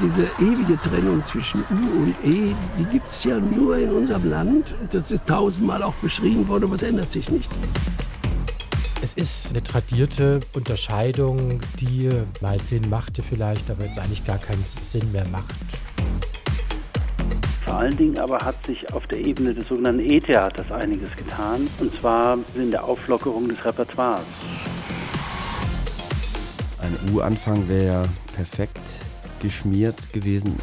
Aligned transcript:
Diese 0.00 0.30
ewige 0.38 0.80
Trennung 0.80 1.24
zwischen 1.26 1.64
U 1.72 2.04
und 2.04 2.14
E, 2.22 2.54
die 2.78 2.84
gibt 2.84 3.10
es 3.10 3.24
ja 3.24 3.40
nur 3.40 3.78
in 3.78 3.90
unserem 3.90 4.30
Land. 4.30 4.72
Das 4.92 5.10
ist 5.10 5.26
tausendmal 5.26 5.82
auch 5.82 5.94
beschrieben 5.94 6.46
worden, 6.46 6.64
aber 6.64 6.76
es 6.76 6.82
ändert 6.82 7.10
sich 7.10 7.28
nicht. 7.28 7.50
Es 9.02 9.14
ist 9.14 9.50
eine 9.50 9.62
tradierte 9.64 10.38
Unterscheidung, 10.52 11.60
die 11.80 12.10
mal 12.40 12.60
Sinn 12.60 12.88
machte 12.88 13.24
vielleicht, 13.24 13.72
aber 13.72 13.86
jetzt 13.86 13.98
eigentlich 13.98 14.24
gar 14.24 14.38
keinen 14.38 14.62
Sinn 14.62 15.10
mehr 15.10 15.26
macht. 15.32 15.54
Vor 17.64 17.74
allen 17.74 17.96
Dingen 17.96 18.18
aber 18.18 18.38
hat 18.38 18.64
sich 18.66 18.92
auf 18.92 19.08
der 19.08 19.18
Ebene 19.18 19.52
des 19.52 19.66
sogenannten 19.66 20.08
E-Theaters 20.08 20.70
einiges 20.70 21.16
getan, 21.16 21.66
und 21.80 21.92
zwar 22.00 22.38
in 22.54 22.70
der 22.70 22.84
Auflockerung 22.84 23.48
des 23.48 23.64
Repertoires. 23.64 24.24
Ein 26.80 26.96
U-Anfang 27.12 27.68
wäre 27.68 27.84
ja 27.84 28.04
perfekt 28.36 28.78
geschmiert 29.40 30.12
gewesen. 30.12 30.56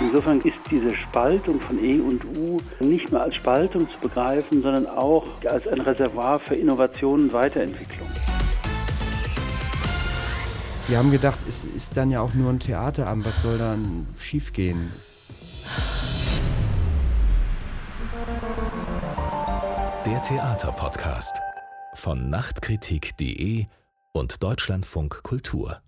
Insofern 0.00 0.40
ist 0.40 0.58
diese 0.70 0.94
Spaltung 0.94 1.60
von 1.60 1.82
E 1.82 2.00
und 2.00 2.24
U 2.36 2.60
nicht 2.80 3.12
mehr 3.12 3.22
als 3.22 3.36
Spaltung 3.36 3.88
zu 3.88 3.98
begreifen, 4.00 4.62
sondern 4.62 4.86
auch 4.86 5.26
als 5.48 5.66
ein 5.68 5.80
Reservoir 5.80 6.40
für 6.40 6.54
Innovation 6.54 7.24
und 7.24 7.32
Weiterentwicklung. 7.32 8.08
Wir 10.88 10.98
haben 10.98 11.12
gedacht, 11.12 11.38
es 11.48 11.64
ist 11.64 11.96
dann 11.96 12.10
ja 12.10 12.20
auch 12.20 12.34
nur 12.34 12.50
ein 12.50 12.58
Theaterabend, 12.58 13.24
was 13.24 13.42
soll 13.42 13.58
dann 13.58 14.08
schiefgehen? 14.18 14.92
Der 20.04 20.20
Theaterpodcast 20.20 21.40
von 21.94 22.28
Nachtkritik.de 22.28 23.66
und 24.12 24.42
Deutschlandfunk 24.42 25.22
Kultur. 25.22 25.80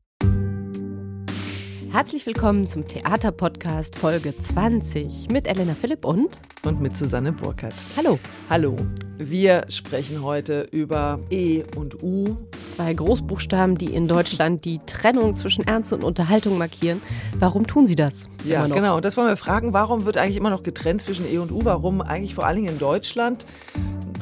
Herzlich 1.95 2.27
willkommen 2.27 2.67
zum 2.67 2.89
Theaterpodcast 2.89 3.95
Folge 3.95 4.37
20 4.37 5.29
mit 5.31 5.47
Elena 5.47 5.75
Philipp 5.75 6.05
und 6.05 6.41
und 6.65 6.81
mit 6.81 6.97
Susanne 6.97 7.31
Burkhardt. 7.31 7.77
Hallo. 7.97 8.19
Hallo. 8.51 8.77
Wir 9.17 9.65
sprechen 9.69 10.21
heute 10.21 10.63
über 10.73 11.21
E 11.31 11.63
und 11.77 12.03
U. 12.03 12.37
Zwei 12.67 12.95
Großbuchstaben, 12.95 13.79
die 13.79 13.95
in 13.95 14.09
Deutschland 14.09 14.65
die 14.65 14.81
Trennung 14.87 15.37
zwischen 15.37 15.69
Ernst 15.69 15.93
und 15.93 16.03
Unterhaltung 16.03 16.59
markieren. 16.59 17.01
Warum 17.39 17.65
tun 17.65 17.87
sie 17.87 17.95
das? 17.95 18.29
Ja, 18.45 18.67
genau. 18.67 18.99
Das 18.99 19.17
wollen 19.17 19.29
wir 19.29 19.37
fragen. 19.37 19.73
Warum 19.73 20.05
wird 20.05 20.17
eigentlich 20.17 20.37
immer 20.37 20.51
noch 20.51 20.65
getrennt 20.65 21.01
zwischen 21.01 21.33
E 21.33 21.39
und 21.39 21.53
U? 21.53 21.61
Warum 21.63 22.01
eigentlich 22.01 22.35
vor 22.35 22.45
allen 22.45 22.57
Dingen 22.57 22.73
in 22.73 22.81
Deutschland? 22.81 23.47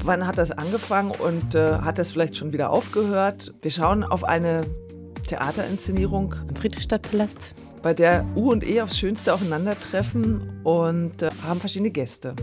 Wann 0.04 0.26
hat 0.26 0.36
das 0.36 0.50
angefangen 0.50 1.10
und 1.10 1.54
äh, 1.54 1.78
hat 1.78 1.98
das 1.98 2.10
vielleicht 2.10 2.36
schon 2.36 2.52
wieder 2.52 2.68
aufgehört? 2.68 3.54
Wir 3.62 3.70
schauen 3.70 4.04
auf 4.04 4.24
eine 4.24 4.66
Theaterinszenierung 5.32 6.34
im 6.46 6.54
Friedrichstadtpalast, 6.54 7.54
bei 7.80 7.94
der 7.94 8.26
U 8.36 8.52
und 8.52 8.68
E 8.68 8.82
aufs 8.82 8.98
Schönste 8.98 9.32
aufeinandertreffen 9.32 10.60
und 10.62 11.22
äh, 11.22 11.30
haben 11.42 11.58
verschiedene 11.58 11.90
Gäste. 11.90 12.34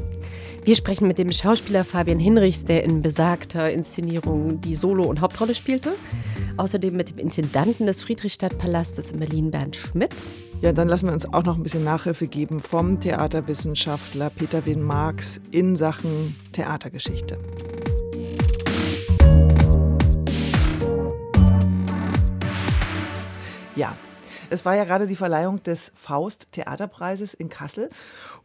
Wir 0.64 0.76
sprechen 0.76 1.08
mit 1.08 1.20
dem 1.20 1.32
Schauspieler 1.32 1.86
Fabian 1.86 2.18
Hinrichs, 2.18 2.66
der 2.66 2.84
in 2.84 3.04
besagter 3.04 3.72
Inszenierung 3.72 4.60
die 4.62 4.76
Solo- 4.76 5.06
und 5.06 5.22
Hauptrolle 5.22 5.54
spielte. 5.54 5.92
Außerdem 6.58 6.96
mit 6.96 7.12
dem 7.12 7.20
Intendanten 7.20 7.86
des 7.86 8.02
Friedrichstadtpalastes 8.02 9.12
in 9.12 9.20
Berlin, 9.20 9.52
Bernd 9.52 9.76
Schmidt. 9.76 10.16
Ja, 10.62 10.74
dann 10.74 10.88
lassen 10.88 11.06
wir 11.06 11.14
uns 11.14 11.32
auch 11.32 11.44
noch 11.44 11.58
ein 11.58 11.64
bisschen 11.64 11.84
Nachhilfe 11.84 12.28
geben 12.28 12.60
vom 12.60 13.00
Theaterwissenschaftler 13.00 14.32
Peter 14.32 14.66
Wien 14.66 14.82
Marx 14.82 15.40
in 15.52 15.76
Sachen 15.76 16.36
Theatergeschichte. 16.54 17.38
Ja, 23.80 23.96
es 24.50 24.66
war 24.66 24.76
ja 24.76 24.84
gerade 24.84 25.08
die 25.08 25.16
Verleihung 25.16 25.64
des 25.64 25.94
Faust 25.96 26.52
Theaterpreises 26.52 27.34
in 27.34 27.48
Kassel 27.48 27.90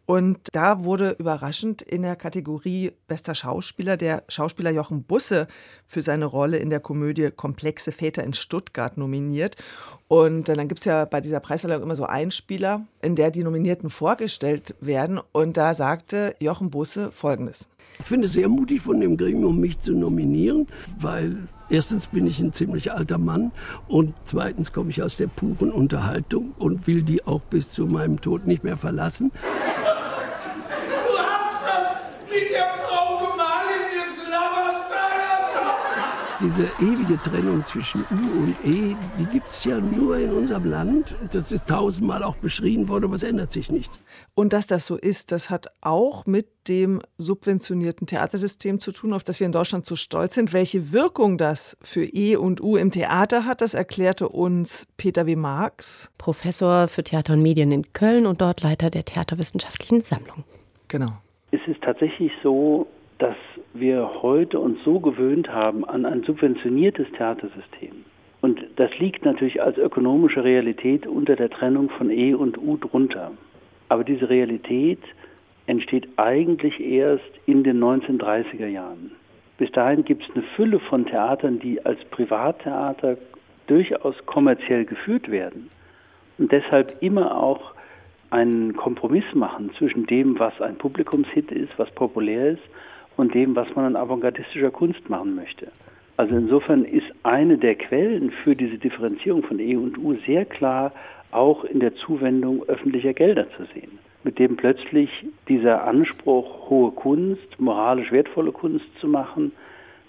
und 0.06 0.38
da 0.52 0.84
wurde 0.84 1.16
überraschend 1.18 1.82
in 1.82 2.02
der 2.02 2.14
Kategorie 2.14 2.92
Bester 3.08 3.34
Schauspieler 3.34 3.96
der 3.96 4.22
Schauspieler 4.28 4.70
Jochen 4.70 5.02
Busse 5.02 5.48
für 5.86 6.02
seine 6.02 6.26
Rolle 6.26 6.58
in 6.58 6.70
der 6.70 6.78
Komödie 6.78 7.32
Komplexe 7.32 7.90
Väter 7.90 8.22
in 8.22 8.32
Stuttgart 8.32 8.96
nominiert. 8.96 9.56
Und 10.08 10.48
dann 10.48 10.68
gibt 10.68 10.80
es 10.80 10.84
ja 10.84 11.06
bei 11.06 11.20
dieser 11.20 11.40
Preisverleihung 11.40 11.82
immer 11.82 11.96
so 11.96 12.04
Einspieler, 12.04 12.86
in 13.00 13.16
der 13.16 13.30
die 13.30 13.42
Nominierten 13.42 13.88
vorgestellt 13.90 14.74
werden. 14.80 15.18
Und 15.32 15.56
da 15.56 15.74
sagte 15.74 16.36
Jochen 16.40 16.70
Busse 16.70 17.10
Folgendes. 17.10 17.68
Ich 17.98 18.06
finde 18.06 18.26
es 18.26 18.32
sehr 18.32 18.48
mutig 18.48 18.82
von 18.82 19.00
dem 19.00 19.16
Gremium, 19.16 19.58
mich 19.60 19.80
zu 19.80 19.92
nominieren, 19.92 20.66
weil 20.98 21.36
erstens 21.70 22.08
bin 22.08 22.26
ich 22.26 22.40
ein 22.40 22.52
ziemlich 22.52 22.92
alter 22.92 23.18
Mann 23.18 23.52
und 23.86 24.14
zweitens 24.24 24.72
komme 24.72 24.90
ich 24.90 25.02
aus 25.02 25.16
der 25.16 25.28
puren 25.28 25.70
Unterhaltung 25.70 26.54
und 26.58 26.86
will 26.86 27.02
die 27.02 27.24
auch 27.26 27.40
bis 27.40 27.70
zu 27.70 27.86
meinem 27.86 28.20
Tod 28.20 28.46
nicht 28.46 28.64
mehr 28.64 28.76
verlassen. 28.76 29.30
Du 29.32 31.18
hast 31.18 31.62
das 31.64 31.96
mit 32.30 32.50
der 32.50 32.73
Diese 36.44 36.70
ewige 36.78 37.16
Trennung 37.22 37.64
zwischen 37.64 38.02
U 38.10 38.42
und 38.42 38.56
E, 38.62 38.94
die 39.18 39.24
gibt 39.32 39.48
es 39.48 39.64
ja 39.64 39.80
nur 39.80 40.18
in 40.18 40.30
unserem 40.30 40.66
Land. 40.66 41.16
Das 41.32 41.50
ist 41.50 41.66
tausendmal 41.66 42.22
auch 42.22 42.36
beschrieben 42.36 42.86
worden, 42.86 43.06
aber 43.06 43.16
es 43.16 43.22
ändert 43.22 43.50
sich 43.50 43.70
nichts. 43.70 43.98
Und 44.34 44.52
dass 44.52 44.66
das 44.66 44.84
so 44.84 44.98
ist, 44.98 45.32
das 45.32 45.48
hat 45.48 45.68
auch 45.80 46.26
mit 46.26 46.68
dem 46.68 47.00
subventionierten 47.16 48.06
Theatersystem 48.06 48.78
zu 48.78 48.92
tun, 48.92 49.14
auf 49.14 49.24
das 49.24 49.40
wir 49.40 49.46
in 49.46 49.52
Deutschland 49.52 49.86
so 49.86 49.96
stolz 49.96 50.34
sind. 50.34 50.52
Welche 50.52 50.92
Wirkung 50.92 51.38
das 51.38 51.78
für 51.80 52.04
E 52.04 52.36
und 52.36 52.60
U 52.60 52.76
im 52.76 52.90
Theater 52.90 53.46
hat, 53.46 53.62
das 53.62 53.72
erklärte 53.72 54.28
uns 54.28 54.86
Peter 54.98 55.26
W. 55.26 55.36
Marx. 55.36 56.12
Professor 56.18 56.88
für 56.88 57.04
Theater 57.04 57.32
und 57.32 57.42
Medien 57.42 57.72
in 57.72 57.94
Köln 57.94 58.26
und 58.26 58.42
dort 58.42 58.62
Leiter 58.62 58.90
der 58.90 59.06
Theaterwissenschaftlichen 59.06 60.02
Sammlung. 60.02 60.44
Genau. 60.88 61.12
Es 61.52 61.60
ist 61.66 61.80
tatsächlich 61.80 62.32
so, 62.42 62.86
dass 63.18 63.36
wir 63.74 64.22
heute 64.22 64.60
uns 64.60 64.78
so 64.84 65.00
gewöhnt 65.00 65.52
haben 65.52 65.84
an 65.84 66.06
ein 66.06 66.22
subventioniertes 66.22 67.10
Theatersystem. 67.12 68.04
Und 68.40 68.64
das 68.76 68.96
liegt 68.98 69.24
natürlich 69.24 69.60
als 69.60 69.76
ökonomische 69.78 70.44
Realität 70.44 71.06
unter 71.06 71.34
der 71.34 71.50
Trennung 71.50 71.90
von 71.90 72.10
E 72.10 72.34
und 72.34 72.56
U 72.58 72.76
drunter. 72.76 73.32
Aber 73.88 74.04
diese 74.04 74.28
Realität 74.28 75.00
entsteht 75.66 76.08
eigentlich 76.16 76.78
erst 76.80 77.30
in 77.46 77.64
den 77.64 77.82
1930er 77.82 78.66
Jahren. 78.66 79.12
Bis 79.58 79.70
dahin 79.72 80.04
gibt 80.04 80.24
es 80.24 80.34
eine 80.34 80.44
Fülle 80.56 80.78
von 80.78 81.06
Theatern, 81.06 81.58
die 81.58 81.84
als 81.84 82.04
Privattheater 82.06 83.16
durchaus 83.66 84.14
kommerziell 84.26 84.84
geführt 84.84 85.30
werden 85.30 85.70
und 86.38 86.52
deshalb 86.52 87.02
immer 87.02 87.36
auch 87.40 87.72
einen 88.30 88.76
Kompromiss 88.76 89.24
machen 89.34 89.70
zwischen 89.78 90.06
dem, 90.06 90.38
was 90.38 90.60
ein 90.60 90.76
Publikumshit 90.76 91.52
ist, 91.52 91.70
was 91.78 91.90
populär 91.92 92.50
ist, 92.50 92.62
und 93.16 93.34
dem, 93.34 93.54
was 93.54 93.74
man 93.74 93.84
an 93.84 93.96
avantgardistischer 93.96 94.70
Kunst 94.70 95.08
machen 95.08 95.34
möchte. 95.34 95.68
Also 96.16 96.36
insofern 96.36 96.84
ist 96.84 97.06
eine 97.24 97.58
der 97.58 97.74
Quellen 97.74 98.30
für 98.30 98.54
diese 98.54 98.78
Differenzierung 98.78 99.42
von 99.42 99.58
E 99.58 99.76
und 99.76 99.98
U 99.98 100.14
sehr 100.26 100.44
klar 100.44 100.92
auch 101.32 101.64
in 101.64 101.80
der 101.80 101.94
Zuwendung 101.96 102.62
öffentlicher 102.68 103.12
Gelder 103.12 103.48
zu 103.56 103.64
sehen, 103.74 103.98
mit 104.22 104.38
dem 104.38 104.56
plötzlich 104.56 105.10
dieser 105.48 105.84
Anspruch, 105.84 106.70
hohe 106.70 106.92
Kunst, 106.92 107.58
moralisch 107.58 108.12
wertvolle 108.12 108.52
Kunst 108.52 108.86
zu 109.00 109.08
machen, 109.08 109.50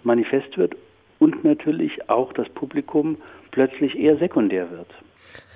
manifest 0.04 0.58
wird 0.58 0.76
und 1.18 1.44
natürlich 1.44 2.10
auch 2.10 2.32
das 2.34 2.48
Publikum 2.50 3.18
plötzlich 3.50 3.98
eher 3.98 4.18
sekundär 4.18 4.70
wird. 4.70 4.90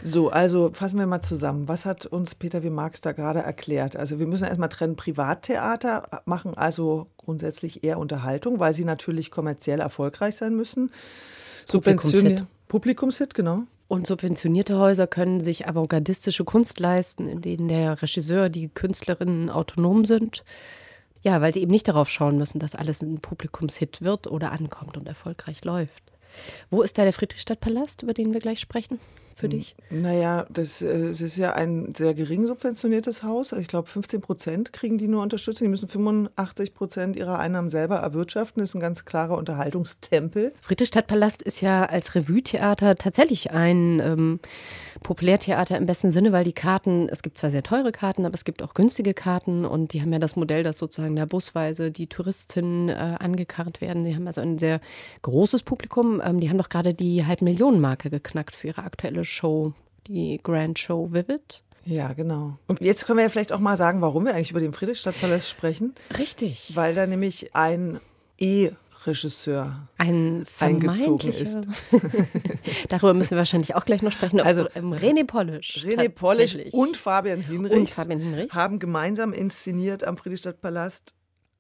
So, 0.02 0.30
also 0.30 0.72
fassen 0.74 0.98
wir 1.00 1.08
mal 1.08 1.22
zusammen. 1.22 1.68
Was 1.68 1.86
hat 1.86 2.06
uns 2.06 2.36
Peter 2.36 2.64
W. 2.64 2.70
Marx 2.70 3.02
da 3.02 3.12
gerade 3.12 3.40
erklärt? 3.40 3.96
Also 3.96 4.20
wir 4.20 4.28
müssen 4.28 4.46
erstmal 4.46 4.70
trennen, 4.70 4.96
Privattheater 4.96 6.22
machen 6.26 6.56
also 6.56 7.08
grundsätzlich 7.18 7.84
eher 7.84 8.00
Unterhaltung, 8.00 8.60
weil 8.60 8.74
sie 8.74 8.86
natürlich 8.86 9.32
kommerziell 9.32 9.80
erfolgreich 9.80 10.36
sein 10.36 10.56
müssen. 10.56 10.92
Publikumshit. 11.68 12.46
Publikumshit, 12.68 13.34
genau. 13.34 13.64
Und 13.88 14.06
subventionierte 14.06 14.78
Häuser 14.78 15.08
können 15.08 15.40
sich 15.42 15.68
avantgardistische 15.68 16.46
Kunst 16.46 16.80
leisten, 16.80 17.28
in 17.28 17.42
denen 17.42 17.68
der 17.68 18.02
Regisseur, 18.02 18.50
die 18.50 18.70
Künstlerinnen 18.70 19.50
autonom 19.50 20.06
sind. 20.06 20.44
Ja, 21.22 21.42
weil 21.42 21.54
sie 21.54 21.62
eben 21.62 21.72
nicht 21.72 21.88
darauf 21.88 22.10
schauen 22.10 22.38
müssen, 22.38 22.60
dass 22.60 22.76
alles 22.76 23.02
ein 23.02 23.20
Publikumshit 23.20 24.02
wird 24.02 24.28
oder 24.28 24.52
ankommt 24.52 24.96
und 24.96 25.08
erfolgreich 25.08 25.66
läuft. 25.66 26.04
Wo 26.70 26.82
ist 26.82 26.98
da 26.98 27.04
der 27.04 27.14
Friedrichstadtpalast, 27.14 28.04
über 28.04 28.14
den 28.14 28.34
wir 28.34 28.40
gleich 28.40 28.60
sprechen? 28.60 29.00
Für 29.40 29.48
dich? 29.48 29.74
Naja, 29.90 30.46
das, 30.50 30.82
äh, 30.82 31.08
das 31.08 31.22
ist 31.22 31.38
ja 31.38 31.54
ein 31.54 31.94
sehr 31.96 32.14
gering 32.14 32.46
subventioniertes 32.46 33.24
Haus. 33.24 33.54
Ich 33.54 33.70
glaube, 33.70 33.88
15 33.88 34.20
Prozent 34.20 34.74
kriegen 34.74 34.98
die 34.98 35.08
nur 35.08 35.24
Unterstützung. 35.24 35.64
Die 35.64 35.70
müssen 35.70 35.88
85 35.88 36.74
Prozent 36.74 37.16
ihrer 37.16 37.40
Einnahmen 37.40 37.70
selber 37.70 37.96
erwirtschaften. 38.00 38.60
Das 38.60 38.72
ist 38.72 38.76
ein 38.76 38.82
ganz 38.82 39.06
klarer 39.06 39.38
Unterhaltungstempel. 39.38 40.52
Friedrichstadtpalast 40.62 41.42
ist 41.42 41.62
ja 41.62 41.86
als 41.86 42.16
Revue-Theater 42.16 42.98
tatsächlich 42.98 43.52
ein 43.52 44.02
ähm, 44.02 44.40
Populärtheater 45.04 45.78
im 45.78 45.86
besten 45.86 46.12
Sinne, 46.12 46.34
weil 46.34 46.44
die 46.44 46.52
Karten, 46.52 47.08
es 47.08 47.22
gibt 47.22 47.38
zwar 47.38 47.50
sehr 47.50 47.64
teure 47.64 47.94
Karten, 47.94 48.26
aber 48.26 48.36
es 48.36 48.44
gibt 48.44 48.62
auch 48.62 48.74
günstige 48.74 49.14
Karten 49.14 49.64
und 49.64 49.94
die 49.94 50.02
haben 50.02 50.12
ja 50.12 50.20
das 50.20 50.36
Modell, 50.36 50.64
dass 50.64 50.78
sozusagen 50.80 51.16
da 51.16 51.26
busweise 51.26 51.92
die 51.92 52.08
Touristinnen 52.08 52.90
äh, 52.90 53.16
angekarrt 53.20 53.80
werden. 53.80 54.04
Die 54.04 54.16
haben 54.16 54.28
also 54.28 54.42
ein 54.42 54.60
sehr 54.60 54.82
großes 55.22 55.64
Publikum. 55.64 56.22
Ähm, 56.22 56.42
die 56.42 56.50
haben 56.50 56.58
doch 56.58 56.68
gerade 56.68 56.94
die 56.94 57.26
Halbmillionenmarke 57.26 58.10
geknackt 58.10 58.54
für 58.54 58.68
ihre 58.68 58.84
aktuelle 58.84 59.29
Show, 59.30 59.74
die 60.08 60.40
Grand 60.42 60.78
Show 60.80 61.10
Vivid. 61.12 61.64
Ja, 61.86 62.14
genau. 62.14 62.58
Und 62.68 62.82
jetzt 62.82 63.06
können 63.06 63.18
wir 63.18 63.24
ja 63.24 63.30
vielleicht 63.30 63.52
auch 63.54 63.60
mal 63.60 63.78
sagen, 63.78 64.02
warum 64.02 64.26
wir 64.26 64.36
eigentlich 64.36 64.52
über 64.52 64.60
den 64.60 64.74
Friedrichstadtpalast 64.74 65.50
sprechen. 65.50 65.96
Richtig. 66.18 66.72
Weil 66.76 66.94
da 66.94 67.08
nämlich 67.08 67.56
ein 67.56 68.00
E-Regisseur 68.40 69.88
Ein 69.98 70.46
eingezogen 70.60 71.30
ist. 71.30 71.60
Darüber 72.90 73.14
müssen 73.14 73.32
wir 73.32 73.38
wahrscheinlich 73.38 73.76
auch 73.76 73.86
gleich 73.86 74.02
noch 74.02 74.12
sprechen. 74.12 74.40
Also, 74.42 74.64
René 74.68 75.26
Polish. 75.26 75.84
René 75.86 76.14
tatsächlich. 76.14 76.74
und 76.74 76.98
Fabian 76.98 77.42
Hinrichs, 77.42 77.76
Und 77.76 77.90
Fabian 77.90 78.20
Hinrichs. 78.20 78.54
haben 78.54 78.80
gemeinsam 78.80 79.34
inszeniert 79.34 80.04
am 80.04 80.18
Friedrichstadtpalast 80.18 81.14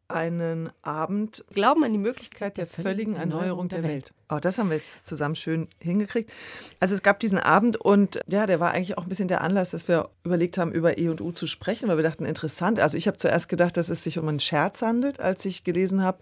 einen 0.10 0.70
Abend 0.82 1.44
glauben 1.54 1.84
an 1.84 1.94
die 1.94 2.00
Möglichkeit 2.00 2.58
der 2.58 2.68
völligen 2.68 3.16
Erneuerung 3.16 3.70
der 3.70 3.84
Welt. 3.84 4.14
Oh, 4.30 4.38
das 4.40 4.58
haben 4.58 4.70
wir 4.70 4.78
jetzt 4.78 5.08
zusammen 5.08 5.36
schön 5.36 5.68
hingekriegt. 5.80 6.32
Also 6.80 6.94
es 6.94 7.02
gab 7.02 7.20
diesen 7.20 7.40
Abend 7.40 7.78
und 7.78 8.20
ja, 8.28 8.46
der 8.46 8.60
war 8.60 8.72
eigentlich 8.72 8.98
auch 8.98 9.04
ein 9.04 9.10
bisschen 9.10 9.28
der 9.28 9.42
Anlass, 9.42 9.72
dass 9.72 9.88
wir 9.88 10.10
überlegt 10.24 10.58
haben, 10.58 10.72
über 10.72 10.98
E 10.98 11.10
und 11.10 11.22
U 11.22 11.32
zu 11.32 11.48
sprechen, 11.48 11.90
weil 11.90 11.98
wir 11.98 12.04
dachten, 12.04 12.26
interessant. 12.26 12.80
Also 12.80 12.98
ich 12.98 13.08
habe 13.08 13.18
zuerst 13.18 13.50
gedacht, 13.50 13.78
dass 13.78 13.90
es 13.90 14.04
sich 14.04 14.20
um 14.20 14.28
einen 14.28 14.40
Scherz 14.40 14.82
handelt. 14.82 15.20
Als 15.20 15.46
ich 15.46 15.64
gelesen 15.64 16.04
habe, 16.04 16.20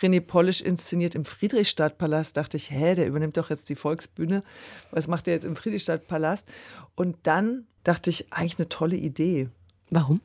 René 0.00 0.20
Polish 0.20 0.62
inszeniert 0.62 1.14
im 1.14 1.24
Friedrichstadtpalast, 1.24 2.36
dachte 2.36 2.56
ich, 2.56 2.70
hä, 2.70 2.94
der 2.94 3.06
übernimmt 3.06 3.36
doch 3.36 3.50
jetzt 3.50 3.68
die 3.68 3.76
Volksbühne. 3.76 4.42
Was 4.90 5.08
macht 5.08 5.26
der 5.26 5.34
jetzt 5.34 5.44
im 5.44 5.56
Friedrichstadtpalast? 5.56 6.48
Und 6.94 7.16
dann 7.24 7.66
dachte 7.84 8.10
ich, 8.10 8.32
eigentlich 8.32 8.58
eine 8.58 8.68
tolle 8.68 8.96
Idee 8.96 9.48
Warum? 9.90 10.20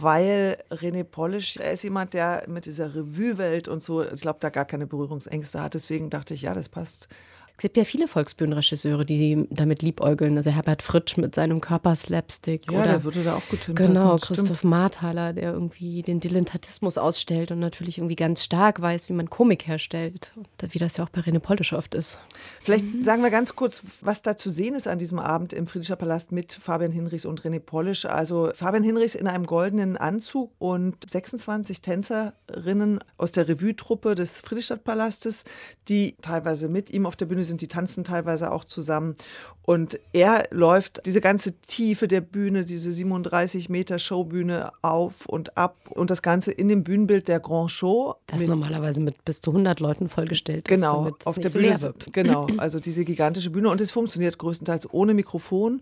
Weil 0.00 0.58
René 0.70 1.04
Polish, 1.04 1.56
er 1.56 1.72
ist 1.72 1.84
jemand, 1.84 2.14
der 2.14 2.44
mit 2.48 2.66
dieser 2.66 2.94
Revue-Welt 2.94 3.68
und 3.68 3.82
so, 3.82 4.02
ich 4.02 4.20
glaube, 4.20 4.38
da 4.40 4.50
gar 4.50 4.64
keine 4.64 4.86
Berührungsängste 4.86 5.62
hat. 5.62 5.74
Deswegen 5.74 6.10
dachte 6.10 6.34
ich, 6.34 6.42
ja, 6.42 6.54
das 6.54 6.68
passt. 6.68 7.08
Es 7.56 7.62
gibt 7.62 7.76
ja 7.76 7.84
viele 7.84 8.08
Volksbühnenregisseure, 8.08 9.06
die 9.06 9.46
damit 9.48 9.80
liebäugeln. 9.80 10.36
Also 10.36 10.50
Herbert 10.50 10.82
Fritsch 10.82 11.16
mit 11.16 11.36
seinem 11.36 11.60
Körperslapstick. 11.60 12.70
Ja, 12.70 12.80
oder 12.80 12.86
der 12.88 13.04
würde 13.04 13.22
da 13.22 13.36
auch 13.36 13.48
gut 13.48 13.64
hinpassen. 13.64 13.94
Genau, 13.94 14.18
stimmt. 14.18 14.38
Christoph 14.38 14.64
Marthaler, 14.64 15.32
der 15.32 15.52
irgendwie 15.52 16.02
den 16.02 16.18
Dilettantismus 16.18 16.98
ausstellt 16.98 17.52
und 17.52 17.60
natürlich 17.60 17.98
irgendwie 17.98 18.16
ganz 18.16 18.42
stark 18.42 18.80
weiß, 18.80 19.08
wie 19.08 19.12
man 19.12 19.30
Komik 19.30 19.68
herstellt. 19.68 20.32
Und 20.34 20.74
wie 20.74 20.80
das 20.80 20.96
ja 20.96 21.04
auch 21.04 21.10
bei 21.10 21.20
René 21.20 21.38
Polish 21.38 21.72
oft 21.72 21.94
ist. 21.94 22.18
Vielleicht 22.60 23.04
sagen 23.04 23.22
wir 23.22 23.30
ganz 23.30 23.54
kurz, 23.54 23.82
was 24.00 24.22
da 24.22 24.36
zu 24.36 24.50
sehen 24.50 24.74
ist 24.74 24.88
an 24.88 24.98
diesem 24.98 25.20
Abend 25.20 25.52
im 25.52 25.68
Friedrichscher 25.68 25.96
Palast 25.96 26.32
mit 26.32 26.52
Fabian 26.52 26.90
Hinrichs 26.90 27.24
und 27.24 27.42
René 27.42 27.60
Polish. 27.60 28.04
Also 28.04 28.50
Fabian 28.52 28.82
Hinrichs 28.82 29.14
in 29.14 29.28
einem 29.28 29.46
goldenen 29.46 29.96
Anzug 29.96 30.50
und 30.58 30.96
26 31.08 31.82
Tänzerinnen 31.82 32.98
aus 33.16 33.30
der 33.30 33.46
Revue-Truppe 33.46 34.16
des 34.16 34.40
Friedrichstadtpalastes, 34.40 35.44
die 35.88 36.16
teilweise 36.20 36.68
mit 36.68 36.90
ihm 36.90 37.06
auf 37.06 37.14
der 37.14 37.26
Bühne 37.26 37.43
sind, 37.44 37.60
die 37.60 37.68
tanzen 37.68 38.04
teilweise 38.04 38.52
auch 38.52 38.64
zusammen. 38.64 39.14
Und 39.62 39.98
er 40.12 40.46
läuft 40.50 41.00
diese 41.06 41.20
ganze 41.22 41.58
Tiefe 41.60 42.06
der 42.06 42.20
Bühne, 42.20 42.64
diese 42.64 42.92
37 42.92 43.70
Meter 43.70 43.98
Showbühne 43.98 44.72
auf 44.82 45.26
und 45.26 45.56
ab 45.56 45.76
und 45.90 46.10
das 46.10 46.20
Ganze 46.20 46.52
in 46.52 46.68
dem 46.68 46.84
Bühnenbild 46.84 47.28
der 47.28 47.40
Grand 47.40 47.70
Show. 47.70 48.14
Das 48.26 48.46
normalerweise 48.46 49.00
mit 49.00 49.24
bis 49.24 49.40
zu 49.40 49.50
100 49.52 49.80
Leuten 49.80 50.08
vollgestellt 50.08 50.68
ist, 50.68 50.74
Genau, 50.74 51.04
damit 51.04 51.14
es 51.20 51.26
auf 51.26 51.38
der 51.38 51.50
so 51.50 51.58
Bühne. 51.58 51.80
wirkt. 51.80 52.12
Genau, 52.12 52.46
also 52.58 52.78
diese 52.78 53.04
gigantische 53.04 53.50
Bühne. 53.50 53.70
Und 53.70 53.80
es 53.80 53.90
funktioniert 53.90 54.36
größtenteils 54.38 54.92
ohne 54.92 55.14
Mikrofon, 55.14 55.80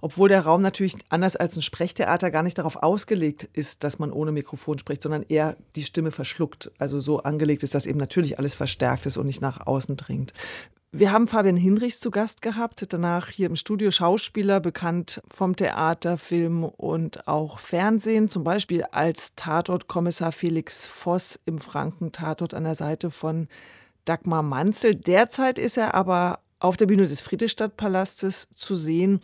obwohl 0.00 0.28
der 0.28 0.40
Raum 0.40 0.60
natürlich 0.62 0.96
anders 1.10 1.36
als 1.36 1.56
ein 1.56 1.62
Sprechtheater 1.62 2.32
gar 2.32 2.42
nicht 2.42 2.58
darauf 2.58 2.82
ausgelegt 2.82 3.48
ist, 3.52 3.84
dass 3.84 4.00
man 4.00 4.10
ohne 4.10 4.32
Mikrofon 4.32 4.80
spricht, 4.80 5.00
sondern 5.04 5.22
eher 5.22 5.56
die 5.76 5.84
Stimme 5.84 6.10
verschluckt. 6.10 6.72
Also 6.78 6.98
so 6.98 7.20
angelegt 7.22 7.62
ist, 7.62 7.76
dass 7.76 7.86
eben 7.86 8.00
natürlich 8.00 8.36
alles 8.36 8.56
verstärkt 8.56 9.06
ist 9.06 9.16
und 9.16 9.26
nicht 9.26 9.40
nach 9.40 9.64
außen 9.64 9.96
dringt. 9.96 10.32
Wir 10.94 11.10
haben 11.10 11.26
Fabian 11.26 11.56
Hinrichs 11.56 12.00
zu 12.00 12.10
Gast 12.10 12.42
gehabt, 12.42 12.84
danach 12.90 13.30
hier 13.30 13.46
im 13.46 13.56
Studio 13.56 13.90
Schauspieler, 13.90 14.60
bekannt 14.60 15.22
vom 15.26 15.56
Theater, 15.56 16.18
Film 16.18 16.64
und 16.64 17.26
auch 17.26 17.60
Fernsehen, 17.60 18.28
zum 18.28 18.44
Beispiel 18.44 18.84
als 18.90 19.34
Tatort-Kommissar 19.34 20.32
Felix 20.32 20.86
Voss 20.86 21.40
im 21.46 21.60
Franken-Tatort 21.60 22.52
an 22.52 22.64
der 22.64 22.74
Seite 22.74 23.10
von 23.10 23.48
Dagmar 24.04 24.42
Manzel. 24.42 24.94
Derzeit 24.94 25.58
ist 25.58 25.78
er 25.78 25.94
aber 25.94 26.40
auf 26.58 26.76
der 26.76 26.84
Bühne 26.84 27.06
des 27.06 27.22
Friedrichstadtpalastes 27.22 28.50
zu 28.54 28.74
sehen. 28.74 29.20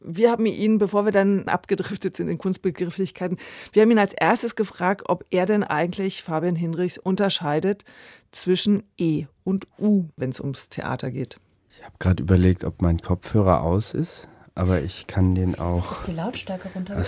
Wir 0.00 0.30
haben 0.30 0.46
ihn, 0.46 0.78
bevor 0.78 1.04
wir 1.04 1.12
dann 1.12 1.48
abgedriftet 1.48 2.16
sind 2.16 2.28
in 2.28 2.38
Kunstbegrifflichkeiten, 2.38 3.36
wir 3.72 3.82
haben 3.82 3.90
ihn 3.90 3.98
als 3.98 4.14
erstes 4.14 4.54
gefragt, 4.54 5.02
ob 5.08 5.24
er 5.30 5.44
denn 5.44 5.64
eigentlich 5.64 6.22
Fabian 6.22 6.54
Hinrichs 6.54 6.98
unterscheidet 6.98 7.84
zwischen 8.30 8.84
E 8.96 9.26
und 9.44 9.66
U, 9.78 10.04
wenn 10.16 10.30
es 10.30 10.40
ums 10.40 10.68
Theater 10.68 11.10
geht. 11.10 11.38
Ich 11.70 11.82
habe 11.84 11.94
gerade 11.98 12.22
überlegt, 12.22 12.64
ob 12.64 12.80
mein 12.80 13.00
Kopfhörer 13.00 13.62
aus 13.62 13.92
ist, 13.94 14.28
aber 14.54 14.82
ich 14.82 15.06
kann 15.08 15.34
den 15.34 15.58
auch. 15.58 16.04
Die 16.04 16.12
Lautstärke 16.12 16.68
runter. 16.74 16.96
Ach 16.98 17.04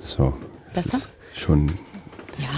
so, 0.00 0.34
Besser? 0.72 0.98
ist 0.98 1.10
schon 1.34 1.68
Ja. 2.38 2.48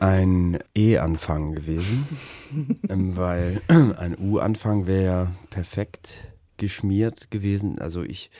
ein 0.00 0.58
E-Anfang 0.74 1.54
gewesen, 1.54 2.06
ähm, 2.88 3.16
weil 3.16 3.60
ein 3.68 4.16
U-Anfang 4.18 4.86
wäre 4.86 5.04
ja 5.04 5.26
perfekt 5.50 6.26
geschmiert 6.60 7.32
gewesen. 7.32 7.80
Also 7.80 8.02
ich, 8.02 8.30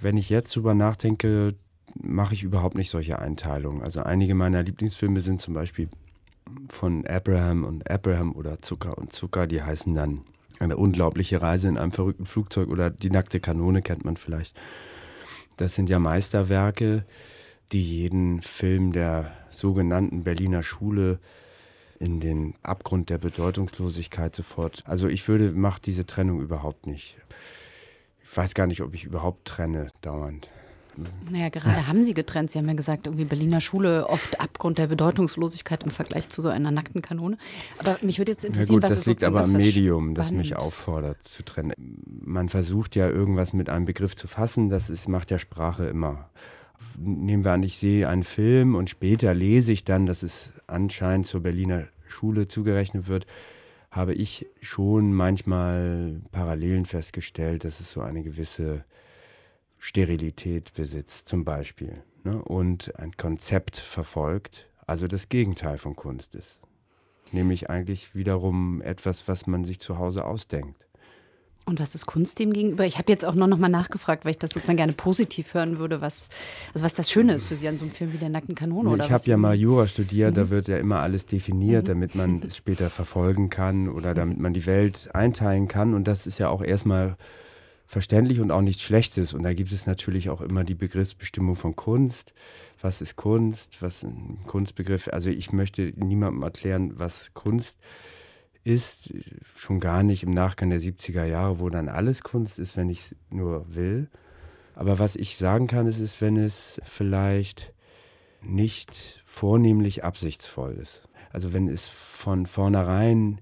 wenn 0.00 0.18
ich 0.18 0.28
jetzt 0.28 0.54
drüber 0.54 0.74
nachdenke, 0.74 1.54
mache 1.94 2.34
ich 2.34 2.42
überhaupt 2.42 2.76
nicht 2.76 2.90
solche 2.90 3.18
Einteilungen. 3.18 3.82
Also 3.82 4.02
einige 4.02 4.34
meiner 4.34 4.62
Lieblingsfilme 4.62 5.20
sind 5.20 5.40
zum 5.40 5.54
Beispiel 5.54 5.88
von 6.68 7.06
Abraham 7.06 7.64
und 7.64 7.90
Abraham 7.90 8.32
oder 8.32 8.60
Zucker 8.60 8.98
und 8.98 9.12
Zucker, 9.12 9.46
die 9.46 9.62
heißen 9.62 9.94
dann 9.94 10.22
eine 10.58 10.76
unglaubliche 10.76 11.40
Reise 11.40 11.68
in 11.68 11.78
einem 11.78 11.92
verrückten 11.92 12.26
Flugzeug 12.26 12.68
oder 12.68 12.90
die 12.90 13.10
nackte 13.10 13.40
Kanone 13.40 13.82
kennt 13.82 14.04
man 14.04 14.16
vielleicht. 14.16 14.58
Das 15.56 15.74
sind 15.74 15.88
ja 15.88 15.98
Meisterwerke, 15.98 17.04
die 17.72 17.82
jeden 17.82 18.42
Film 18.42 18.92
der 18.92 19.32
sogenannten 19.50 20.24
Berliner 20.24 20.62
Schule 20.62 21.20
in 22.02 22.18
den 22.18 22.54
Abgrund 22.64 23.10
der 23.10 23.18
Bedeutungslosigkeit 23.18 24.34
sofort. 24.34 24.82
Also 24.86 25.06
ich 25.06 25.28
würde, 25.28 25.52
mache 25.52 25.80
diese 25.80 26.04
Trennung 26.04 26.40
überhaupt 26.40 26.88
nicht. 26.88 27.16
Ich 28.24 28.36
weiß 28.36 28.54
gar 28.54 28.66
nicht, 28.66 28.80
ob 28.80 28.92
ich 28.94 29.04
überhaupt 29.04 29.46
trenne 29.46 29.92
dauernd. 30.00 30.50
Naja, 31.30 31.48
gerade 31.48 31.86
haben 31.86 32.02
sie 32.02 32.12
getrennt. 32.12 32.50
Sie 32.50 32.58
haben 32.58 32.66
ja 32.66 32.74
gesagt, 32.74 33.06
irgendwie 33.06 33.24
Berliner 33.24 33.60
Schule 33.60 34.08
oft 34.08 34.40
Abgrund 34.40 34.78
der 34.78 34.88
Bedeutungslosigkeit 34.88 35.84
im 35.84 35.90
Vergleich 35.90 36.28
zu 36.28 36.42
so 36.42 36.48
einer 36.48 36.72
nackten 36.72 37.02
Kanone. 37.02 37.38
Aber 37.78 37.96
mich 38.02 38.18
würde 38.18 38.32
jetzt 38.32 38.42
Ja 38.42 38.48
interessieren, 38.48 38.80
gut, 38.80 38.82
was 38.82 38.90
das 38.90 39.06
liegt 39.06 39.22
aber 39.22 39.42
am 39.42 39.52
Medium, 39.52 40.14
das 40.14 40.32
mich 40.32 40.56
auffordert 40.56 41.22
zu 41.22 41.44
trennen. 41.44 41.72
Man 42.06 42.48
versucht 42.48 42.96
ja 42.96 43.08
irgendwas 43.08 43.52
mit 43.52 43.70
einem 43.70 43.84
Begriff 43.84 44.16
zu 44.16 44.26
fassen, 44.26 44.68
das 44.68 44.90
ist, 44.90 45.08
macht 45.08 45.30
ja 45.30 45.38
Sprache 45.38 45.86
immer. 45.86 46.30
Nehmen 46.98 47.44
wir 47.44 47.52
an, 47.52 47.62
ich 47.62 47.78
sehe 47.78 48.08
einen 48.08 48.22
Film 48.22 48.74
und 48.74 48.90
später 48.90 49.34
lese 49.34 49.72
ich 49.72 49.84
dann, 49.84 50.06
dass 50.06 50.22
es 50.22 50.52
anscheinend 50.66 51.26
zur 51.26 51.42
Berliner 51.42 51.88
Schule 52.06 52.46
zugerechnet 52.48 53.08
wird, 53.08 53.26
habe 53.90 54.14
ich 54.14 54.46
schon 54.60 55.12
manchmal 55.12 56.20
Parallelen 56.30 56.86
festgestellt, 56.86 57.64
dass 57.64 57.80
es 57.80 57.92
so 57.92 58.00
eine 58.00 58.22
gewisse 58.22 58.84
Sterilität 59.78 60.72
besitzt, 60.74 61.28
zum 61.28 61.44
Beispiel. 61.44 62.02
Ne? 62.24 62.40
Und 62.42 62.98
ein 62.98 63.16
Konzept 63.16 63.76
verfolgt, 63.76 64.68
also 64.86 65.08
das 65.08 65.28
Gegenteil 65.28 65.76
von 65.76 65.96
Kunst 65.96 66.34
ist. 66.34 66.60
Nämlich 67.32 67.68
eigentlich 67.68 68.14
wiederum 68.14 68.80
etwas, 68.82 69.26
was 69.28 69.46
man 69.46 69.64
sich 69.64 69.80
zu 69.80 69.98
Hause 69.98 70.24
ausdenkt. 70.24 70.86
Und 71.64 71.78
was 71.78 71.94
ist 71.94 72.06
Kunst 72.06 72.40
dem 72.40 72.52
gegenüber? 72.52 72.84
Ich 72.86 72.98
habe 72.98 73.12
jetzt 73.12 73.24
auch 73.24 73.34
noch, 73.34 73.46
noch 73.46 73.58
mal 73.58 73.68
nachgefragt, 73.68 74.24
weil 74.24 74.32
ich 74.32 74.38
das 74.38 74.50
sozusagen 74.50 74.76
gerne 74.76 74.94
positiv 74.94 75.54
hören 75.54 75.78
würde, 75.78 76.00
was, 76.00 76.28
also 76.74 76.84
was 76.84 76.94
das 76.94 77.10
Schöne 77.10 77.34
ist 77.34 77.44
für 77.44 77.54
Sie 77.54 77.68
an 77.68 77.78
so 77.78 77.84
einem 77.84 77.94
Film 77.94 78.12
wie 78.12 78.18
der 78.18 78.30
nackten 78.30 78.56
Kanone. 78.56 78.88
oder 78.88 79.04
ich 79.04 79.12
habe 79.12 79.24
ja 79.26 79.36
mal 79.36 79.54
Jura 79.54 79.86
studiert, 79.86 80.36
da 80.36 80.50
wird 80.50 80.66
ja 80.66 80.78
immer 80.78 81.00
alles 81.00 81.26
definiert, 81.26 81.88
damit 81.88 82.16
man 82.16 82.42
es 82.42 82.56
später 82.56 82.90
verfolgen 82.90 83.48
kann 83.48 83.88
oder 83.88 84.12
damit 84.12 84.40
man 84.40 84.54
die 84.54 84.66
Welt 84.66 85.10
einteilen 85.14 85.68
kann. 85.68 85.94
Und 85.94 86.08
das 86.08 86.26
ist 86.26 86.38
ja 86.38 86.48
auch 86.48 86.64
erstmal 86.64 87.16
verständlich 87.86 88.40
und 88.40 88.50
auch 88.50 88.62
nichts 88.62 88.82
Schlechtes. 88.82 89.32
Und 89.32 89.44
da 89.44 89.54
gibt 89.54 89.70
es 89.70 89.86
natürlich 89.86 90.30
auch 90.30 90.40
immer 90.40 90.64
die 90.64 90.74
Begriffsbestimmung 90.74 91.54
von 91.54 91.76
Kunst. 91.76 92.32
Was 92.80 93.00
ist 93.00 93.14
Kunst? 93.14 93.82
Was 93.82 93.98
ist 93.98 94.04
ein 94.04 94.38
Kunstbegriff? 94.48 95.08
Also 95.12 95.30
ich 95.30 95.52
möchte 95.52 95.92
niemandem 95.94 96.42
erklären, 96.42 96.94
was 96.96 97.32
Kunst 97.34 97.78
ist. 97.78 98.21
Schon 99.56 99.80
gar 99.80 100.02
nicht 100.02 100.22
im 100.22 100.30
Nachgang 100.30 100.70
der 100.70 100.80
70er 100.80 101.24
Jahre, 101.24 101.60
wo 101.60 101.68
dann 101.68 101.88
alles 101.88 102.22
Kunst 102.22 102.58
ist, 102.58 102.76
wenn 102.76 102.88
ich 102.88 103.00
es 103.00 103.16
nur 103.30 103.74
will. 103.74 104.08
Aber 104.74 104.98
was 104.98 105.16
ich 105.16 105.36
sagen 105.36 105.66
kann, 105.66 105.86
ist, 105.86 106.00
ist, 106.00 106.20
wenn 106.20 106.36
es 106.36 106.80
vielleicht 106.84 107.72
nicht 108.40 109.22
vornehmlich 109.26 110.04
absichtsvoll 110.04 110.72
ist. 110.72 111.02
Also 111.32 111.52
wenn 111.52 111.68
es 111.68 111.88
von 111.88 112.46
vornherein 112.46 113.40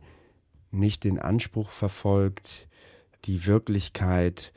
nicht 0.71 1.05
den 1.05 1.19
Anspruch 1.19 1.71
verfolgt, 1.71 2.69
die 3.25 3.47
Wirklichkeit, 3.47 4.53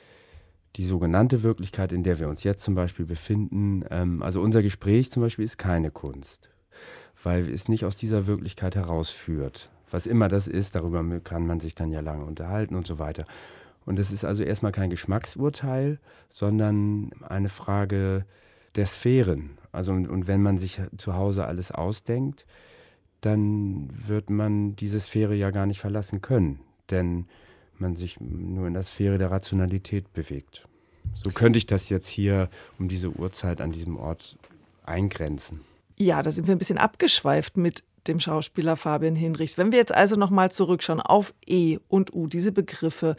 die 0.75 0.85
sogenannte 0.85 1.43
Wirklichkeit, 1.43 1.91
in 1.91 2.03
der 2.03 2.19
wir 2.19 2.29
uns 2.29 2.43
jetzt 2.43 2.63
zum 2.63 2.75
Beispiel 2.75 3.05
befinden, 3.05 3.83
ähm, 3.89 4.21
also 4.21 4.41
unser 4.41 4.61
Gespräch 4.61 5.11
zum 5.11 5.23
Beispiel 5.23 5.45
ist 5.45 5.57
keine 5.57 5.91
Kunst, 5.91 6.49
weil 7.21 7.49
es 7.49 7.67
nicht 7.67 7.85
aus 7.85 7.95
dieser 7.95 8.27
Wirklichkeit 8.27 8.75
herausführt. 8.75 9.71
Was 9.93 10.07
immer 10.07 10.27
das 10.27 10.47
ist, 10.47 10.73
darüber 10.73 11.03
kann 11.19 11.45
man 11.45 11.59
sich 11.59 11.75
dann 11.75 11.91
ja 11.91 11.99
lange 11.99 12.25
unterhalten 12.25 12.73
und 12.73 12.87
so 12.87 12.97
weiter. 12.97 13.27
Und 13.85 13.99
es 13.99 14.11
ist 14.11 14.25
also 14.25 14.41
erstmal 14.41 14.71
kein 14.71 14.89
Geschmacksurteil, 14.89 15.99
sondern 16.29 17.11
eine 17.21 17.47
Frage 17.47 18.25
der 18.75 18.87
Sphären. 18.87 19.51
Also 19.71 19.93
und, 19.93 20.07
und 20.07 20.27
wenn 20.27 20.41
man 20.41 20.57
sich 20.57 20.81
zu 20.97 21.13
Hause 21.13 21.45
alles 21.45 21.71
ausdenkt, 21.71 22.47
dann 23.21 23.87
wird 23.91 24.31
man 24.31 24.75
diese 24.75 24.99
Sphäre 24.99 25.35
ja 25.35 25.51
gar 25.51 25.67
nicht 25.67 25.79
verlassen 25.79 26.21
können, 26.21 26.59
denn 26.89 27.27
man 27.77 27.95
sich 27.95 28.19
nur 28.19 28.65
in 28.65 28.73
der 28.73 28.81
Sphäre 28.81 29.19
der 29.19 29.29
Rationalität 29.29 30.11
bewegt. 30.11 30.67
So 31.13 31.29
könnte 31.29 31.57
ich 31.57 31.67
das 31.67 31.89
jetzt 31.89 32.07
hier 32.07 32.49
um 32.79 32.87
diese 32.87 33.11
Uhrzeit 33.11 33.61
an 33.61 33.71
diesem 33.71 33.97
Ort 33.97 34.39
eingrenzen. 34.87 35.61
Ja, 35.99 36.23
da 36.23 36.31
sind 36.31 36.47
wir 36.47 36.55
ein 36.55 36.57
bisschen 36.57 36.79
abgeschweift 36.79 37.57
mit 37.57 37.83
dem 38.07 38.19
Schauspieler 38.19 38.75
Fabian 38.75 39.15
Hinrichs. 39.15 39.57
Wenn 39.57 39.71
wir 39.71 39.79
jetzt 39.79 39.93
also 39.93 40.15
nochmal 40.15 40.51
zurückschauen 40.51 40.99
auf 40.99 41.33
E 41.45 41.77
und 41.87 42.13
U, 42.13 42.27
diese 42.27 42.51
Begriffe, 42.51 43.15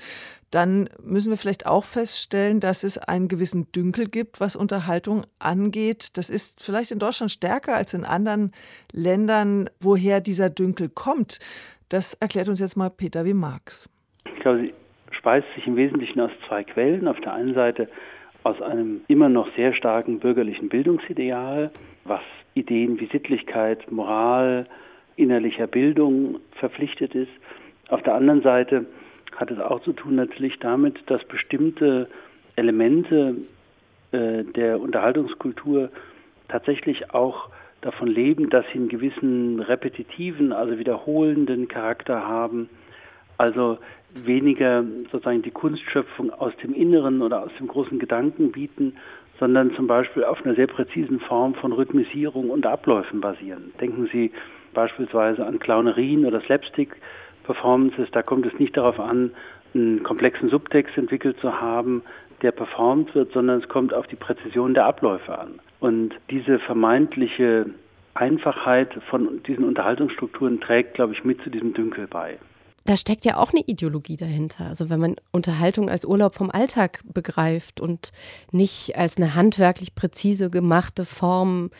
dann 0.50 0.88
müssen 1.02 1.30
wir 1.30 1.36
vielleicht 1.36 1.66
auch 1.66 1.84
feststellen, 1.84 2.60
dass 2.60 2.84
es 2.84 2.98
einen 2.98 3.28
gewissen 3.28 3.70
Dünkel 3.72 4.08
gibt, 4.08 4.40
was 4.40 4.56
Unterhaltung 4.56 5.24
angeht. 5.38 6.16
Das 6.16 6.30
ist 6.30 6.62
vielleicht 6.62 6.90
in 6.90 6.98
Deutschland 6.98 7.32
stärker 7.32 7.74
als 7.74 7.92
in 7.94 8.04
anderen 8.04 8.52
Ländern. 8.92 9.68
Woher 9.80 10.20
dieser 10.20 10.50
Dünkel 10.50 10.88
kommt, 10.88 11.38
das 11.88 12.14
erklärt 12.14 12.48
uns 12.48 12.60
jetzt 12.60 12.76
mal 12.76 12.90
Peter 12.90 13.24
W. 13.24 13.34
Marx. 13.34 13.90
Ich 14.32 14.40
glaube, 14.40 14.60
sie 14.60 14.74
speist 15.10 15.46
sich 15.54 15.66
im 15.66 15.76
Wesentlichen 15.76 16.20
aus 16.20 16.30
zwei 16.46 16.64
Quellen. 16.64 17.08
Auf 17.08 17.20
der 17.20 17.34
einen 17.34 17.54
Seite 17.54 17.88
aus 18.44 18.60
einem 18.60 19.00
immer 19.08 19.28
noch 19.28 19.48
sehr 19.56 19.74
starken 19.74 20.20
bürgerlichen 20.20 20.68
Bildungsideal, 20.68 21.72
was 22.04 22.20
Ideen 22.54 23.00
wie 23.00 23.06
Sittlichkeit, 23.06 23.90
Moral, 23.90 24.66
innerlicher 25.16 25.66
Bildung 25.66 26.40
verpflichtet 26.52 27.14
ist. 27.14 27.30
Auf 27.88 28.02
der 28.02 28.14
anderen 28.14 28.42
Seite 28.42 28.86
hat 29.36 29.50
es 29.50 29.58
auch 29.58 29.80
zu 29.82 29.92
tun 29.92 30.14
natürlich 30.14 30.58
damit, 30.60 30.98
dass 31.06 31.24
bestimmte 31.24 32.08
Elemente 32.56 33.36
äh, 34.12 34.44
der 34.44 34.80
Unterhaltungskultur 34.80 35.90
tatsächlich 36.48 37.12
auch 37.12 37.48
davon 37.80 38.08
leben, 38.08 38.48
dass 38.48 38.64
sie 38.72 38.78
einen 38.78 38.88
gewissen 38.88 39.60
repetitiven, 39.60 40.52
also 40.52 40.78
wiederholenden 40.78 41.68
Charakter 41.68 42.26
haben. 42.26 42.68
Also 43.36 43.78
weniger 44.14 44.84
sozusagen 45.10 45.42
die 45.42 45.50
Kunstschöpfung 45.50 46.30
aus 46.30 46.52
dem 46.62 46.72
Inneren 46.72 47.20
oder 47.20 47.42
aus 47.42 47.50
dem 47.58 47.66
großen 47.66 47.98
Gedanken 47.98 48.52
bieten, 48.52 48.96
sondern 49.38 49.74
zum 49.74 49.86
Beispiel 49.86 50.24
auf 50.24 50.44
einer 50.44 50.54
sehr 50.54 50.66
präzisen 50.66 51.20
Form 51.20 51.54
von 51.54 51.72
Rhythmisierung 51.72 52.50
und 52.50 52.66
Abläufen 52.66 53.20
basieren. 53.20 53.72
Denken 53.80 54.08
Sie 54.12 54.32
beispielsweise 54.72 55.46
an 55.46 55.58
Clownerien 55.58 56.24
oder 56.24 56.40
Slapstick-Performances. 56.40 58.08
Da 58.12 58.22
kommt 58.22 58.46
es 58.46 58.58
nicht 58.58 58.76
darauf 58.76 59.00
an, 59.00 59.32
einen 59.74 60.02
komplexen 60.02 60.50
Subtext 60.50 60.96
entwickelt 60.96 61.38
zu 61.40 61.60
haben, 61.60 62.02
der 62.42 62.52
performt 62.52 63.14
wird, 63.14 63.32
sondern 63.32 63.60
es 63.60 63.68
kommt 63.68 63.94
auf 63.94 64.06
die 64.06 64.16
Präzision 64.16 64.74
der 64.74 64.86
Abläufe 64.86 65.38
an. 65.38 65.60
Und 65.80 66.14
diese 66.30 66.58
vermeintliche 66.58 67.66
Einfachheit 68.14 68.94
von 69.10 69.42
diesen 69.42 69.64
Unterhaltungsstrukturen 69.64 70.60
trägt, 70.60 70.94
glaube 70.94 71.14
ich, 71.14 71.24
mit 71.24 71.42
zu 71.42 71.50
diesem 71.50 71.74
Dünkel 71.74 72.06
bei 72.06 72.38
da 72.84 72.96
steckt 72.96 73.24
ja 73.24 73.38
auch 73.38 73.50
eine 73.50 73.62
Ideologie 73.66 74.16
dahinter. 74.16 74.66
Also 74.66 74.90
wenn 74.90 75.00
man 75.00 75.16
Unterhaltung 75.32 75.88
als 75.88 76.04
Urlaub 76.04 76.34
vom 76.34 76.50
Alltag 76.50 77.00
begreift 77.04 77.80
und 77.80 78.12
nicht 78.52 78.96
als 78.96 79.16
eine 79.16 79.34
handwerklich 79.34 79.94
präzise 79.94 80.50
gemachte 80.50 81.06
Form, 81.06 81.70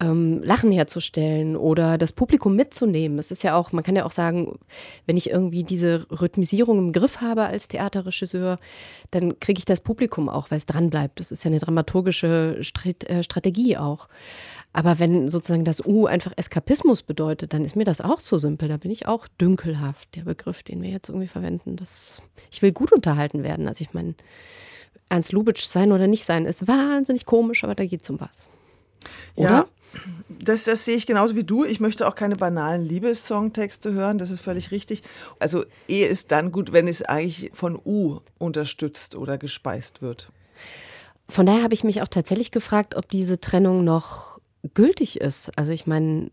ähm, 0.00 0.42
Lachen 0.42 0.70
herzustellen 0.70 1.56
oder 1.56 1.98
das 1.98 2.12
Publikum 2.12 2.56
mitzunehmen. 2.56 3.18
Es 3.18 3.30
ist 3.30 3.42
ja 3.42 3.56
auch, 3.56 3.72
man 3.72 3.84
kann 3.84 3.96
ja 3.96 4.04
auch 4.04 4.10
sagen, 4.10 4.58
wenn 5.06 5.16
ich 5.16 5.30
irgendwie 5.30 5.62
diese 5.62 6.06
Rhythmisierung 6.10 6.78
im 6.78 6.92
Griff 6.92 7.20
habe 7.20 7.42
als 7.42 7.68
Theaterregisseur, 7.68 8.58
dann 9.10 9.38
kriege 9.40 9.58
ich 9.58 9.64
das 9.66 9.80
Publikum 9.80 10.28
auch, 10.28 10.50
weil 10.50 10.58
es 10.58 10.66
dranbleibt. 10.66 11.20
Das 11.20 11.30
ist 11.30 11.44
ja 11.44 11.50
eine 11.50 11.58
dramaturgische 11.58 12.60
äh, 13.06 13.22
Strategie 13.22 13.76
auch. 13.76 14.08
Aber 14.72 14.98
wenn 15.00 15.28
sozusagen 15.28 15.64
das 15.64 15.84
U 15.84 16.06
einfach 16.06 16.32
Eskapismus 16.36 17.02
bedeutet, 17.02 17.52
dann 17.52 17.64
ist 17.64 17.74
mir 17.74 17.84
das 17.84 18.00
auch 18.00 18.20
zu 18.20 18.38
simpel. 18.38 18.68
Da 18.68 18.76
bin 18.76 18.90
ich 18.90 19.06
auch 19.06 19.26
dünkelhaft, 19.40 20.14
der 20.14 20.22
Begriff, 20.22 20.62
den 20.62 20.80
wir 20.80 20.90
jetzt 20.90 21.08
irgendwie 21.08 21.26
verwenden. 21.26 21.76
Das, 21.76 22.22
ich 22.52 22.62
will 22.62 22.70
gut 22.72 22.92
unterhalten 22.92 23.42
werden. 23.42 23.66
Also 23.66 23.82
ich 23.82 23.92
meine, 23.92 24.14
Ernst 25.08 25.32
Lubitsch 25.32 25.64
sein 25.64 25.90
oder 25.90 26.06
nicht 26.06 26.24
sein, 26.24 26.46
ist 26.46 26.68
wahnsinnig 26.68 27.26
komisch, 27.26 27.64
aber 27.64 27.74
da 27.74 27.84
geht 27.84 28.02
es 28.02 28.10
um 28.10 28.20
was. 28.20 28.48
Oder? 29.34 29.50
Ja. 29.50 29.66
Das, 30.28 30.64
das 30.64 30.84
sehe 30.84 30.96
ich 30.96 31.06
genauso 31.06 31.36
wie 31.36 31.44
du. 31.44 31.64
Ich 31.64 31.80
möchte 31.80 32.06
auch 32.06 32.14
keine 32.14 32.36
banalen 32.36 32.86
Liebessongtexte 32.86 33.92
hören, 33.92 34.18
das 34.18 34.30
ist 34.30 34.40
völlig 34.40 34.70
richtig. 34.70 35.02
Also 35.38 35.64
E 35.88 36.04
ist 36.04 36.32
dann 36.32 36.52
gut, 36.52 36.72
wenn 36.72 36.88
es 36.88 37.02
eigentlich 37.02 37.50
von 37.52 37.78
U 37.84 38.20
unterstützt 38.38 39.16
oder 39.16 39.38
gespeist 39.38 40.02
wird. 40.02 40.30
Von 41.28 41.46
daher 41.46 41.62
habe 41.62 41.74
ich 41.74 41.84
mich 41.84 42.02
auch 42.02 42.08
tatsächlich 42.08 42.50
gefragt, 42.50 42.96
ob 42.96 43.08
diese 43.08 43.40
Trennung 43.40 43.84
noch 43.84 44.40
gültig 44.74 45.20
ist. 45.20 45.56
Also 45.56 45.72
ich 45.72 45.86
meine. 45.86 46.30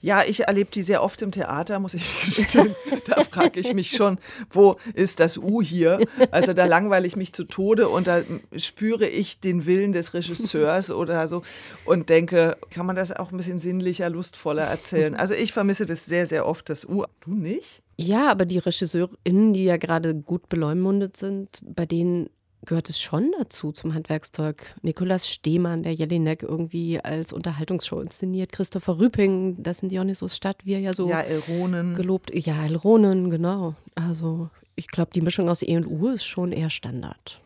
Ja, 0.00 0.22
ich 0.26 0.40
erlebe 0.40 0.70
die 0.70 0.82
sehr 0.82 1.02
oft 1.02 1.20
im 1.22 1.32
Theater, 1.32 1.78
muss 1.78 1.94
ich 1.94 2.20
gestehen. 2.24 2.74
da 3.06 3.22
frage 3.24 3.60
ich 3.60 3.72
mich 3.74 3.90
schon, 3.90 4.18
wo 4.50 4.76
ist 4.94 5.20
das 5.20 5.36
U 5.36 5.62
hier? 5.62 6.00
Also 6.30 6.52
da 6.52 6.66
langweile 6.66 7.06
ich 7.06 7.16
mich 7.16 7.32
zu 7.32 7.44
Tode 7.44 7.88
und 7.88 8.06
da 8.06 8.22
spüre 8.56 9.06
ich 9.06 9.40
den 9.40 9.66
Willen 9.66 9.92
des 9.92 10.14
Regisseurs 10.14 10.90
oder 10.90 11.28
so 11.28 11.42
und 11.84 12.08
denke, 12.08 12.56
kann 12.70 12.86
man 12.86 12.96
das 12.96 13.12
auch 13.12 13.30
ein 13.30 13.36
bisschen 13.36 13.58
sinnlicher, 13.58 14.08
lustvoller 14.10 14.64
erzählen? 14.64 15.14
Also 15.14 15.34
ich 15.34 15.52
vermisse 15.52 15.86
das 15.86 16.06
sehr, 16.06 16.26
sehr 16.26 16.46
oft, 16.46 16.68
das 16.70 16.84
U. 16.84 17.04
Du 17.20 17.34
nicht? 17.34 17.82
Ja, 17.96 18.30
aber 18.30 18.46
die 18.46 18.58
RegisseurInnen, 18.58 19.52
die 19.52 19.64
ja 19.64 19.76
gerade 19.76 20.14
gut 20.14 20.48
beleumundet 20.48 21.18
sind, 21.18 21.60
bei 21.62 21.84
denen 21.84 22.30
gehört 22.64 22.88
es 22.88 23.00
schon 23.00 23.32
dazu 23.38 23.72
zum 23.72 23.94
Handwerkszeug. 23.94 24.74
Nikolaus 24.82 25.28
Stehmann, 25.28 25.82
der 25.82 25.94
Jelinek 25.94 26.42
irgendwie 26.42 27.00
als 27.00 27.32
Unterhaltungsshow 27.32 28.00
inszeniert. 28.00 28.52
Christopher 28.52 28.98
Rüping, 28.98 29.62
das 29.62 29.78
sind 29.78 29.92
Dionysos 29.92 30.36
Stadt, 30.36 30.64
wie 30.64 30.74
er 30.74 30.80
ja 30.80 30.92
so 30.92 31.08
ja, 31.08 31.20
Elronen. 31.20 31.94
gelobt. 31.94 32.30
Ja, 32.34 32.64
Elronen, 32.64 33.30
genau. 33.30 33.74
Also 33.94 34.50
ich 34.76 34.88
glaube, 34.88 35.10
die 35.14 35.20
Mischung 35.20 35.48
aus 35.48 35.62
E 35.62 35.76
und 35.76 35.86
U 35.86 36.08
ist 36.08 36.24
schon 36.24 36.52
eher 36.52 36.70
Standard. 36.70 37.40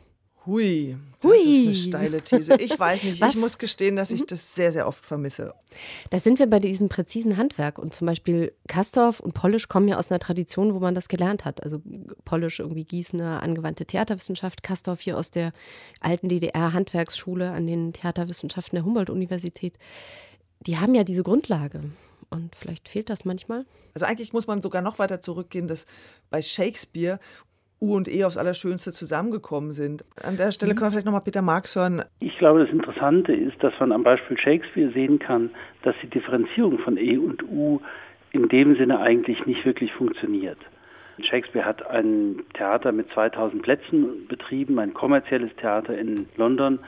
Hui, 0.47 0.97
das 1.23 1.31
Hui. 1.31 1.71
ist 1.71 1.95
eine 1.95 2.09
steile 2.09 2.21
These. 2.21 2.57
Ich 2.61 2.79
weiß 2.79 3.05
nicht, 3.05 3.21
Was? 3.21 3.35
ich 3.35 3.41
muss 3.41 3.57
gestehen, 3.57 3.97
dass 3.97 4.11
ich 4.11 4.23
mhm. 4.23 4.27
das 4.27 4.55
sehr, 4.55 4.73
sehr 4.73 4.87
oft 4.87 5.05
vermisse. 5.05 5.55
Da 6.11 6.21
sind 6.21 6.39
wir 6.39 6.47
bei 6.47 6.59
diesem 6.59 6.89
präzisen 6.89 7.39
Handwerk. 7.39 7.79
Und 7.79 7.95
zum 7.95 8.07
Beispiel 8.07 8.53
Kastorf 8.69 9.21
und 9.21 9.33
Polish 9.33 9.69
kommen 9.69 9.89
ja 9.89 9.97
aus 9.97 10.11
einer 10.11 10.21
Tradition, 10.21 10.75
wo 10.75 10.81
man 10.81 10.95
das 10.95 11.09
gelernt 11.09 11.45
hat. 11.45 11.63
Also 11.63 11.81
Polish 12.25 12.61
irgendwie 12.61 12.85
Gießener 12.85 13.43
angewandte 13.43 13.87
Theaterwissenschaft, 13.87 14.63
Kastorf 14.63 15.01
hier 15.01 15.17
aus 15.17 15.31
der 15.31 15.53
alten 16.01 16.29
DDR-Handwerksschule 16.29 17.51
an 17.51 17.67
den 17.67 17.93
Theaterwissenschaften 17.93 18.77
der 18.77 18.85
Humboldt-Universität. 18.85 19.79
Die 20.67 20.79
haben 20.79 20.95
ja 20.95 21.05
diese 21.05 21.23
Grundlage. 21.23 21.85
Und 22.29 22.55
vielleicht 22.57 22.89
fehlt 22.89 23.09
das 23.09 23.25
manchmal. 23.25 23.65
Also 23.95 24.07
eigentlich 24.07 24.33
muss 24.33 24.47
man 24.47 24.61
sogar 24.61 24.83
noch 24.83 24.99
weiter 24.99 25.21
zurückgehen, 25.21 25.69
dass 25.69 25.87
bei 26.31 26.43
Shakespeare 26.43 27.19
U 27.85 27.97
und 27.97 28.09
E 28.09 28.25
aufs 28.25 28.39
Allerschönste 28.39 28.93
zusammengekommen 28.93 29.73
sind. 29.73 30.05
An 30.23 30.37
der 30.37 30.51
Stelle 30.51 30.73
mhm. 30.73 30.77
können 30.77 30.87
wir 30.89 30.93
vielleicht 30.93 31.07
nochmal 31.07 31.21
Peter 31.21 31.43
Marx 31.43 31.77
hören. 31.77 32.03
Ich 32.21 32.37
glaube, 32.39 32.61
das 32.61 32.71
Interessante 32.71 33.33
ist, 33.33 33.63
dass 33.63 33.75
man 33.79 33.93
am 33.93 34.03
Beispiel 34.03 34.39
Shakespeare 34.39 34.91
sehen 34.93 35.19
kann, 35.19 35.51
dass 35.83 35.95
die 36.03 36.09
Differenzierung 36.09 36.79
von 36.79 36.97
E 36.97 37.19
und 37.19 37.43
U 37.45 37.81
in 38.33 38.49
dem 38.49 38.77
Sinne 38.77 39.01
eigentlich 39.01 39.45
nicht 39.47 39.65
wirklich 39.65 39.93
funktioniert. 39.93 40.59
Shakespeare 41.23 41.65
hat 41.65 41.89
ein 41.89 42.43
Theater 42.55 42.91
mit 42.91 43.09
2000 43.13 43.63
Plätzen 43.63 44.27
betrieben, 44.27 44.79
ein 44.79 44.95
kommerzielles 44.95 45.55
Theater 45.57 45.97
in 45.97 46.27
London. 46.37 46.81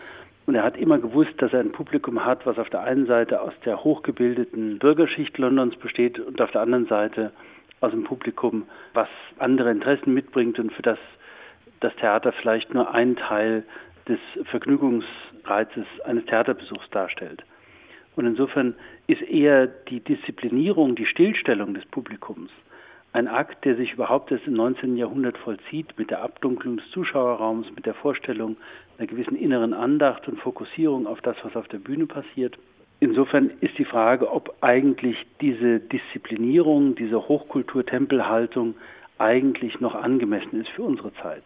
Und 0.46 0.54
er 0.54 0.62
hat 0.62 0.76
immer 0.76 0.98
gewusst, 0.98 1.34
dass 1.38 1.52
er 1.52 1.60
ein 1.60 1.72
Publikum 1.72 2.24
hat, 2.24 2.46
was 2.46 2.58
auf 2.58 2.70
der 2.70 2.82
einen 2.82 3.06
Seite 3.06 3.40
aus 3.40 3.52
der 3.64 3.82
hochgebildeten 3.82 4.78
Bürgerschicht 4.78 5.38
Londons 5.38 5.76
besteht 5.76 6.18
und 6.18 6.40
auf 6.40 6.50
der 6.52 6.62
anderen 6.62 6.86
Seite 6.86 7.32
aus 7.80 7.90
dem 7.90 8.04
Publikum, 8.04 8.66
was 8.94 9.08
andere 9.38 9.70
Interessen 9.70 10.14
mitbringt 10.14 10.58
und 10.58 10.72
für 10.72 10.82
das 10.82 10.98
das 11.80 11.94
Theater 11.96 12.32
vielleicht 12.32 12.72
nur 12.72 12.94
einen 12.94 13.16
Teil 13.16 13.64
des 14.08 14.18
Vergnügungsreizes 14.44 15.86
eines 16.04 16.24
Theaterbesuchs 16.24 16.88
darstellt. 16.90 17.44
Und 18.14 18.26
insofern 18.26 18.74
ist 19.06 19.20
eher 19.22 19.66
die 19.66 20.00
Disziplinierung, 20.00 20.94
die 20.94 21.04
Stillstellung 21.04 21.74
des 21.74 21.84
Publikums 21.86 22.50
ein 23.16 23.28
Akt, 23.28 23.64
der 23.64 23.76
sich 23.76 23.94
überhaupt 23.94 24.30
erst 24.30 24.46
im 24.46 24.52
19. 24.52 24.98
Jahrhundert 24.98 25.38
vollzieht, 25.38 25.98
mit 25.98 26.10
der 26.10 26.20
Abdunklung 26.20 26.76
des 26.76 26.90
Zuschauerraums, 26.90 27.66
mit 27.74 27.86
der 27.86 27.94
Vorstellung 27.94 28.58
einer 28.98 29.06
gewissen 29.06 29.36
inneren 29.36 29.72
Andacht 29.72 30.28
und 30.28 30.38
Fokussierung 30.38 31.06
auf 31.06 31.22
das, 31.22 31.34
was 31.42 31.56
auf 31.56 31.66
der 31.68 31.78
Bühne 31.78 32.06
passiert. 32.06 32.58
Insofern 33.00 33.50
ist 33.60 33.76
die 33.78 33.84
Frage, 33.84 34.30
ob 34.30 34.56
eigentlich 34.62 35.16
diese 35.40 35.80
Disziplinierung, 35.80 36.94
diese 36.94 37.28
Hochkultur-Tempelhaltung 37.28 38.74
eigentlich 39.18 39.80
noch 39.80 39.94
angemessen 39.94 40.60
ist 40.60 40.70
für 40.70 40.82
unsere 40.82 41.12
Zeit. 41.14 41.44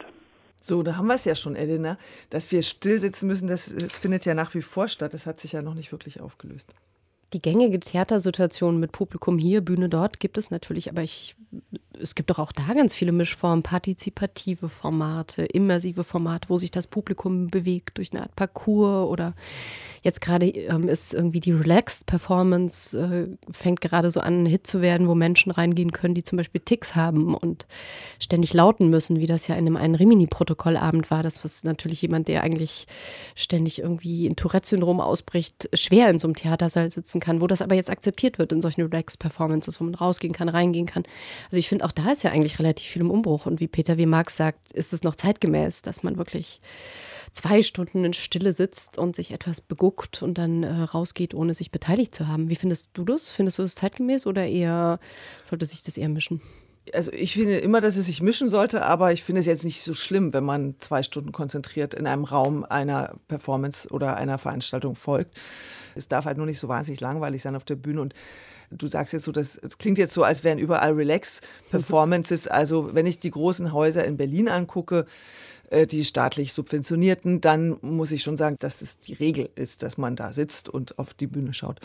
So, 0.61 0.83
da 0.83 0.97
haben 0.97 1.07
wir 1.07 1.15
es 1.15 1.25
ja 1.25 1.35
schon, 1.35 1.57
Elena, 1.57 1.97
dass 2.29 2.53
wir 2.53 2.63
still 2.63 2.99
sitzen 2.99 3.27
müssen, 3.27 3.49
das, 3.49 3.75
das 3.75 3.99
findet 3.99 4.27
ja 4.27 4.35
nach 4.35 4.55
wie 4.55 4.63
vor 4.63 4.89
statt. 4.89 5.15
Das 5.15 5.27
hat 5.27 5.41
sich 5.41 5.53
ja 5.53 5.63
noch 5.63 5.75
nicht 5.75 5.91
wirklich 5.91 6.21
aufgelöst. 6.21 6.75
Die 7.33 7.41
gängige 7.41 7.81
Theatersituation 7.81 8.79
mit 8.79 8.93
Publikum 8.93 9.39
hier, 9.39 9.61
Bühne 9.61 9.89
dort 9.89 10.21
gibt 10.21 10.37
es 10.37 10.51
natürlich, 10.51 10.91
aber 10.91 11.03
ich 11.03 11.37
es 12.01 12.15
gibt 12.15 12.31
doch 12.31 12.39
auch 12.39 12.53
da 12.53 12.75
ganz 12.75 12.95
viele 12.95 13.13
Mischformen, 13.13 13.63
partizipative 13.63 14.69
Formate, 14.69 15.45
immersive 15.45 16.05
Formate, 16.05 16.49
wo 16.49 16.59
sich 16.59 16.71
das 16.71 16.87
Publikum 16.87 17.49
bewegt 17.49 17.99
durch 17.99 18.13
eine 18.13 18.23
Art 18.23 18.37
Parcours 18.37 19.09
oder 19.09 19.35
jetzt 20.03 20.21
gerade 20.21 20.47
ähm, 20.47 20.89
ist 20.89 21.15
irgendwie 21.15 21.41
die 21.41 21.53
Relaxed 21.53 22.07
Performance, 22.07 22.99
äh, 22.99 23.53
fängt 23.53 23.81
gerade 23.81 24.11
so 24.11 24.21
an, 24.21 24.43
ein 24.43 24.47
Hit 24.47 24.67
zu 24.67 24.81
werden, 24.81 25.09
wo 25.09 25.15
Menschen 25.15 25.51
reingehen 25.51 25.93
können, 25.93 26.15
die 26.15 26.23
zum 26.23 26.37
Beispiel 26.37 26.61
Ticks 26.61 26.95
haben 26.95 27.35
und 27.35 27.67
ständig 28.19 28.55
lauten 28.55 28.89
müssen, 28.89 29.19
wie 29.21 29.27
das 29.27 29.49
ja 29.49 29.57
in 29.57 29.67
einem 29.67 29.77
einen 29.77 29.95
Rimini-Protokollabend 29.95 31.11
war. 31.11 31.23
Das 31.23 31.45
was 31.45 31.65
natürlich 31.65 32.03
jemand, 32.03 32.29
der 32.29 32.43
eigentlich 32.43 32.87
ständig 33.35 33.81
irgendwie 33.81 34.27
in 34.27 34.37
Tourette-Syndrom 34.37 35.01
ausbricht, 35.01 35.69
schwer 35.75 36.09
in 36.09 36.19
so 36.19 36.29
einem 36.29 36.35
Theatersaal 36.35 36.91
sitzen 36.91 37.21
kann, 37.21 37.41
wo 37.41 37.47
das 37.47 37.63
aber 37.63 37.75
jetzt 37.75 37.91
akzeptiert 37.91 38.39
wird 38.39 38.53
in 38.53 38.63
solchen 38.63 38.83
Relaxed 38.83 39.19
Performances, 39.19 39.81
wo 39.81 39.85
man 39.85 39.95
rausgehen 39.95 40.33
kann, 40.33 40.49
reingehen 40.49 40.87
kann. 40.87 41.03
Also 41.47 41.59
ich 41.59 41.69
finde, 41.69 41.80
auch 41.83 41.93
da 41.93 42.11
ist 42.11 42.23
ja 42.23 42.31
eigentlich 42.31 42.59
relativ 42.59 42.89
viel 42.89 43.03
im 43.03 43.11
Umbruch. 43.11 43.47
Und 43.47 43.61
wie 43.61 43.69
Peter 43.69 43.97
W. 43.99 44.07
Marx 44.07 44.37
sagt, 44.37 44.73
ist 44.73 44.93
es 44.93 45.03
noch 45.03 45.15
zeitgemäß, 45.15 45.83
dass 45.83 46.03
man 46.03 46.17
wirklich 46.17 46.61
zwei 47.33 47.63
Stunden 47.63 48.05
in 48.05 48.13
Stille 48.13 48.53
sitzt 48.53 48.99
und 48.99 49.15
sich 49.15 49.31
etwas 49.31 49.61
beguckt 49.61 50.23
und 50.23 50.39
dann 50.39 50.63
äh, 50.63 50.73
rausgeht, 50.83 51.35
ohne 51.35 51.55
sich 51.55 51.71
beteiligt 51.71 52.15
zu 52.15 52.27
haben. 52.27 52.49
Wie 52.49 52.57
findest 52.57 52.91
du 52.95 53.05
das? 53.05 53.31
Findest 53.31 53.59
du 53.59 53.63
das 53.63 53.75
zeitgemäß 53.75 54.27
oder 54.27 54.47
eher 54.47 54.99
sollte 55.45 55.67
sich 55.67 55.83
das 55.83 55.97
eher 55.97 56.09
mischen? 56.09 56.41
Also 56.95 57.13
ich 57.13 57.35
finde 57.35 57.59
immer, 57.59 57.81
dass 57.81 57.97
es 57.97 58.07
sich 58.07 58.23
mischen 58.23 58.49
sollte, 58.49 58.83
aber 58.83 59.13
ich 59.13 59.23
finde 59.23 59.41
es 59.41 59.47
jetzt 59.47 59.65
nicht 59.65 59.83
so 59.83 59.95
schlimm, 59.95 60.33
wenn 60.33 60.45
man 60.45 60.75
zwei 60.81 61.03
Stunden 61.03 61.31
konzentriert 61.31 61.95
in 61.95 62.07
einem 62.07 62.25
Raum 62.25 62.65
einer 62.65 63.15
Performance 63.29 63.89
oder 63.91 64.17
einer 64.17 64.39
Veranstaltung 64.39 64.97
folgt. 64.97 65.39
Es 65.95 66.09
darf 66.09 66.25
halt 66.25 66.37
nur 66.37 66.47
nicht 66.47 66.59
so 66.59 66.69
wahnsinnig 66.69 67.01
langweilig 67.01 67.43
sein 67.43 67.55
auf 67.55 67.65
der 67.65 67.77
Bühne 67.77 68.01
und 68.01 68.15
du 68.71 68.87
sagst 68.87 69.13
jetzt 69.13 69.25
so, 69.25 69.33
das, 69.33 69.57
es 69.57 69.79
klingt 69.79 69.99
jetzt 69.99 70.15
so, 70.15 70.23
als 70.23 70.45
wären 70.45 70.59
überall 70.59 70.93
Relax-Performances. 70.93 72.49
Also 72.61 72.95
wenn 72.95 73.07
ich 73.07 73.19
die 73.19 73.31
großen 73.31 73.73
Häuser 73.73 74.05
in 74.05 74.17
Berlin 74.17 74.49
angucke, 74.49 75.07
äh, 75.71 75.87
die 75.87 76.05
staatlich 76.05 76.53
subventionierten, 76.53 77.41
dann 77.41 77.77
muss 77.81 78.13
ich 78.13 78.23
schon 78.23 78.37
sagen, 78.37 78.57
dass 78.59 78.83
es 78.83 78.99
die 78.99 79.15
Regel 79.15 79.49
ist, 79.55 79.83
dass 79.83 79.99
man 79.99 80.17
da 80.17 80.33
sitzt 80.33 80.69
und 80.69 80.99
auf 80.99 81.15
die 81.15 81.27
Bühne 81.27 81.55
schaut 81.55 81.81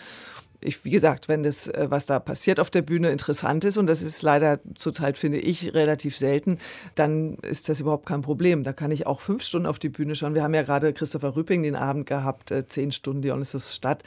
ich, 0.61 0.83
wie 0.85 0.91
gesagt, 0.91 1.27
wenn 1.27 1.43
das, 1.43 1.67
äh, 1.67 1.87
was 1.89 2.05
da 2.05 2.19
passiert 2.19 2.59
auf 2.59 2.69
der 2.69 2.81
Bühne, 2.81 3.09
interessant 3.09 3.63
ist, 3.65 3.77
und 3.77 3.87
das 3.87 4.01
ist 4.01 4.21
leider 4.21 4.59
zurzeit, 4.75 5.17
finde 5.17 5.39
ich, 5.39 5.73
relativ 5.73 6.17
selten, 6.17 6.59
dann 6.95 7.35
ist 7.35 7.69
das 7.69 7.79
überhaupt 7.79 8.05
kein 8.05 8.21
Problem. 8.21 8.63
Da 8.63 8.73
kann 8.73 8.91
ich 8.91 9.07
auch 9.07 9.21
fünf 9.21 9.43
Stunden 9.43 9.67
auf 9.67 9.79
die 9.79 9.89
Bühne 9.89 10.15
schauen. 10.15 10.35
Wir 10.35 10.43
haben 10.43 10.53
ja 10.53 10.63
gerade 10.63 10.93
Christopher 10.93 11.35
Rüpping 11.35 11.63
den 11.63 11.75
Abend 11.75 12.05
gehabt, 12.07 12.51
äh, 12.51 12.67
zehn 12.67 12.91
Stunden 12.91 13.21
Dionysus 13.21 13.75
Stadt. 13.75 14.03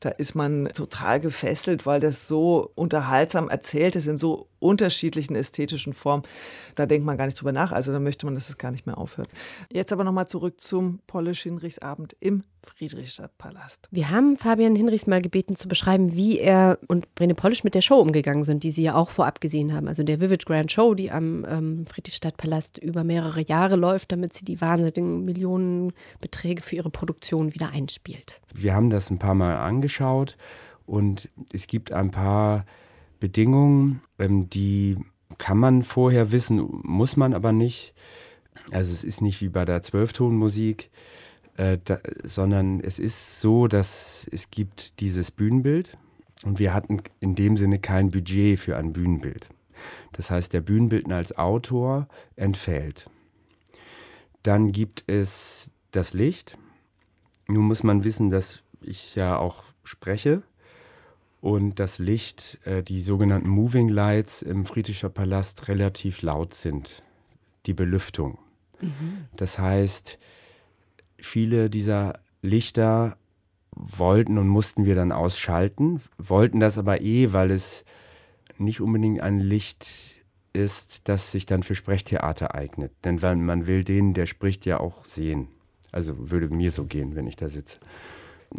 Da 0.00 0.10
ist 0.10 0.34
man 0.34 0.68
total 0.74 1.18
gefesselt, 1.18 1.84
weil 1.84 2.00
das 2.00 2.28
so 2.28 2.70
unterhaltsam 2.76 3.48
erzählt 3.48 3.96
ist, 3.96 4.06
in 4.06 4.16
so 4.16 4.48
unterschiedlichen 4.60 5.34
ästhetischen 5.34 5.92
Formen. 5.92 6.24
Da 6.74 6.86
denkt 6.86 7.06
man 7.06 7.16
gar 7.16 7.26
nicht 7.26 7.40
drüber 7.40 7.52
nach. 7.52 7.72
Also 7.72 7.92
da 7.92 8.00
möchte 8.00 8.26
man, 8.26 8.34
dass 8.34 8.48
es 8.48 8.58
gar 8.58 8.70
nicht 8.70 8.86
mehr 8.86 8.98
aufhört. 8.98 9.28
Jetzt 9.72 9.92
aber 9.92 10.04
nochmal 10.04 10.28
zurück 10.28 10.60
zum 10.60 11.00
Polish 11.06 11.42
Hinrichsabend 11.42 12.16
im 12.20 12.44
Friedrichstadtpalast. 12.62 13.88
Wir 13.92 14.10
haben 14.10 14.36
Fabian 14.36 14.74
Hinrichs 14.74 15.06
mal 15.06 15.22
gebeten 15.22 15.54
zu 15.54 15.68
beschreiben, 15.68 16.14
wie 16.14 16.38
er 16.38 16.78
und 16.88 17.14
Brene 17.14 17.34
Polish 17.34 17.62
mit 17.62 17.74
der 17.74 17.80
Show 17.80 18.00
umgegangen 18.00 18.44
sind, 18.44 18.64
die 18.64 18.72
sie 18.72 18.82
ja 18.82 18.94
auch 18.94 19.10
vorab 19.10 19.40
gesehen 19.40 19.72
haben. 19.72 19.86
Also 19.86 20.02
der 20.02 20.20
Vivid 20.20 20.44
Grand 20.44 20.70
Show, 20.70 20.94
die 20.94 21.10
am 21.10 21.46
ähm, 21.48 21.86
Friedrichstadtpalast 21.86 22.78
über 22.78 23.04
mehrere 23.04 23.40
Jahre 23.40 23.76
läuft, 23.76 24.10
damit 24.10 24.32
sie 24.32 24.44
die 24.44 24.60
wahnsinnigen 24.60 25.24
Millionenbeträge 25.24 26.62
für 26.62 26.76
ihre 26.76 26.90
Produktion 26.90 27.54
wieder 27.54 27.70
einspielt. 27.70 28.40
Wir 28.54 28.74
haben 28.74 28.90
das 28.90 29.08
ein 29.10 29.20
paar 29.20 29.34
Mal 29.34 29.56
angeschaut 29.56 29.87
und 30.86 31.28
es 31.52 31.66
gibt 31.66 31.92
ein 31.92 32.10
paar 32.10 32.64
Bedingungen, 33.20 34.00
ähm, 34.18 34.48
die 34.48 34.96
kann 35.36 35.58
man 35.58 35.82
vorher 35.82 36.32
wissen, 36.32 36.66
muss 36.82 37.16
man 37.16 37.34
aber 37.34 37.52
nicht. 37.52 37.94
Also 38.70 38.92
es 38.92 39.04
ist 39.04 39.20
nicht 39.20 39.40
wie 39.40 39.48
bei 39.48 39.64
der 39.64 39.82
Zwölftonmusik, 39.82 40.90
äh, 41.56 41.78
sondern 42.22 42.80
es 42.80 42.98
ist 42.98 43.40
so, 43.40 43.66
dass 43.66 44.26
es 44.30 44.50
gibt 44.50 45.00
dieses 45.00 45.30
Bühnenbild 45.30 45.96
und 46.44 46.58
wir 46.58 46.72
hatten 46.72 47.02
in 47.20 47.34
dem 47.34 47.56
Sinne 47.56 47.78
kein 47.78 48.10
Budget 48.10 48.58
für 48.58 48.76
ein 48.76 48.92
Bühnenbild. 48.92 49.48
Das 50.12 50.30
heißt, 50.30 50.52
der 50.52 50.60
Bühnenbildner 50.60 51.16
als 51.16 51.36
Autor 51.36 52.08
entfällt. 52.36 53.10
Dann 54.42 54.72
gibt 54.72 55.04
es 55.06 55.70
das 55.90 56.14
Licht. 56.14 56.58
Nun 57.48 57.64
muss 57.64 57.82
man 57.82 58.04
wissen, 58.04 58.30
dass 58.30 58.62
ich 58.80 59.14
ja 59.14 59.36
auch 59.36 59.64
spreche 59.88 60.42
und 61.40 61.78
das 61.80 61.98
Licht, 61.98 62.58
äh, 62.64 62.82
die 62.82 63.00
sogenannten 63.00 63.48
Moving 63.48 63.88
Lights 63.88 64.42
im 64.42 64.64
Friedrichscher 64.64 65.08
Palast 65.08 65.68
relativ 65.68 66.22
laut 66.22 66.54
sind, 66.54 67.02
die 67.66 67.74
Belüftung. 67.74 68.38
Mhm. 68.80 69.26
Das 69.36 69.58
heißt, 69.58 70.18
viele 71.18 71.70
dieser 71.70 72.20
Lichter 72.42 73.16
wollten 73.70 74.38
und 74.38 74.48
mussten 74.48 74.84
wir 74.84 74.94
dann 74.94 75.12
ausschalten, 75.12 76.00
wollten 76.18 76.60
das 76.60 76.78
aber 76.78 77.00
eh, 77.00 77.32
weil 77.32 77.50
es 77.50 77.84
nicht 78.56 78.80
unbedingt 78.80 79.20
ein 79.20 79.38
Licht 79.40 80.16
ist, 80.52 81.08
das 81.08 81.30
sich 81.30 81.46
dann 81.46 81.62
für 81.62 81.76
Sprechtheater 81.76 82.54
eignet. 82.54 82.92
Denn 83.04 83.20
man 83.20 83.66
will 83.66 83.84
den, 83.84 84.14
der 84.14 84.26
spricht, 84.26 84.66
ja 84.66 84.80
auch 84.80 85.04
sehen. 85.04 85.48
Also 85.92 86.30
würde 86.30 86.48
mir 86.48 86.72
so 86.72 86.84
gehen, 86.84 87.14
wenn 87.14 87.26
ich 87.26 87.36
da 87.36 87.48
sitze. 87.48 87.78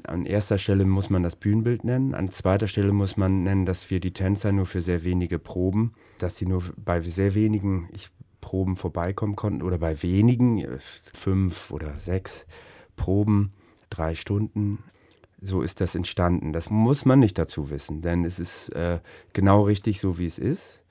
An 0.04 0.25
erster 0.25 0.58
Stelle 0.58 0.86
muss 0.86 1.10
man 1.10 1.23
das 1.23 1.36
Bühnenbild 1.36 1.84
nennen. 1.84 2.13
An 2.13 2.30
zweiter 2.30 2.67
Stelle 2.67 2.93
muss 2.93 3.17
man 3.17 3.43
nennen, 3.43 3.65
dass 3.65 3.89
wir 3.89 3.99
die 3.99 4.13
Tänzer 4.13 4.52
nur 4.52 4.65
für 4.65 4.82
sehr 4.82 5.04
wenige 5.04 5.39
Proben, 5.39 5.93
dass 6.19 6.38
sie 6.38 6.45
nur 6.45 6.63
bei 6.78 7.02
sehr 7.02 7.34
wenigen 7.34 7.89
ich, 7.91 8.10
Proben 8.41 8.75
vorbeikommen 8.75 9.36
konnten 9.36 9.62
oder 9.62 9.78
bei 9.78 10.02
wenigen, 10.02 10.60
äh, 10.60 10.78
fünf 10.80 11.71
oder 11.71 11.99
sechs 11.99 12.45
Proben, 12.95 13.54
drei 13.89 14.15
Stunden. 14.15 14.84
So 15.41 15.62
ist 15.62 15.82
das 15.82 15.95
entstanden. 15.95 16.54
Das 16.54 16.69
muss 16.69 17.06
man 17.06 17.19
nicht 17.19 17.38
dazu 17.38 17.69
wissen, 17.69 18.02
denn 18.02 18.25
es 18.25 18.39
ist 18.39 18.69
äh, 18.69 18.99
genau 19.34 19.62
richtig 19.62 19.99
so, 19.99 20.17
wie 20.17 20.25
es 20.25 20.38
ist. 20.38 20.82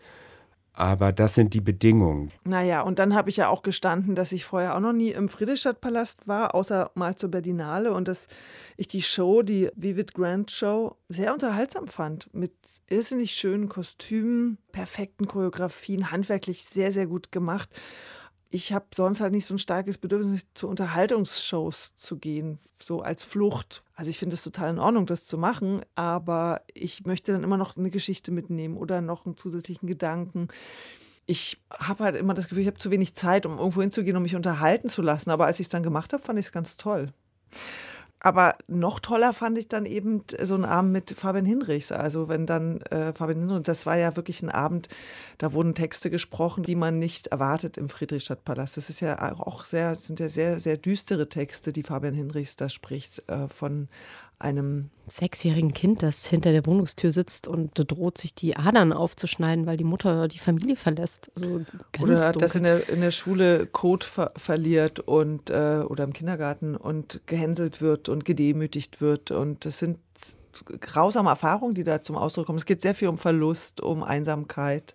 Aber 0.78 1.10
das 1.10 1.34
sind 1.34 1.54
die 1.54 1.60
Bedingungen. 1.60 2.30
Naja, 2.44 2.82
und 2.82 3.00
dann 3.00 3.12
habe 3.12 3.30
ich 3.30 3.36
ja 3.36 3.48
auch 3.48 3.62
gestanden, 3.62 4.14
dass 4.14 4.30
ich 4.30 4.44
vorher 4.44 4.76
auch 4.76 4.80
noch 4.80 4.92
nie 4.92 5.10
im 5.10 5.28
Friedrichstadtpalast 5.28 6.28
war, 6.28 6.54
außer 6.54 6.92
mal 6.94 7.16
zur 7.16 7.32
Berlinale 7.32 7.92
und 7.92 8.06
dass 8.06 8.28
ich 8.76 8.86
die 8.86 9.02
Show, 9.02 9.42
die 9.42 9.70
Vivid 9.74 10.14
Grand 10.14 10.52
Show, 10.52 10.94
sehr 11.08 11.34
unterhaltsam 11.34 11.88
fand. 11.88 12.32
Mit 12.32 12.52
irrsinnig 12.88 13.34
schönen 13.34 13.68
Kostümen, 13.68 14.58
perfekten 14.70 15.26
Choreografien, 15.26 16.12
handwerklich 16.12 16.64
sehr, 16.64 16.92
sehr 16.92 17.08
gut 17.08 17.32
gemacht 17.32 17.70
ich 18.50 18.72
habe 18.72 18.86
sonst 18.94 19.20
halt 19.20 19.32
nicht 19.32 19.44
so 19.46 19.54
ein 19.54 19.58
starkes 19.58 19.98
Bedürfnis, 19.98 20.46
zu 20.54 20.68
Unterhaltungsshows 20.68 21.96
zu 21.96 22.16
gehen, 22.16 22.58
so 22.82 23.02
als 23.02 23.22
Flucht. 23.22 23.82
Also 23.94 24.10
ich 24.10 24.18
finde 24.18 24.34
es 24.34 24.42
total 24.42 24.70
in 24.70 24.78
Ordnung, 24.78 25.06
das 25.06 25.26
zu 25.26 25.36
machen, 25.36 25.82
aber 25.94 26.62
ich 26.72 27.04
möchte 27.04 27.32
dann 27.32 27.44
immer 27.44 27.58
noch 27.58 27.76
eine 27.76 27.90
Geschichte 27.90 28.32
mitnehmen 28.32 28.76
oder 28.76 29.00
noch 29.00 29.26
einen 29.26 29.36
zusätzlichen 29.36 29.86
Gedanken. 29.86 30.48
Ich 31.26 31.60
habe 31.70 32.04
halt 32.04 32.16
immer 32.16 32.32
das 32.32 32.48
Gefühl, 32.48 32.62
ich 32.62 32.68
habe 32.68 32.78
zu 32.78 32.90
wenig 32.90 33.14
Zeit, 33.14 33.44
um 33.44 33.58
irgendwo 33.58 33.82
hinzugehen, 33.82 34.16
um 34.16 34.22
mich 34.22 34.34
unterhalten 34.34 34.88
zu 34.88 35.02
lassen. 35.02 35.30
Aber 35.30 35.44
als 35.44 35.60
ich 35.60 35.64
es 35.66 35.70
dann 35.70 35.82
gemacht 35.82 36.14
habe, 36.14 36.22
fand 36.22 36.38
ich 36.38 36.46
es 36.46 36.52
ganz 36.52 36.78
toll. 36.78 37.12
Aber 38.20 38.56
noch 38.66 38.98
toller 38.98 39.32
fand 39.32 39.58
ich 39.58 39.68
dann 39.68 39.86
eben 39.86 40.24
so 40.42 40.54
einen 40.54 40.64
Abend 40.64 40.92
mit 40.92 41.12
Fabian 41.12 41.44
Hinrichs. 41.44 41.92
Also 41.92 42.28
wenn 42.28 42.46
dann 42.46 42.80
äh, 42.82 43.12
Fabian 43.12 43.40
Hinrichs, 43.40 43.66
das 43.66 43.86
war 43.86 43.96
ja 43.96 44.16
wirklich 44.16 44.42
ein 44.42 44.50
Abend, 44.50 44.88
da 45.38 45.52
wurden 45.52 45.74
Texte 45.74 46.10
gesprochen, 46.10 46.64
die 46.64 46.74
man 46.74 46.98
nicht 46.98 47.28
erwartet 47.28 47.76
im 47.76 47.88
Friedrichstadtpalast. 47.88 48.76
Das 48.76 48.90
ist 48.90 49.00
ja 49.00 49.38
auch 49.38 49.64
sehr, 49.64 49.94
sind 49.94 50.18
ja 50.18 50.28
sehr, 50.28 50.58
sehr 50.58 50.76
düstere 50.76 51.28
Texte, 51.28 51.72
die 51.72 51.84
Fabian 51.84 52.14
Hinrichs 52.14 52.56
da 52.56 52.68
spricht, 52.68 53.22
äh, 53.28 53.46
von 53.48 53.88
einem 54.38 54.90
sechsjährigen 55.08 55.72
Kind, 55.72 56.02
das 56.02 56.26
hinter 56.26 56.52
der 56.52 56.66
Wohnungstür 56.66 57.12
sitzt 57.12 57.48
und 57.48 57.72
droht, 57.74 58.18
sich 58.18 58.34
die 58.34 58.56
Adern 58.56 58.92
aufzuschneiden, 58.92 59.66
weil 59.66 59.76
die 59.76 59.84
Mutter 59.84 60.28
die 60.28 60.38
Familie 60.38 60.76
verlässt. 60.76 61.30
Also 61.34 61.64
oder 62.00 62.30
dunkel. 62.30 62.40
das 62.40 62.54
in 62.54 62.62
der, 62.64 62.88
in 62.88 63.00
der 63.00 63.10
Schule 63.10 63.66
Code 63.66 64.06
ver 64.06 64.32
verliert 64.36 65.00
und 65.00 65.50
äh, 65.50 65.82
oder 65.86 66.04
im 66.04 66.12
Kindergarten 66.12 66.76
und 66.76 67.20
gehänselt 67.26 67.80
wird 67.80 68.08
und 68.08 68.24
gedemütigt 68.24 69.00
wird. 69.00 69.30
Und 69.30 69.64
das 69.64 69.78
sind 69.78 69.98
grausame 70.80 71.30
Erfahrungen, 71.30 71.74
die 71.74 71.84
da 71.84 72.02
zum 72.02 72.16
Ausdruck 72.16 72.46
kommen. 72.46 72.58
Es 72.58 72.66
geht 72.66 72.82
sehr 72.82 72.94
viel 72.94 73.08
um 73.08 73.18
Verlust, 73.18 73.80
um 73.80 74.02
Einsamkeit. 74.02 74.94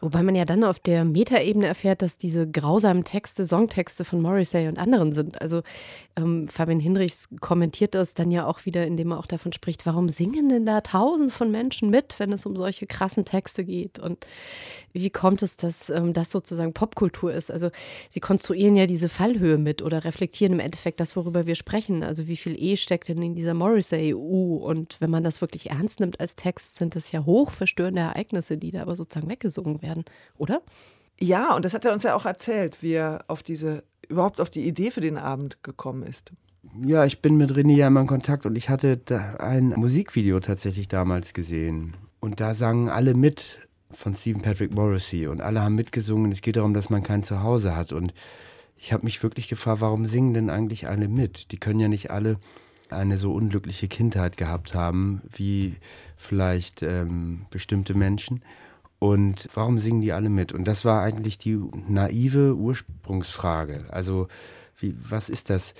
Wobei 0.00 0.22
man 0.22 0.34
ja 0.34 0.44
dann 0.44 0.64
auf 0.64 0.78
der 0.78 1.04
Metaebene 1.04 1.66
erfährt, 1.66 2.02
dass 2.02 2.18
diese 2.18 2.48
grausamen 2.48 3.04
Texte 3.04 3.46
Songtexte 3.46 4.04
von 4.04 4.20
Morrissey 4.20 4.68
und 4.68 4.78
anderen 4.78 5.12
sind. 5.12 5.40
Also 5.40 5.62
ähm, 6.16 6.48
Fabian 6.48 6.80
Hinrichs 6.80 7.28
kommentiert 7.40 7.94
das 7.94 8.14
dann 8.14 8.30
ja 8.30 8.46
auch 8.46 8.64
wieder, 8.64 8.86
indem 8.86 9.12
er 9.12 9.18
auch 9.18 9.26
davon 9.26 9.52
spricht, 9.52 9.86
warum 9.86 10.08
singen 10.08 10.48
denn 10.48 10.66
da 10.66 10.80
tausend 10.80 11.32
von 11.32 11.50
Menschen 11.50 11.90
mit, 11.90 12.18
wenn 12.18 12.32
es 12.32 12.46
um 12.46 12.56
solche 12.56 12.86
krassen 12.86 13.24
Texte 13.24 13.64
geht? 13.64 13.98
Und 13.98 14.26
wie 15.00 15.10
kommt 15.10 15.42
es, 15.42 15.56
dass 15.56 15.90
ähm, 15.90 16.12
das 16.12 16.30
sozusagen 16.30 16.72
Popkultur 16.72 17.32
ist? 17.32 17.50
Also 17.50 17.70
sie 18.08 18.20
konstruieren 18.20 18.76
ja 18.76 18.86
diese 18.86 19.08
Fallhöhe 19.08 19.58
mit 19.58 19.82
oder 19.82 20.04
reflektieren 20.04 20.54
im 20.54 20.60
Endeffekt 20.60 21.00
das, 21.00 21.16
worüber 21.16 21.46
wir 21.46 21.56
sprechen. 21.56 22.04
Also 22.04 22.28
wie 22.28 22.36
viel 22.36 22.56
E 22.56 22.76
steckt 22.76 23.08
denn 23.08 23.20
in 23.20 23.34
dieser 23.34 23.54
Morrissey-U? 23.54 24.56
Und 24.56 25.00
wenn 25.00 25.10
man 25.10 25.24
das 25.24 25.40
wirklich 25.40 25.70
ernst 25.70 25.98
nimmt 25.98 26.20
als 26.20 26.36
Text, 26.36 26.76
sind 26.76 26.94
das 26.94 27.10
ja 27.10 27.24
hochverstörende 27.24 28.00
Ereignisse, 28.00 28.58
die 28.58 28.70
da 28.70 28.82
aber 28.82 28.94
sozusagen 28.94 29.28
weggesungen 29.28 29.82
werden 29.82 29.88
werden, 29.88 30.04
oder? 30.36 30.62
Ja, 31.20 31.56
und 31.56 31.64
das 31.64 31.74
hat 31.74 31.84
er 31.84 31.92
uns 31.92 32.04
ja 32.04 32.14
auch 32.14 32.26
erzählt, 32.26 32.82
wie 32.82 32.92
er 32.92 33.24
auf 33.26 33.42
diese, 33.42 33.82
überhaupt 34.08 34.40
auf 34.40 34.50
die 34.50 34.66
Idee 34.66 34.90
für 34.90 35.00
den 35.00 35.16
Abend 35.16 35.62
gekommen 35.62 36.04
ist. 36.04 36.32
Ja, 36.84 37.04
ich 37.04 37.22
bin 37.22 37.36
mit 37.36 37.50
René 37.52 37.76
ja 37.76 37.86
immer 37.88 38.02
in 38.02 38.06
Kontakt 38.06 38.46
und 38.46 38.56
ich 38.56 38.68
hatte 38.68 39.00
ein 39.38 39.70
Musikvideo 39.70 40.38
tatsächlich 40.40 40.86
damals 40.86 41.32
gesehen. 41.32 41.96
Und 42.20 42.40
da 42.40 42.52
sangen 42.52 42.88
alle 42.88 43.14
mit 43.14 43.67
von 43.90 44.14
Stephen 44.14 44.42
Patrick 44.42 44.74
Morrissey 44.74 45.26
und 45.26 45.40
alle 45.40 45.62
haben 45.62 45.74
mitgesungen. 45.74 46.30
Es 46.32 46.42
geht 46.42 46.56
darum, 46.56 46.74
dass 46.74 46.90
man 46.90 47.02
kein 47.02 47.22
Zuhause 47.22 47.74
hat. 47.74 47.92
Und 47.92 48.14
ich 48.76 48.92
habe 48.92 49.04
mich 49.04 49.22
wirklich 49.22 49.48
gefragt, 49.48 49.80
warum 49.80 50.04
singen 50.04 50.34
denn 50.34 50.50
eigentlich 50.50 50.88
alle 50.88 51.08
mit? 51.08 51.52
Die 51.52 51.58
können 51.58 51.80
ja 51.80 51.88
nicht 51.88 52.10
alle 52.10 52.38
eine 52.90 53.18
so 53.18 53.32
unglückliche 53.32 53.88
Kindheit 53.88 54.36
gehabt 54.36 54.74
haben 54.74 55.22
wie 55.34 55.76
vielleicht 56.16 56.82
ähm, 56.82 57.46
bestimmte 57.50 57.94
Menschen. 57.94 58.42
Und 58.98 59.48
warum 59.54 59.78
singen 59.78 60.00
die 60.00 60.12
alle 60.12 60.28
mit? 60.28 60.52
Und 60.52 60.64
das 60.64 60.84
war 60.84 61.02
eigentlich 61.02 61.38
die 61.38 61.56
naive 61.86 62.56
Ursprungsfrage. 62.56 63.86
Also, 63.90 64.26
wie, 64.76 64.96
was 65.00 65.28
ist 65.28 65.50
das? 65.50 65.74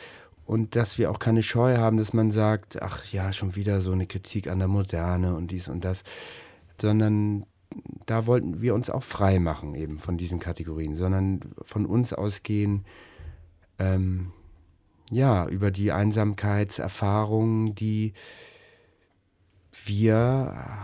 Und 0.47 0.77
dass 0.77 0.99
wir 0.99 1.11
auch 1.11 1.19
keine 1.19 1.43
Scheu 1.43 1.77
haben, 1.79 1.99
dass 1.99 2.13
man 2.13 2.31
sagt, 2.31 2.81
ach 2.81 3.05
ja, 3.13 3.33
schon 3.33 3.57
wieder 3.57 3.81
so 3.81 3.93
eine 3.93 4.07
Kritik 4.07 4.49
an 4.49 4.61
der 4.61 4.69
Moderne 4.69 5.35
und 5.35 5.51
dies 5.51 5.69
und 5.69 5.85
das, 5.85 6.05
sondern 6.81 7.45
da 8.07 8.27
wollten 8.27 8.61
wir 8.61 8.75
uns 8.75 8.91
auch 8.91 9.03
frei 9.03 9.39
machen 9.39 9.75
eben 9.75 9.99
von 9.99 10.17
diesen 10.17 10.39
Kategorien, 10.39 10.97
sondern 10.97 11.41
von 11.63 11.87
uns 11.87 12.13
ausgehen, 12.13 12.85
ähm, 13.79 14.33
ja, 15.11 15.47
über 15.47 15.71
die 15.71 15.93
Einsamkeitserfahrungen, 15.93 17.75
die 17.75 18.13
wir 19.85 20.17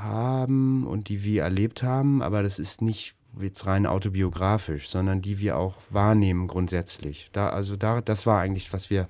haben 0.01 0.87
und 0.87 1.09
die 1.09 1.25
wir 1.25 1.42
erlebt 1.42 1.83
haben, 1.83 2.23
aber 2.23 2.42
das 2.42 2.59
ist 2.59 2.83
nicht 2.83 3.16
jetzt 3.40 3.66
rein 3.66 3.87
autobiografisch, 3.87 4.88
sondern 4.88 5.20
die 5.20 5.40
wir 5.40 5.57
auch 5.59 5.77
wahrnehmen 5.90 6.47
grundsätzlich. 6.47 7.31
Da, 7.33 7.49
also 7.49 7.77
da, 7.77 8.01
das 8.01 8.27
war 8.27 8.40
eigentlich, 8.40 8.73
was 8.73 8.90
wir 8.90 9.09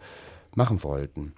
machen 0.54 0.82
wollten. 0.82 1.34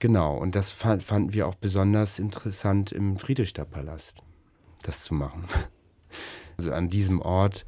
Genau, 0.00 0.36
und 0.36 0.54
das 0.54 0.70
fand, 0.70 1.02
fanden 1.02 1.32
wir 1.32 1.46
auch 1.46 1.54
besonders 1.54 2.18
interessant 2.18 2.92
im 2.92 3.16
Friedrichstadtpalast, 3.16 4.22
das 4.88 5.04
zu 5.04 5.14
machen. 5.14 5.44
Also 6.56 6.70
an 6.70 6.88
diesem 6.88 7.20
Ort 7.20 7.64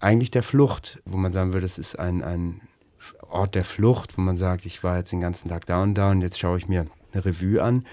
eigentlich 0.00 0.30
der 0.30 0.42
Flucht, 0.42 1.02
wo 1.04 1.18
man 1.18 1.30
sagen 1.30 1.52
würde, 1.52 1.66
es 1.66 1.76
ist 1.76 1.98
ein, 1.98 2.24
ein 2.24 2.62
Ort 3.28 3.54
der 3.54 3.64
Flucht, 3.64 4.16
wo 4.16 4.22
man 4.22 4.38
sagt, 4.38 4.64
ich 4.64 4.82
war 4.82 4.96
jetzt 4.96 5.12
den 5.12 5.20
ganzen 5.20 5.50
Tag 5.50 5.66
da 5.66 5.82
und 5.82 5.92
da 5.92 6.10
und 6.10 6.22
jetzt 6.22 6.38
schaue 6.38 6.56
ich 6.56 6.68
mir 6.68 6.86
eine 7.12 7.24
Revue 7.26 7.62
an 7.62 7.84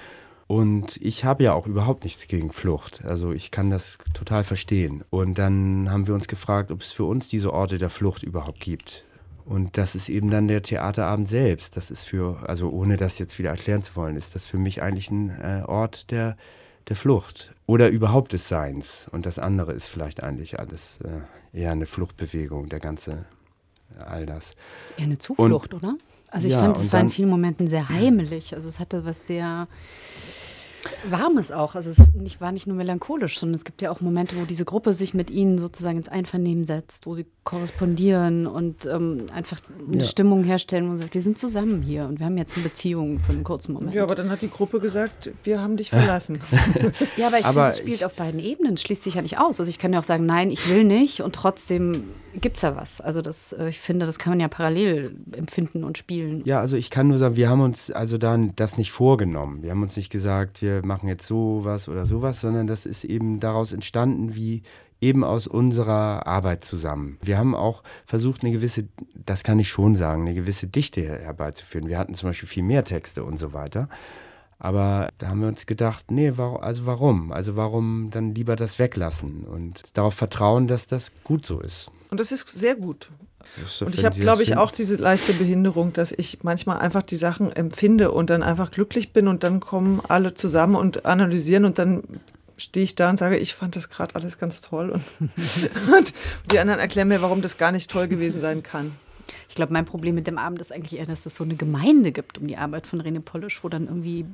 und 0.49 0.97
ich 0.97 1.25
habe 1.25 1.43
ja 1.43 1.53
auch 1.53 1.67
überhaupt 1.67 2.03
nichts 2.03 2.27
gegen 2.27 2.51
Flucht. 2.51 3.05
Also 3.05 3.31
ich 3.33 3.51
kann 3.51 3.69
das 3.69 3.99
total 4.15 4.43
verstehen. 4.43 5.03
Und 5.11 5.37
dann 5.37 5.91
haben 5.91 6.07
wir 6.07 6.15
uns 6.15 6.27
gefragt, 6.27 6.71
ob 6.71 6.81
es 6.81 6.91
für 6.91 7.03
uns 7.03 7.29
diese 7.29 7.53
Orte 7.53 7.77
der 7.77 7.91
Flucht 7.91 8.23
überhaupt 8.23 8.59
gibt. 8.59 9.05
Und 9.45 9.77
das 9.77 9.93
ist 9.93 10.09
eben 10.09 10.31
dann 10.31 10.47
der 10.47 10.63
Theaterabend 10.63 11.29
selbst. 11.29 11.77
Das 11.77 11.91
ist 11.91 12.03
für, 12.03 12.49
also 12.49 12.71
ohne 12.71 12.97
das 12.97 13.19
jetzt 13.19 13.37
wieder 13.37 13.51
erklären 13.51 13.83
zu 13.83 13.95
wollen, 13.95 14.15
ist 14.15 14.33
das 14.33 14.47
für 14.47 14.57
mich 14.57 14.81
eigentlich 14.81 15.11
ein 15.11 15.29
äh, 15.29 15.61
Ort 15.67 16.09
der, 16.09 16.35
der 16.89 16.95
Flucht 16.95 17.53
oder 17.67 17.89
überhaupt 17.89 18.33
des 18.33 18.47
Seins. 18.47 19.07
Und 19.11 19.25
das 19.25 19.39
andere 19.39 19.73
ist 19.73 19.87
vielleicht 19.87 20.23
eigentlich 20.23 20.59
alles 20.59 20.99
äh, 21.01 21.57
eher 21.57 21.71
eine 21.71 21.85
Fluchtbewegung, 21.85 22.67
der 22.67 22.79
ganze, 22.79 23.25
all 24.05 24.25
das. 24.25 24.55
Das 24.77 24.89
ist 24.89 24.99
eher 24.99 25.05
eine 25.05 25.17
Zuflucht, 25.17 25.73
Und, 25.73 25.83
oder? 25.83 25.95
Also 26.31 26.47
ich 26.47 26.53
ja, 26.53 26.59
fand, 26.59 26.77
es 26.77 26.91
war 26.91 26.99
in 26.99 27.09
vielen 27.09 27.29
Momenten 27.29 27.67
sehr 27.67 27.89
heimelig. 27.89 28.53
Also 28.55 28.69
es 28.69 28.79
hatte 28.79 29.05
was 29.05 29.25
sehr 29.25 29.67
Warmes 31.09 31.51
auch. 31.51 31.75
Also 31.75 31.89
es 31.89 32.01
nicht, 32.13 32.41
war 32.41 32.51
nicht 32.51 32.67
nur 32.67 32.75
melancholisch, 32.75 33.39
sondern 33.39 33.55
es 33.55 33.65
gibt 33.65 33.81
ja 33.81 33.91
auch 33.91 34.01
Momente, 34.01 34.35
wo 34.39 34.45
diese 34.45 34.65
Gruppe 34.65 34.93
sich 34.93 35.13
mit 35.13 35.29
ihnen 35.29 35.57
sozusagen 35.57 35.97
ins 35.97 36.09
Einvernehmen 36.09 36.65
setzt, 36.65 37.05
wo 37.05 37.15
sie 37.15 37.25
korrespondieren 37.43 38.47
und 38.47 38.85
ähm, 38.85 39.25
einfach 39.33 39.59
eine 39.87 39.97
ja. 39.97 40.03
Stimmung 40.03 40.43
herstellen, 40.43 40.85
wo 40.85 40.89
man 40.89 40.97
sagt, 40.99 41.13
wir 41.13 41.21
sind 41.21 41.37
zusammen 41.37 41.81
hier 41.81 42.05
und 42.05 42.19
wir 42.19 42.25
haben 42.25 42.37
jetzt 42.37 42.55
eine 42.55 42.63
Beziehung 42.63 43.19
für 43.19 43.33
einen 43.33 43.43
kurzen 43.43 43.73
Moment. 43.73 43.93
Ja, 43.93 44.03
aber 44.03 44.15
dann 44.15 44.29
hat 44.29 44.41
die 44.41 44.49
Gruppe 44.49 44.79
gesagt, 44.79 45.31
wir 45.43 45.61
haben 45.61 45.75
dich 45.75 45.89
verlassen. 45.89 46.39
ja, 47.17 47.27
aber 47.27 47.39
ich 47.39 47.45
finde, 47.45 47.67
es 47.67 47.77
spielt 47.79 48.03
auf 48.03 48.13
beiden 48.13 48.39
Ebenen, 48.39 48.77
schließt 48.77 49.03
sich 49.03 49.15
ja 49.15 49.21
nicht 49.21 49.39
aus. 49.39 49.59
Also 49.59 49.69
ich 49.69 49.79
kann 49.79 49.93
ja 49.93 49.99
auch 49.99 50.03
sagen, 50.03 50.25
nein, 50.25 50.51
ich 50.51 50.69
will 50.69 50.83
nicht 50.83 51.21
und 51.21 51.33
trotzdem 51.33 52.03
gibt 52.35 52.57
es 52.57 52.61
ja 52.61 52.75
was. 52.75 53.01
Also 53.01 53.21
das, 53.21 53.53
äh, 53.53 53.69
ich 53.69 53.79
finde, 53.79 54.05
das 54.05 54.19
kann 54.19 54.31
man 54.31 54.39
ja 54.39 54.47
parallel 54.47 55.15
empfinden 55.31 55.83
und 55.83 55.97
spielen. 55.97 56.43
Ja, 56.45 56.59
also 56.59 56.77
ich 56.77 56.89
kann 56.89 57.07
nur 57.07 57.17
sagen, 57.17 57.35
wir 57.35 57.49
haben 57.49 57.61
uns 57.61 57.91
also 57.91 58.17
dann 58.17 58.53
das 58.55 58.77
nicht 58.77 58.91
vorgenommen. 58.91 59.63
Wir 59.63 59.71
haben 59.71 59.81
uns 59.81 59.97
nicht 59.97 60.11
gesagt, 60.11 60.61
wir 60.61 60.68
machen 60.83 61.09
jetzt 61.09 61.27
sowas 61.27 61.89
oder 61.89 62.05
sowas, 62.05 62.41
sondern 62.41 62.67
das 62.67 62.85
ist 62.85 63.03
eben 63.03 63.39
daraus 63.39 63.73
entstanden, 63.73 64.35
wie 64.35 64.63
eben 65.01 65.23
aus 65.23 65.47
unserer 65.47 66.27
Arbeit 66.27 66.63
zusammen. 66.63 67.17
Wir 67.21 67.37
haben 67.37 67.55
auch 67.55 67.83
versucht, 68.05 68.43
eine 68.43 68.51
gewisse, 68.51 68.87
das 69.15 69.43
kann 69.43 69.59
ich 69.59 69.69
schon 69.69 69.95
sagen, 69.95 70.23
eine 70.23 70.33
gewisse 70.33 70.67
Dichte 70.67 71.01
herbeizuführen. 71.01 71.87
Wir 71.87 71.97
hatten 71.97 72.15
zum 72.15 72.29
Beispiel 72.29 72.49
viel 72.49 72.63
mehr 72.63 72.83
Texte 72.83 73.23
und 73.23 73.37
so 73.37 73.53
weiter. 73.53 73.89
Aber 74.61 75.09
da 75.17 75.29
haben 75.29 75.39
wir 75.39 75.47
uns 75.47 75.65
gedacht, 75.65 76.11
nee, 76.11 76.33
also 76.37 76.85
warum? 76.85 77.31
Also 77.31 77.55
warum 77.55 78.09
dann 78.11 78.35
lieber 78.35 78.57
das 78.57 78.77
weglassen 78.77 79.45
und 79.45 79.97
darauf 79.97 80.15
vertrauen, 80.15 80.67
dass 80.67 80.85
das 80.85 81.13
gut 81.23 81.45
so 81.45 81.61
ist. 81.61 81.89
Und 82.09 82.19
das 82.19 82.33
ist 82.33 82.47
sehr 82.49 82.75
gut. 82.75 83.09
Und 83.81 83.95
ich 83.95 84.05
habe, 84.05 84.15
glaube 84.19 84.43
ich, 84.43 84.57
auch 84.57 84.71
diese 84.71 84.95
leichte 84.95 85.33
Behinderung, 85.33 85.93
dass 85.93 86.11
ich 86.11 86.39
manchmal 86.43 86.79
einfach 86.79 87.01
die 87.01 87.15
Sachen 87.15 87.51
empfinde 87.51 88.11
und 88.11 88.29
dann 88.29 88.43
einfach 88.43 88.71
glücklich 88.71 89.11
bin 89.11 89.27
und 89.27 89.43
dann 89.43 89.59
kommen 89.59 90.01
alle 90.07 90.33
zusammen 90.33 90.75
und 90.75 91.05
analysieren 91.05 91.65
und 91.65 91.79
dann 91.79 92.03
stehe 92.57 92.83
ich 92.83 92.95
da 92.95 93.09
und 93.09 93.17
sage, 93.17 93.37
ich 93.37 93.53
fand 93.53 93.75
das 93.75 93.89
gerade 93.89 94.15
alles 94.15 94.37
ganz 94.37 94.61
toll. 94.61 94.91
Und, 94.91 95.03
und, 95.97 96.13
die 96.51 96.59
anderen 96.59 96.79
erklären 96.79 97.07
mir, 97.07 97.21
warum 97.21 97.41
das 97.41 97.57
gar 97.57 97.71
nicht 97.71 97.89
toll 97.89 98.07
gewesen 98.07 98.41
sein 98.41 98.63
kann. 98.63 98.93
Ich 99.47 99.55
glaube, 99.55 99.73
mein 99.73 99.85
Problem 99.85 100.15
mit 100.15 100.27
dem 100.27 100.37
Abend 100.37 100.61
ist 100.61 100.73
eigentlich 100.73 100.99
eher, 100.99 101.05
dass 101.05 101.25
es 101.25 101.35
so 101.35 101.43
eine 101.43 101.55
Gemeinde 101.55 102.11
gibt 102.11 102.37
um 102.37 102.47
die 102.47 102.57
Arbeit 102.57 102.87
von 102.87 103.01
Rene 103.01 103.21
Polisch, 103.21 103.63
wo 103.63 103.69
dann 103.69 103.87
irgendwie 103.87 104.25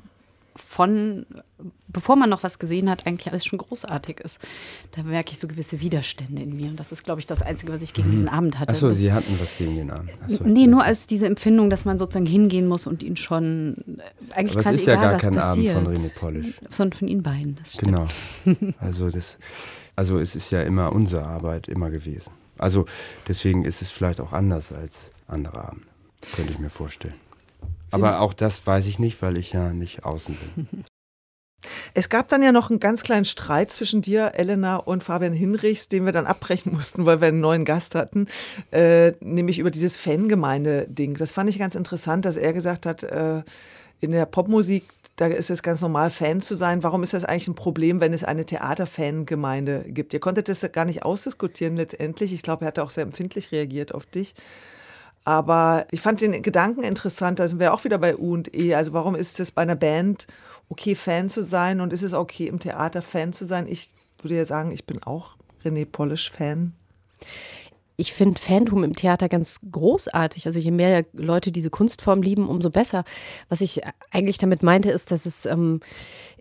von, 0.56 1.26
bevor 1.88 2.16
man 2.16 2.28
noch 2.28 2.42
was 2.42 2.58
gesehen 2.58 2.90
hat, 2.90 3.06
eigentlich 3.06 3.30
alles 3.30 3.44
schon 3.44 3.58
großartig 3.58 4.20
ist. 4.20 4.38
Da 4.92 5.02
merke 5.02 5.32
ich 5.32 5.38
so 5.38 5.48
gewisse 5.48 5.80
Widerstände 5.80 6.42
in 6.42 6.56
mir. 6.56 6.68
Und 6.68 6.80
das 6.80 6.92
ist, 6.92 7.04
glaube 7.04 7.20
ich, 7.20 7.26
das 7.26 7.42
Einzige, 7.42 7.72
was 7.72 7.82
ich 7.82 7.94
gegen 7.94 8.08
mhm. 8.08 8.12
diesen 8.12 8.28
Abend 8.28 8.58
hatte. 8.58 8.72
Achso, 8.72 8.90
Sie 8.90 9.12
hatten 9.12 9.38
was 9.40 9.56
gegen 9.56 9.76
den 9.76 9.90
Abend. 9.90 10.10
Achso, 10.24 10.44
nee, 10.44 10.66
nur 10.66 10.84
als 10.84 11.06
diese 11.06 11.26
Empfindung, 11.26 11.70
dass 11.70 11.84
man 11.84 11.98
sozusagen 11.98 12.26
hingehen 12.26 12.66
muss 12.66 12.86
und 12.86 13.02
ihn 13.02 13.16
schon 13.16 13.76
äh, 13.98 14.34
eigentlich 14.34 14.56
Aber 14.56 14.62
quasi 14.62 14.74
es 14.74 14.80
ist 14.82 14.86
ja 14.86 14.94
egal, 14.94 15.10
gar 15.10 15.20
kein 15.20 15.34
passiert. 15.34 15.76
Abend 15.76 15.88
von 15.88 15.96
René 15.96 16.14
Polish. 16.14 16.60
Sondern 16.70 16.98
von 16.98 17.08
Ihnen 17.08 17.22
beiden. 17.22 17.58
Genau. 17.78 18.08
Also, 18.78 19.10
das, 19.10 19.38
also 19.96 20.18
es 20.18 20.36
ist 20.36 20.50
ja 20.50 20.62
immer 20.62 20.92
unsere 20.92 21.24
Arbeit, 21.24 21.68
immer 21.68 21.90
gewesen. 21.90 22.32
Also 22.58 22.86
deswegen 23.28 23.64
ist 23.64 23.82
es 23.82 23.90
vielleicht 23.90 24.20
auch 24.20 24.32
anders 24.32 24.72
als 24.72 25.10
andere 25.28 25.68
Abende. 25.68 25.86
Könnte 26.34 26.52
ich 26.52 26.58
mir 26.58 26.70
vorstellen. 26.70 27.14
Aber 28.04 28.20
auch 28.20 28.34
das 28.34 28.66
weiß 28.66 28.86
ich 28.86 28.98
nicht, 28.98 29.20
weil 29.22 29.38
ich 29.38 29.52
ja 29.52 29.72
nicht 29.72 30.04
außen 30.04 30.36
bin. 30.54 30.84
Es 31.94 32.08
gab 32.08 32.28
dann 32.28 32.42
ja 32.42 32.52
noch 32.52 32.70
einen 32.70 32.80
ganz 32.80 33.02
kleinen 33.02 33.24
Streit 33.24 33.70
zwischen 33.70 34.02
dir, 34.02 34.32
Elena 34.34 34.76
und 34.76 35.02
Fabian 35.02 35.32
Hinrichs, 35.32 35.88
den 35.88 36.04
wir 36.04 36.12
dann 36.12 36.26
abbrechen 36.26 36.72
mussten, 36.74 37.06
weil 37.06 37.20
wir 37.20 37.28
einen 37.28 37.40
neuen 37.40 37.64
Gast 37.64 37.94
hatten, 37.94 38.26
äh, 38.70 39.12
nämlich 39.20 39.58
über 39.58 39.70
dieses 39.70 39.96
Fangemeinde-Ding. 39.96 41.14
Das 41.14 41.32
fand 41.32 41.50
ich 41.50 41.58
ganz 41.58 41.74
interessant, 41.74 42.24
dass 42.24 42.36
er 42.36 42.52
gesagt 42.52 42.86
hat, 42.86 43.02
äh, 43.02 43.42
in 44.00 44.12
der 44.12 44.26
Popmusik, 44.26 44.84
da 45.16 45.28
ist 45.28 45.48
es 45.48 45.62
ganz 45.62 45.80
normal, 45.80 46.10
Fan 46.10 46.42
zu 46.42 46.54
sein. 46.54 46.82
Warum 46.82 47.02
ist 47.02 47.14
das 47.14 47.24
eigentlich 47.24 47.48
ein 47.48 47.54
Problem, 47.54 48.00
wenn 48.00 48.12
es 48.12 48.22
eine 48.22 48.44
Theaterfangemeinde 48.44 49.86
gibt? 49.88 50.12
Ihr 50.12 50.20
konntet 50.20 50.50
das 50.50 50.60
gar 50.72 50.84
nicht 50.84 51.04
ausdiskutieren 51.04 51.76
letztendlich. 51.76 52.34
Ich 52.34 52.42
glaube, 52.42 52.66
er 52.66 52.68
hat 52.68 52.78
auch 52.78 52.90
sehr 52.90 53.04
empfindlich 53.04 53.50
reagiert 53.50 53.94
auf 53.94 54.04
dich. 54.04 54.34
Aber 55.26 55.88
ich 55.90 56.00
fand 56.00 56.20
den 56.20 56.40
Gedanken 56.40 56.84
interessant, 56.84 57.40
da 57.40 57.48
sind 57.48 57.58
wir 57.58 57.74
auch 57.74 57.82
wieder 57.82 57.98
bei 57.98 58.16
U 58.16 58.32
und 58.32 58.54
E. 58.54 58.76
Also 58.76 58.92
warum 58.92 59.16
ist 59.16 59.40
es 59.40 59.50
bei 59.50 59.62
einer 59.62 59.74
Band 59.74 60.28
okay, 60.68 60.94
Fan 60.94 61.28
zu 61.28 61.42
sein 61.42 61.80
und 61.80 61.92
ist 61.92 62.02
es 62.02 62.12
okay, 62.12 62.46
im 62.46 62.60
Theater 62.60 63.02
Fan 63.02 63.32
zu 63.32 63.44
sein? 63.44 63.66
Ich 63.66 63.90
würde 64.22 64.36
ja 64.36 64.44
sagen, 64.44 64.70
ich 64.70 64.86
bin 64.86 65.02
auch 65.02 65.30
René 65.64 65.84
Polish-Fan. 65.84 66.74
Ich 67.96 68.12
finde 68.12 68.40
Fantum 68.40 68.84
im 68.84 68.94
Theater 68.94 69.28
ganz 69.28 69.58
großartig. 69.68 70.46
Also 70.46 70.60
je 70.60 70.70
mehr 70.70 71.04
Leute 71.12 71.50
diese 71.50 71.70
Kunstform 71.70 72.22
lieben, 72.22 72.48
umso 72.48 72.70
besser. 72.70 73.02
Was 73.48 73.60
ich 73.60 73.80
eigentlich 74.12 74.38
damit 74.38 74.62
meinte, 74.62 74.90
ist, 74.90 75.10
dass 75.10 75.26
es 75.26 75.44
ähm, 75.44 75.80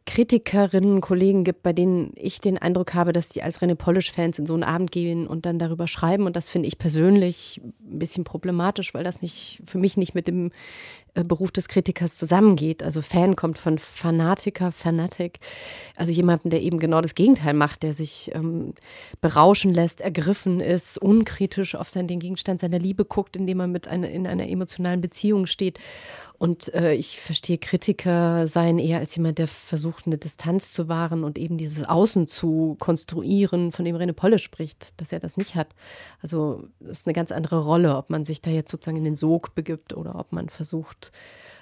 Kritikerinnen, 0.05 1.01
Kollegen 1.01 1.43
gibt, 1.43 1.63
bei 1.63 1.73
denen 1.73 2.13
ich 2.15 2.39
den 2.39 2.59
Eindruck 2.59 2.93
habe, 2.93 3.11
dass 3.11 3.29
die 3.29 3.41
als 3.41 3.61
René 3.61 3.73
Polish-Fans 3.73 4.37
in 4.37 4.45
so 4.45 4.53
einen 4.53 4.63
Abend 4.63 4.91
gehen 4.91 5.25
und 5.25 5.47
dann 5.47 5.57
darüber 5.57 5.87
schreiben. 5.87 6.27
Und 6.27 6.35
das 6.35 6.47
finde 6.47 6.67
ich 6.67 6.77
persönlich 6.77 7.59
ein 7.63 7.99
bisschen 7.99 8.23
problematisch, 8.23 8.93
weil 8.93 9.03
das 9.03 9.23
nicht 9.23 9.63
für 9.65 9.79
mich 9.79 9.97
nicht 9.97 10.13
mit 10.13 10.27
dem 10.27 10.51
äh, 11.15 11.23
Beruf 11.23 11.51
des 11.51 11.67
Kritikers 11.67 12.17
zusammengeht. 12.17 12.83
Also 12.83 13.01
Fan 13.01 13.35
kommt 13.35 13.57
von 13.57 13.79
Fanatiker, 13.79 14.71
Fanatic, 14.71 15.39
also 15.95 16.11
jemanden, 16.11 16.51
der 16.51 16.61
eben 16.61 16.77
genau 16.77 17.01
das 17.01 17.15
Gegenteil 17.15 17.55
macht, 17.55 17.81
der 17.81 17.93
sich 17.93 18.29
ähm, 18.35 18.73
berauschen 19.21 19.73
lässt, 19.73 20.01
ergriffen 20.01 20.59
ist, 20.59 20.99
unkritisch 20.99 21.73
auf 21.73 21.89
seinen, 21.89 22.07
den 22.07 22.19
Gegenstand 22.19 22.59
seiner 22.59 22.79
Liebe 22.79 23.05
guckt, 23.05 23.35
indem 23.35 23.59
er 23.59 23.67
mit 23.67 23.87
einer, 23.87 24.09
in 24.09 24.27
einer 24.27 24.47
emotionalen 24.47 25.01
Beziehung 25.01 25.47
steht 25.47 25.79
Und 26.37 26.73
äh, 26.73 26.93
ich 26.93 27.19
verstehe, 27.19 27.57
Kritiker 27.57 28.47
seien 28.47 28.77
eher 28.77 28.99
als 28.99 29.15
jemand, 29.15 29.37
der 29.37 29.47
versucht, 29.47 30.05
eine 30.05 30.17
Distanz 30.17 30.73
zu 30.73 30.87
wahren 30.87 31.23
und 31.23 31.37
eben 31.37 31.57
dieses 31.57 31.87
Außen 31.87 32.27
zu 32.27 32.75
konstruieren, 32.79 33.71
von 33.71 33.85
dem 33.85 33.95
Rene 33.95 34.13
Polle 34.13 34.39
spricht, 34.39 34.99
dass 34.99 35.11
er 35.11 35.19
das 35.19 35.37
nicht 35.37 35.55
hat. 35.55 35.69
Also 36.21 36.67
das 36.79 36.99
ist 36.99 37.07
eine 37.07 37.13
ganz 37.13 37.31
andere 37.31 37.63
Rolle, 37.63 37.95
ob 37.95 38.09
man 38.09 38.25
sich 38.25 38.41
da 38.41 38.51
jetzt 38.51 38.71
sozusagen 38.71 38.97
in 38.97 39.05
den 39.05 39.15
Sog 39.15 39.55
begibt 39.55 39.95
oder 39.95 40.15
ob 40.15 40.31
man 40.31 40.49
versucht, 40.49 41.11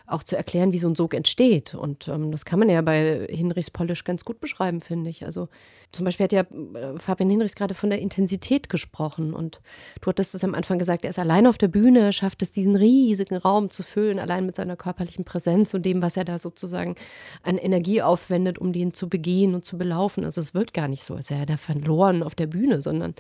auch 0.06 0.24
zu 0.24 0.36
erklären, 0.36 0.74
wie 0.74 0.80
so 0.80 0.88
ein 0.88 0.96
Sog 0.96 1.14
entsteht. 1.14 1.76
Und 1.76 2.08
ähm, 2.08 2.32
das 2.32 2.46
kann 2.46 2.60
man 2.60 2.70
ja 2.70 2.82
bei 2.82 3.26
Hinrichs 3.30 3.72
Polish 3.72 4.04
ganz 4.04 4.26
gut 4.26 4.40
beschreiben, 4.40 4.82
finde 4.82 5.10
ich. 5.10 5.26
Also 5.26 5.48
zum 5.94 6.06
Beispiel 6.06 6.24
hat 6.24 6.34
ja 6.34 6.42
äh, 6.42 6.98
Fabian 6.98 7.30
Hinrichs 7.30 7.56
gerade 7.56 7.76
von 7.76 7.92
der 7.92 8.00
Intensität 8.00 8.68
gesprochen. 8.68 9.34
Und 9.34 9.62
du 10.02 10.10
hattest 10.10 10.34
es 10.34 10.44
am 10.44 10.56
Anfang 10.56 10.80
gesagt, 10.80 11.06
er 11.06 11.12
ist 11.12 11.20
allein 11.20 11.46
auf 11.46 11.60
der 11.60 11.68
Bühne, 11.68 12.12
schafft 12.14 12.42
es, 12.42 12.52
diesen 12.52 12.76
riesigen 12.76 13.38
Raum 13.38 13.70
zu 13.70 13.84
füllen, 13.84 14.18
allein 14.18 14.46
mit 14.46 14.56
seiner 14.56 14.76
körperlichen 14.76 15.24
Präsenz 15.24 15.74
und 15.76 15.86
dem, 15.86 16.02
was 16.02 16.18
er 16.18 16.26
da 16.26 16.40
sozusagen 16.40 16.96
an 17.44 17.60
Energie 17.60 18.02
aufwendet, 18.02 18.58
um 18.58 18.74
den 18.74 18.94
zu 18.94 19.08
begehen 19.08 19.54
und 19.54 19.66
zu 19.66 19.78
belaufen. 19.78 20.26
Also 20.26 20.42
es 20.42 20.56
wird 20.56 20.74
gar 20.74 20.88
nicht 20.88 21.04
so, 21.04 21.14
als 21.14 21.30
wäre 21.30 21.42
er 21.42 21.46
da 21.46 21.58
verloren 21.58 22.24
auf 22.24 22.34
der 22.34 22.48
Bühne, 22.48 22.82
sondern 22.82 23.14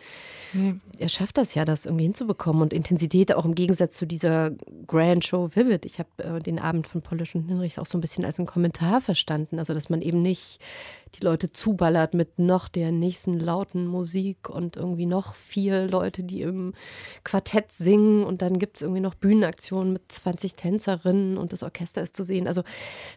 nee. 0.53 0.73
er 0.97 1.09
schafft 1.09 1.37
das 1.37 1.53
ja, 1.53 1.65
das 1.65 1.85
irgendwie 1.85 2.05
hinzubekommen. 2.05 2.63
Und 2.63 2.73
Intensität 2.73 3.35
auch 3.35 3.45
im 3.45 3.53
Gegensatz 3.53 3.95
zu 3.95 4.07
dieser 4.07 4.51
Grand 4.87 5.23
Show 5.23 5.51
Vivid. 5.53 5.85
Ich 5.85 5.99
habe 5.99 6.09
äh, 6.17 6.39
den 6.39 6.57
Abend 6.57 6.72
von 6.81 7.03
Polish 7.03 7.35
und 7.35 7.47
Hinrichs 7.47 7.77
auch 7.77 7.85
so 7.85 7.97
ein 7.97 8.01
bisschen 8.01 8.25
als 8.25 8.39
einen 8.39 8.47
Kommentar 8.47 9.01
verstanden. 9.01 9.59
Also 9.59 9.75
dass 9.75 9.89
man 9.89 10.01
eben 10.01 10.23
nicht 10.23 10.59
die 11.15 11.23
Leute 11.23 11.51
zuballert 11.51 12.15
mit 12.15 12.39
noch 12.39 12.67
der 12.67 12.91
nächsten 12.91 13.39
lauten 13.39 13.85
Musik 13.85 14.49
und 14.49 14.77
irgendwie 14.77 15.05
noch 15.05 15.35
vier 15.35 15.85
Leute, 15.85 16.23
die 16.23 16.41
im 16.41 16.73
Quartett 17.23 17.71
singen 17.71 18.23
und 18.23 18.41
dann 18.41 18.57
gibt 18.57 18.77
es 18.77 18.81
irgendwie 18.81 19.01
noch 19.01 19.13
Bühnenaktionen 19.13 19.93
mit 19.93 20.11
20 20.11 20.53
Tänzerinnen 20.53 21.37
und 21.37 21.53
das 21.53 21.61
Orchester 21.61 22.01
ist 22.01 22.15
zu 22.15 22.23
sehen. 22.23 22.47
Also 22.47 22.63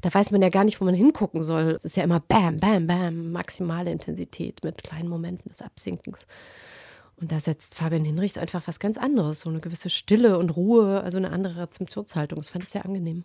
da 0.02 0.12
weiß 0.12 0.30
man 0.30 0.42
ja 0.42 0.50
gar 0.50 0.64
nicht, 0.64 0.80
wo 0.80 0.84
man 0.84 0.94
hingucken 0.94 1.42
soll. 1.42 1.76
Es 1.78 1.86
ist 1.86 1.96
ja 1.96 2.04
immer 2.04 2.20
Bam, 2.20 2.58
Bam, 2.58 2.86
Bam, 2.86 3.32
maximale 3.32 3.90
Intensität 3.90 4.62
mit 4.62 4.82
kleinen 4.82 5.08
Momenten 5.08 5.48
des 5.48 5.62
Absinkens. 5.62 6.26
Und 7.18 7.32
da 7.32 7.40
setzt 7.40 7.76
Fabian 7.76 8.04
Hinrichs 8.04 8.36
einfach 8.36 8.62
was 8.66 8.78
ganz 8.78 8.98
anderes, 8.98 9.40
so 9.40 9.48
eine 9.48 9.60
gewisse 9.60 9.88
Stille 9.88 10.38
und 10.38 10.50
Ruhe, 10.50 11.00
also 11.00 11.16
eine 11.16 11.30
andere 11.30 11.62
Rezeptionshaltung. 11.62 12.38
Das 12.38 12.50
fand 12.50 12.64
ich 12.64 12.70
sehr 12.70 12.84
angenehm. 12.84 13.24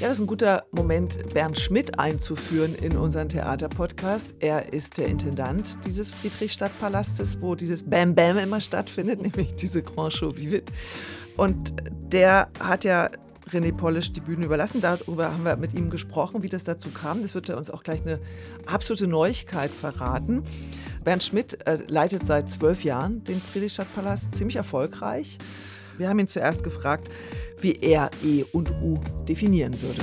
Ja, 0.00 0.06
das 0.06 0.16
ist 0.16 0.22
ein 0.22 0.28
guter 0.28 0.64
Moment, 0.70 1.34
Bernd 1.34 1.58
Schmidt 1.58 1.98
einzuführen 1.98 2.74
in 2.74 2.96
unseren 2.96 3.28
Theaterpodcast. 3.28 4.36
Er 4.38 4.72
ist 4.72 4.96
der 4.96 5.08
Intendant 5.08 5.84
dieses 5.84 6.12
Friedrichstadtpalastes, 6.12 7.42
wo 7.42 7.54
dieses 7.54 7.84
Bam 7.84 8.14
Bam 8.14 8.38
immer 8.38 8.62
stattfindet, 8.62 9.20
nämlich 9.22 9.54
diese 9.56 9.82
Grand 9.82 10.14
Show 10.14 10.34
Vivid. 10.34 10.72
Und 11.36 11.74
der 12.12 12.48
hat 12.60 12.84
ja 12.84 13.10
René 13.50 13.72
Polisch 13.72 14.12
die 14.12 14.20
Bühne 14.20 14.46
überlassen. 14.46 14.80
Darüber 14.80 15.32
haben 15.32 15.44
wir 15.44 15.56
mit 15.56 15.74
ihm 15.74 15.90
gesprochen, 15.90 16.42
wie 16.42 16.48
das 16.48 16.64
dazu 16.64 16.90
kam. 16.90 17.22
Das 17.22 17.34
wird 17.34 17.48
er 17.48 17.56
uns 17.56 17.70
auch 17.70 17.82
gleich 17.82 18.02
eine 18.02 18.20
absolute 18.66 19.06
Neuigkeit 19.06 19.70
verraten. 19.70 20.42
Bernd 21.08 21.22
Schmidt 21.22 21.66
äh, 21.66 21.78
leitet 21.88 22.26
seit 22.26 22.50
zwölf 22.50 22.84
Jahren 22.84 23.24
den 23.24 23.40
Friedrichstadtpalast 23.40 24.34
ziemlich 24.34 24.56
erfolgreich. 24.56 25.38
Wir 25.96 26.06
haben 26.06 26.18
ihn 26.18 26.28
zuerst 26.28 26.62
gefragt, 26.62 27.08
wie 27.58 27.72
er 27.72 28.10
E 28.22 28.44
und 28.52 28.70
U 28.82 29.00
definieren 29.26 29.74
würde. 29.80 30.02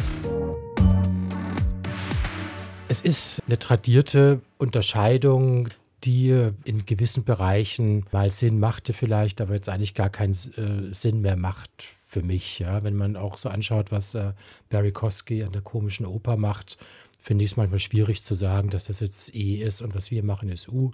Es 2.87 3.01
ist 3.01 3.43
eine 3.45 3.59
tradierte 3.59 4.41
Unterscheidung, 4.57 5.69
die 6.05 6.49
in 6.63 6.87
gewissen 6.87 7.23
Bereichen 7.23 8.07
mal 8.11 8.31
Sinn 8.31 8.59
machte 8.59 8.91
vielleicht, 8.91 9.41
aber 9.41 9.53
jetzt 9.53 9.69
eigentlich 9.69 9.93
gar 9.93 10.09
keinen 10.09 10.33
äh, 10.33 10.91
Sinn 10.91 11.21
mehr 11.21 11.35
macht 11.35 11.69
für 12.15 12.23
mich. 12.23 12.57
Ja? 12.57 12.83
Wenn 12.83 12.95
man 12.95 13.15
auch 13.15 13.37
so 13.37 13.49
anschaut, 13.49 13.91
was 13.91 14.15
äh, 14.15 14.33
Barry 14.69 14.91
Kosky 14.91 15.43
an 15.43 15.51
der 15.51 15.61
komischen 15.61 16.07
Oper 16.07 16.35
macht, 16.35 16.79
finde 17.25 17.43
ich 17.43 17.51
es 17.51 17.57
manchmal 17.57 17.79
schwierig 17.79 18.21
zu 18.21 18.35
sagen, 18.35 18.69
dass 18.69 18.85
das 18.85 18.99
jetzt 18.99 19.33
E 19.33 19.55
ist 19.55 19.81
und 19.81 19.95
was 19.95 20.11
wir 20.11 20.23
machen 20.23 20.47
ist 20.47 20.69
U. 20.69 20.91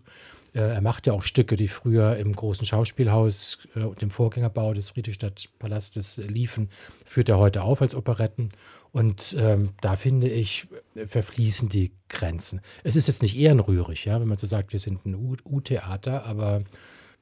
Äh, 0.54 0.62
er 0.62 0.80
macht 0.80 1.06
ja 1.06 1.12
auch 1.12 1.24
Stücke, 1.24 1.58
die 1.58 1.68
früher 1.68 2.16
im 2.16 2.32
großen 2.32 2.66
Schauspielhaus 2.66 3.58
äh, 3.76 3.82
und 3.82 4.02
im 4.02 4.12
Vorgängerbau 4.12 4.74
des 4.74 4.92
Friedrichstadtpalastes 4.92 6.22
liefen, 6.30 6.70
führt 7.06 7.28
er 7.28 7.38
heute 7.38 7.64
auf 7.64 7.82
als 7.82 7.96
Operetten. 7.96 8.48
Und 8.94 9.36
ähm, 9.38 9.72
da 9.82 9.98
finde 9.98 10.30
ich, 10.30 10.68
verfließen 11.06 11.68
die 11.68 11.92
Grenzen. 12.08 12.62
Es 12.86 12.96
ist 12.96 13.08
jetzt 13.08 13.22
nicht 13.22 13.38
ehrenrührig, 13.38 14.06
ja, 14.06 14.22
wenn 14.22 14.30
man 14.30 14.38
so 14.38 14.48
sagt, 14.48 14.72
wir 14.72 14.80
sind 14.80 15.06
ein 15.06 15.16
U-Theater, 15.16 16.26
aber 16.26 16.64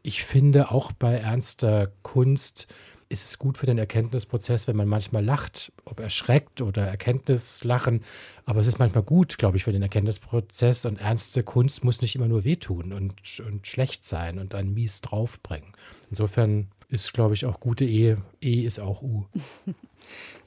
ich 0.04 0.24
finde 0.24 0.70
auch 0.70 0.92
bei 0.92 1.16
ernster 1.16 1.92
Kunst, 2.04 2.68
ist 3.10 3.26
es 3.26 3.40
gut 3.40 3.58
für 3.58 3.66
den 3.66 3.80
Erkenntnisprozess, 3.80 4.68
wenn 4.68 4.76
man 4.76 4.88
manchmal 4.88 5.26
lacht, 5.26 5.72
ob 5.84 6.00
erschreckt 6.00 6.62
oder 6.62 6.86
Erkenntnislachen. 6.86 8.04
Aber 8.46 8.60
es 8.60 8.68
ist 8.68 8.78
manchmal 8.78 9.04
gut, 9.04 9.40
glaube 9.40 9.58
ich, 9.58 9.64
für 9.64 9.72
den 9.72 9.82
Erkenntnisprozess. 9.82 10.86
Und 10.86 11.02
ernste 11.02 11.44
Kunst 11.44 11.84
muss 11.84 12.02
nicht 12.02 12.16
immer 12.16 12.28
nur 12.28 12.44
wehtun 12.44 12.94
und, 12.94 13.16
und 13.40 13.66
schlecht 13.66 14.06
sein 14.06 14.38
und 14.38 14.54
einen 14.54 14.76
mies 14.76 15.02
draufbringen. 15.02 15.74
Insofern 16.12 16.68
ist, 16.88 17.14
glaube 17.14 17.34
ich, 17.34 17.46
auch 17.46 17.60
gute 17.60 17.86
Ehe. 17.86 18.22
E 18.42 18.62
ist 18.62 18.80
auch 18.80 19.02
U. 19.02 19.26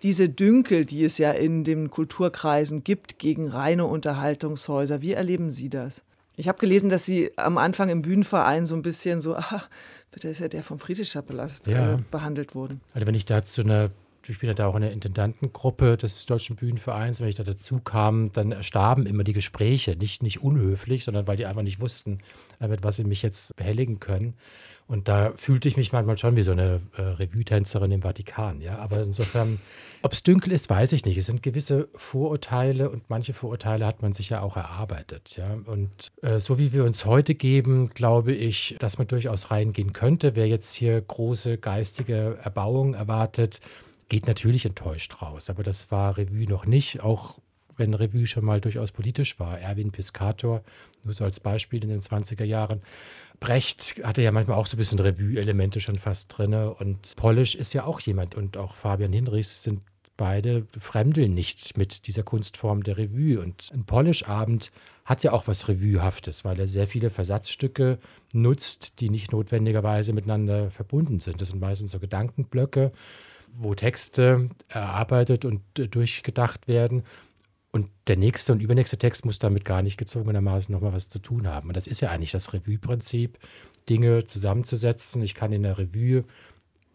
Diese 0.03 0.29
Dünkel, 0.29 0.87
die 0.87 1.05
es 1.05 1.19
ja 1.19 1.33
in 1.33 1.65
den 1.65 1.91
Kulturkreisen 1.91 2.85
gibt 2.85 3.19
gegen 3.19 3.49
reine 3.49 3.87
Unterhaltungshäuser, 3.87 5.03
wie 5.03 5.13
erleben 5.13 5.51
Sie 5.51 5.69
das? 5.69 6.05
Ich 6.37 6.49
habe 6.49 6.59
gelesen, 6.59 6.89
dass 6.89 7.05
Sie 7.05 7.31
am 7.37 7.59
Anfang 7.59 7.89
im 7.89 8.03
Bühnenverein 8.03 8.65
so 8.67 8.75
ein 8.75 8.83
bisschen 8.83 9.21
so, 9.21 9.37
ah, 9.37 9.63
da 10.21 10.29
ist 10.29 10.41
ja 10.41 10.49
der 10.49 10.63
vom 10.63 10.79
Friedrichscher 10.79 11.23
Palast 11.23 11.67
ja. 11.67 11.95
äh, 11.95 11.99
behandelt 12.11 12.55
worden. 12.55 12.81
Also 12.95 13.07
wenn 13.07 13.15
ich 13.15 13.27
da 13.27 13.45
zu 13.45 13.63
einer 13.63 13.89
ich 14.29 14.39
bin 14.39 14.49
ja 14.49 14.55
da 14.55 14.67
auch 14.67 14.75
in 14.77 14.83
der 14.83 14.93
Intendantengruppe 14.93 15.97
des 15.97 16.27
Deutschen 16.27 16.57
Bühnenvereins. 16.57 17.21
Wenn 17.21 17.29
ich 17.29 17.35
da 17.35 17.45
dazu 17.45 17.81
kam, 17.81 18.33
dann 18.33 18.53
erstarben 18.53 19.07
immer 19.07 19.25
die 19.25 19.33
Gespräche. 19.33 19.97
Nicht, 19.97 20.23
nicht 20.23 20.43
unhöflich, 20.43 21.05
sondern 21.05 21.27
weil 21.27 21.37
die 21.37 21.47
einfach 21.47 21.63
nicht 21.63 21.81
wussten, 21.81 22.19
äh, 22.61 22.69
mit 22.69 22.83
was 22.83 22.97
sie 22.97 23.05
mich 23.05 23.23
jetzt 23.23 23.57
behelligen 23.57 24.01
können. 24.01 24.35
Und 24.89 25.09
da 25.09 25.33
fühlte 25.37 25.69
ich 25.69 25.77
mich 25.77 25.93
manchmal 25.93 26.19
schon 26.19 26.37
wie 26.37 26.43
so 26.43 26.53
eine 26.53 26.81
äh, 26.97 27.03
Revue-Tänzerin 27.03 27.93
im 27.93 28.03
Vatikan. 28.03 28.61
Ja? 28.61 28.79
Aber 28.79 29.03
insofern, 29.03 29.59
ob 30.03 30.13
es 30.13 30.23
dünkel 30.23 30.53
ist, 30.53 30.69
weiß 30.69 30.93
ich 30.93 31.05
nicht. 31.05 31.17
Es 31.17 31.27
sind 31.27 31.43
gewisse 31.43 31.89
Vorurteile 31.95 32.91
und 32.91 33.09
manche 33.09 33.33
Vorurteile 33.33 33.87
hat 33.87 34.03
man 34.03 34.13
sich 34.13 34.29
ja 34.29 34.43
auch 34.43 34.57
erarbeitet. 34.57 35.37
Ja? 35.37 35.57
Und 35.65 36.13
äh, 36.21 36.39
so 36.39 36.59
wie 36.59 36.73
wir 36.73 36.85
uns 36.85 37.07
heute 37.07 37.35
geben, 37.35 37.91
glaube 37.95 38.35
ich, 38.35 38.77
dass 38.81 38.99
man 38.99 39.07
durchaus 39.07 39.51
reingehen 39.51 39.93
könnte. 39.93 40.37
Wer 40.37 40.49
jetzt 40.49 40.75
hier 40.75 41.01
große 41.01 41.59
geistige 41.59 42.39
Erbauung 42.43 42.95
erwartet, 42.95 43.61
geht 44.13 44.27
natürlich 44.27 44.67
enttäuscht 44.67 45.23
raus. 45.23 45.49
Aber 45.49 45.63
das 45.63 45.91
war 45.91 46.19
Revue 46.19 46.47
noch 46.47 46.67
nicht, 46.67 47.01
auch 47.01 47.39
wenn 47.79 47.95
Revue 47.95 48.27
schon 48.27 48.45
mal 48.45 48.61
durchaus 48.61 48.93
politisch 48.93 49.41
war. 49.41 49.59
Erwin 49.59 49.91
Piscator, 49.91 50.63
nur 51.03 51.15
so 51.15 51.25
als 51.25 51.41
Beispiel 51.41 51.83
in 51.83 51.89
den 51.89 52.01
20er 52.01 52.45
Jahren. 52.45 52.83
Brecht 53.41 54.05
hatte 54.05 54.21
ja 54.21 54.31
manchmal 54.31 54.59
auch 54.59 54.67
so 54.67 54.77
ein 54.77 54.79
bisschen 54.79 54.99
Revue-Elemente 54.99 55.81
schon 55.81 55.97
fast 55.97 56.37
drin. 56.37 56.53
Und 56.53 57.17
Polish 57.17 57.55
ist 57.55 57.73
ja 57.73 57.85
auch 57.85 58.01
jemand 58.01 58.35
und 58.35 58.59
auch 58.59 58.75
Fabian 58.75 59.15
Hinrichs 59.15 59.63
sind 59.63 59.81
beide 60.19 60.67
fremdeln 60.79 61.33
nicht 61.33 61.79
mit 61.79 62.07
dieser 62.07 62.23
Kunstform 62.23 62.83
der 62.83 62.99
Revue. 62.99 63.41
Und 63.41 63.71
ein 63.73 63.87
Polish-Abend 63.87 64.73
hat 65.07 65.25
ja 65.25 65.33
auch 65.33 65.47
was 65.47 65.69
Revuehaftes, 65.69 66.45
weil 66.45 66.61
er 66.61 66.67
sehr 66.67 66.87
viele 66.87 67.09
Versatzstücke 67.09 67.99
nutzt, 68.35 69.01
die 69.01 69.09
nicht 69.09 69.33
notwendigerweise 69.33 70.13
miteinander 70.13 70.71
verbunden 70.71 71.21
sind. 71.21 71.41
Das 71.41 71.49
sind 71.49 71.63
meistens 71.63 71.93
so 71.93 71.99
Gedankenblöcke 71.99 72.93
wo 73.55 73.75
Texte 73.75 74.51
erarbeitet 74.69 75.45
und 75.45 75.63
äh, 75.79 75.89
durchgedacht 75.89 76.69
werden. 76.69 77.03
Und 77.71 77.89
der 78.07 78.17
nächste 78.17 78.53
und 78.53 78.61
übernächste 78.61 78.99
Text 78.99 79.25
muss 79.25 79.39
damit 79.39 79.65
gar 79.65 79.83
nicht 79.83 79.97
gezwungenermaßen 79.97 80.73
nochmal 80.73 80.93
was 80.93 81.09
zu 81.09 81.19
tun 81.19 81.47
haben. 81.47 81.69
Und 81.69 81.77
das 81.77 81.87
ist 81.87 82.01
ja 82.01 82.11
eigentlich 82.11 82.33
das 82.33 82.53
Revue-Prinzip, 82.53 83.39
Dinge 83.89 84.25
zusammenzusetzen. 84.25 85.23
Ich 85.23 85.35
kann 85.35 85.53
in 85.53 85.63
der 85.63 85.79
Revue 85.79 86.25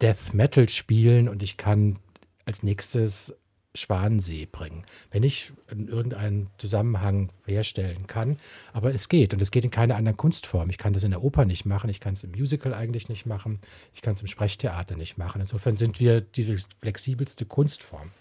Death 0.02 0.34
Metal 0.34 0.70
spielen 0.70 1.28
und 1.28 1.42
ich 1.42 1.58
kann 1.58 1.98
als 2.46 2.62
nächstes 2.62 3.36
Schwansee 3.78 4.48
bringen, 4.52 4.86
wenn 5.12 5.24
ich 5.24 5.52
irgendeinen 5.70 6.48
Zusammenhang 6.58 7.30
herstellen 7.46 8.08
kann. 8.08 8.38
Aber 8.74 8.94
es 8.94 9.10
geht 9.10 9.34
und 9.34 9.42
es 9.42 9.52
geht 9.52 9.64
in 9.64 9.72
keiner 9.72 9.96
anderen 9.96 10.18
Kunstform. 10.18 10.70
Ich 10.70 10.78
kann 10.78 10.94
das 10.94 11.04
in 11.04 11.12
der 11.12 11.24
Oper 11.24 11.46
nicht 11.46 11.66
machen, 11.66 11.90
ich 11.90 12.00
kann 12.00 12.14
es 12.14 12.24
im 12.24 12.32
Musical 12.32 12.74
eigentlich 12.74 13.10
nicht 13.10 13.26
machen, 13.26 13.60
ich 13.94 14.02
kann 14.02 14.16
es 14.16 14.22
im 14.22 14.28
Sprechtheater 14.28 14.96
nicht 14.96 15.18
machen. 15.18 15.42
Insofern 15.42 15.76
sind 15.76 16.00
wir 16.00 16.22
die 16.22 16.58
flexibelste 16.82 17.46
Kunstform. 17.46 18.12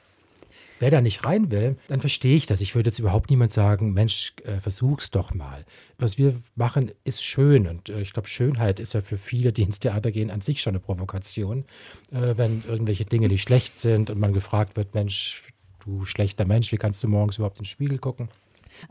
Wer 0.79 0.91
da 0.91 1.01
nicht 1.01 1.25
rein 1.25 1.51
will, 1.51 1.77
dann 1.89 2.01
verstehe 2.01 2.37
ich 2.37 2.47
das. 2.47 2.61
Ich 2.61 2.75
würde 2.75 2.91
jetzt 2.91 2.99
überhaupt 2.99 3.31
niemand 3.31 3.51
sagen, 3.51 3.93
Mensch, 3.93 4.35
äh, 4.45 4.61
versuch's 4.61 5.11
doch 5.11 5.33
mal. 5.33 5.65
Was 5.99 6.19
wir 6.19 6.35
machen, 6.55 6.93
ist 7.05 7.25
schön. 7.25 7.67
Und 7.67 7.89
äh, 7.89 8.01
ich 8.03 8.13
glaube, 8.13 8.29
Schönheit 8.29 8.79
ist 8.79 8.93
ja 8.93 9.01
für 9.01 9.17
viele, 9.17 9.53
die 9.53 9.63
ins 9.63 9.81
Theater 9.81 10.11
gehen, 10.11 10.31
an 10.31 10.43
sich 10.43 10.61
schon 10.61 10.73
eine 10.73 10.81
Provokation. 10.81 11.65
Äh, 12.13 12.37
wenn 12.37 12.63
irgendwelche 12.69 13.07
Dinge, 13.07 13.29
die 13.29 13.39
schlecht 13.39 13.79
sind 13.79 14.11
und 14.11 14.19
man 14.19 14.35
gefragt 14.35 14.77
wird, 14.77 14.95
Mensch, 14.95 15.45
du 15.87 16.05
schlechter 16.05 16.45
Mensch, 16.45 16.73
wie 16.73 16.77
kannst 16.77 17.03
du 17.03 17.09
morgens 17.09 17.39
überhaupt 17.39 17.59
in 17.59 17.63
den 17.63 17.69
Spiegel 17.69 17.99
gucken? 17.99 18.29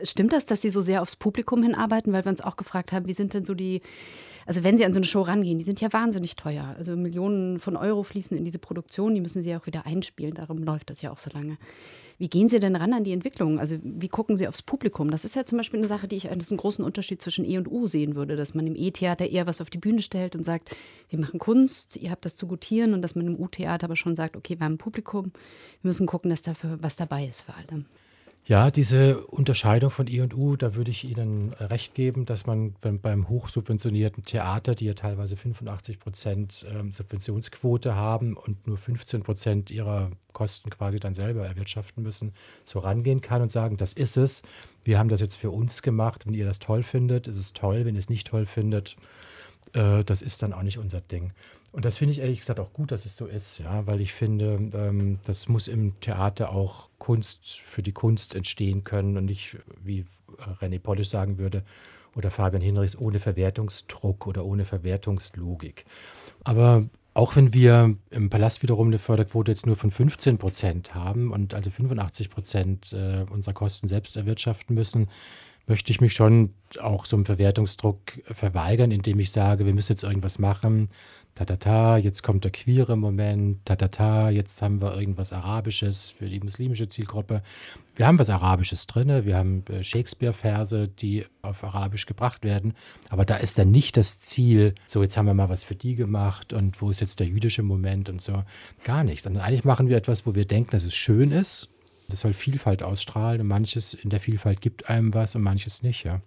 Stimmt 0.02 0.32
das, 0.32 0.46
dass 0.46 0.62
Sie 0.62 0.70
so 0.70 0.80
sehr 0.80 1.02
aufs 1.02 1.16
Publikum 1.16 1.62
hinarbeiten? 1.62 2.12
Weil 2.12 2.24
wir 2.24 2.30
uns 2.30 2.40
auch 2.40 2.56
gefragt 2.56 2.92
haben, 2.92 3.06
wie 3.06 3.14
sind 3.14 3.34
denn 3.34 3.44
so 3.44 3.54
die, 3.54 3.82
also 4.46 4.64
wenn 4.64 4.76
Sie 4.76 4.84
an 4.84 4.92
so 4.92 4.98
eine 4.98 5.06
Show 5.06 5.22
rangehen, 5.22 5.58
die 5.58 5.64
sind 5.64 5.80
ja 5.80 5.92
wahnsinnig 5.92 6.36
teuer. 6.36 6.74
Also 6.78 6.96
Millionen 6.96 7.58
von 7.58 7.76
Euro 7.76 8.02
fließen 8.02 8.36
in 8.36 8.44
diese 8.44 8.58
Produktion, 8.58 9.14
die 9.14 9.20
müssen 9.20 9.42
Sie 9.42 9.54
auch 9.56 9.66
wieder 9.66 9.86
einspielen. 9.86 10.34
Darum 10.34 10.58
läuft 10.62 10.90
das 10.90 11.02
ja 11.02 11.10
auch 11.10 11.18
so 11.18 11.30
lange. 11.32 11.58
Wie 12.18 12.28
gehen 12.28 12.48
Sie 12.48 12.58
denn 12.60 12.76
ran 12.76 12.94
an 12.94 13.04
die 13.04 13.12
Entwicklung? 13.12 13.58
Also 13.58 13.76
wie 13.82 14.08
gucken 14.08 14.38
Sie 14.38 14.48
aufs 14.48 14.62
Publikum? 14.62 15.10
Das 15.10 15.26
ist 15.26 15.36
ja 15.36 15.44
zum 15.44 15.58
Beispiel 15.58 15.80
eine 15.80 15.88
Sache, 15.88 16.08
die 16.08 16.16
ich 16.16 16.30
als 16.30 16.50
einen 16.50 16.56
großen 16.56 16.82
Unterschied 16.82 17.20
zwischen 17.20 17.44
E 17.44 17.58
und 17.58 17.70
U 17.70 17.86
sehen 17.86 18.14
würde, 18.14 18.36
dass 18.36 18.54
man 18.54 18.66
im 18.66 18.74
E-Theater 18.74 19.28
eher 19.28 19.46
was 19.46 19.60
auf 19.60 19.68
die 19.68 19.78
Bühne 19.78 20.00
stellt 20.00 20.34
und 20.34 20.42
sagt, 20.42 20.74
wir 21.10 21.18
machen 21.18 21.38
Kunst, 21.38 21.96
ihr 21.96 22.10
habt 22.10 22.24
das 22.24 22.36
zu 22.36 22.46
gutieren 22.46 22.94
und 22.94 23.02
dass 23.02 23.16
man 23.16 23.26
im 23.26 23.38
U-Theater 23.38 23.84
aber 23.84 23.96
schon 23.96 24.16
sagt, 24.16 24.36
okay, 24.36 24.58
wir 24.58 24.64
haben 24.64 24.74
ein 24.74 24.78
Publikum, 24.78 25.32
wir 25.82 25.88
müssen 25.88 26.06
gucken, 26.06 26.30
dass 26.30 26.40
dafür 26.40 26.78
was 26.80 26.96
dabei 26.96 27.26
ist 27.26 27.42
für 27.42 27.54
alle. 27.54 27.84
Ja, 28.48 28.70
diese 28.70 29.26
Unterscheidung 29.26 29.90
von 29.90 30.06
I 30.06 30.20
und 30.20 30.32
U, 30.32 30.54
da 30.54 30.76
würde 30.76 30.92
ich 30.92 31.02
Ihnen 31.02 31.52
recht 31.54 31.94
geben, 31.94 32.26
dass 32.26 32.46
man 32.46 32.76
beim 32.80 33.28
hochsubventionierten 33.28 34.24
Theater, 34.24 34.76
die 34.76 34.84
ja 34.84 34.94
teilweise 34.94 35.36
85 35.36 35.98
Prozent 35.98 36.64
ähm, 36.70 36.92
Subventionsquote 36.92 37.96
haben 37.96 38.36
und 38.36 38.68
nur 38.68 38.78
15 38.78 39.24
Prozent 39.24 39.72
ihrer 39.72 40.12
Kosten 40.32 40.70
quasi 40.70 41.00
dann 41.00 41.12
selber 41.12 41.44
erwirtschaften 41.44 42.04
müssen, 42.04 42.34
so 42.64 42.78
rangehen 42.78 43.20
kann 43.20 43.42
und 43.42 43.50
sagen, 43.50 43.78
das 43.78 43.94
ist 43.94 44.16
es. 44.16 44.42
Wir 44.84 45.00
haben 45.00 45.08
das 45.08 45.20
jetzt 45.20 45.36
für 45.36 45.50
uns 45.50 45.82
gemacht. 45.82 46.24
Wenn 46.24 46.34
ihr 46.34 46.46
das 46.46 46.60
toll 46.60 46.84
findet, 46.84 47.26
ist 47.26 47.36
es 47.38 47.52
toll. 47.52 47.84
Wenn 47.84 47.96
ihr 47.96 47.98
es 47.98 48.10
nicht 48.10 48.28
toll 48.28 48.46
findet, 48.46 48.96
äh, 49.72 50.04
das 50.04 50.22
ist 50.22 50.44
dann 50.44 50.52
auch 50.52 50.62
nicht 50.62 50.78
unser 50.78 51.00
Ding. 51.00 51.32
Und 51.72 51.84
das 51.84 51.98
finde 51.98 52.12
ich 52.12 52.20
ehrlich 52.20 52.40
gesagt 52.40 52.60
auch 52.60 52.72
gut, 52.72 52.90
dass 52.90 53.04
es 53.04 53.16
so 53.16 53.26
ist, 53.26 53.58
ja, 53.58 53.86
weil 53.86 54.00
ich 54.00 54.14
finde, 54.14 54.54
ähm, 54.72 55.18
das 55.26 55.48
muss 55.48 55.68
im 55.68 56.00
Theater 56.00 56.50
auch 56.50 56.88
Kunst 56.98 57.60
für 57.60 57.82
die 57.82 57.92
Kunst 57.92 58.34
entstehen 58.34 58.84
können 58.84 59.16
und 59.16 59.26
nicht, 59.26 59.58
wie 59.84 60.06
René 60.60 60.78
Polisch 60.78 61.08
sagen 61.08 61.38
würde, 61.38 61.64
oder 62.14 62.30
Fabian 62.30 62.62
Hinrichs, 62.62 62.96
ohne 62.96 63.20
Verwertungsdruck 63.20 64.26
oder 64.26 64.44
ohne 64.44 64.64
Verwertungslogik. 64.64 65.84
Aber 66.44 66.86
auch 67.12 67.36
wenn 67.36 67.52
wir 67.52 67.96
im 68.10 68.30
Palast 68.30 68.62
wiederum 68.62 68.88
eine 68.88 68.98
Förderquote 68.98 69.50
jetzt 69.50 69.66
nur 69.66 69.76
von 69.76 69.90
15 69.90 70.38
Prozent 70.38 70.94
haben 70.94 71.30
und 71.30 71.54
also 71.54 71.70
85 71.70 72.30
Prozent 72.30 72.92
äh, 72.92 73.24
unserer 73.30 73.54
Kosten 73.54 73.88
selbst 73.88 74.16
erwirtschaften 74.16 74.74
müssen, 74.74 75.08
möchte 75.66 75.90
ich 75.90 76.00
mich 76.00 76.12
schon 76.14 76.54
auch 76.80 77.06
so 77.06 77.16
einem 77.16 77.24
Verwertungsdruck 77.24 77.98
verweigern, 78.30 78.90
indem 78.90 79.18
ich 79.18 79.30
sage, 79.32 79.66
wir 79.66 79.74
müssen 79.74 79.92
jetzt 79.92 80.04
irgendwas 80.04 80.38
machen. 80.38 80.88
Ta 81.36 81.44
ta 81.44 81.56
ta, 81.56 81.96
jetzt 81.98 82.22
kommt 82.22 82.44
der 82.44 82.50
queere 82.50 82.96
Moment. 82.96 83.58
Ta 83.66 83.76
ta 83.76 83.88
ta, 83.88 84.30
jetzt 84.30 84.62
haben 84.62 84.80
wir 84.80 84.96
irgendwas 84.96 85.34
Arabisches 85.34 86.10
für 86.10 86.30
die 86.30 86.40
muslimische 86.40 86.88
Zielgruppe. 86.88 87.42
Wir 87.94 88.06
haben 88.06 88.18
was 88.18 88.30
Arabisches 88.30 88.86
drin. 88.86 89.26
Wir 89.26 89.36
haben 89.36 89.62
äh, 89.68 89.84
Shakespeare-Verse, 89.84 90.88
die 90.88 91.26
auf 91.42 91.62
Arabisch 91.62 92.06
gebracht 92.06 92.42
werden. 92.42 92.72
Aber 93.10 93.26
da 93.26 93.36
ist 93.36 93.58
dann 93.58 93.70
nicht 93.70 93.98
das 93.98 94.18
Ziel, 94.18 94.74
so 94.86 95.02
jetzt 95.02 95.18
haben 95.18 95.26
wir 95.26 95.34
mal 95.34 95.50
was 95.50 95.62
für 95.62 95.74
die 95.74 95.94
gemacht 95.94 96.54
und 96.54 96.80
wo 96.80 96.88
ist 96.88 97.00
jetzt 97.00 97.20
der 97.20 97.26
jüdische 97.26 97.62
Moment 97.62 98.08
und 98.08 98.22
so. 98.22 98.42
Gar 98.84 99.04
nicht. 99.04 99.22
Sondern 99.22 99.42
eigentlich 99.42 99.64
machen 99.64 99.90
wir 99.90 99.98
etwas, 99.98 100.24
wo 100.24 100.34
wir 100.34 100.46
denken, 100.46 100.70
dass 100.70 100.84
es 100.84 100.94
schön 100.94 101.32
ist 101.32 101.68
das 102.08 102.20
soll 102.20 102.32
Vielfalt 102.32 102.82
ausstrahlen 102.82 103.40
und 103.40 103.48
manches 103.48 103.94
in 103.94 104.10
der 104.10 104.20
Vielfalt 104.20 104.60
gibt 104.60 104.88
einem 104.88 105.14
was 105.14 105.34
und 105.34 105.42
manches 105.42 105.82
nicht, 105.82 106.04
ja. 106.04 106.20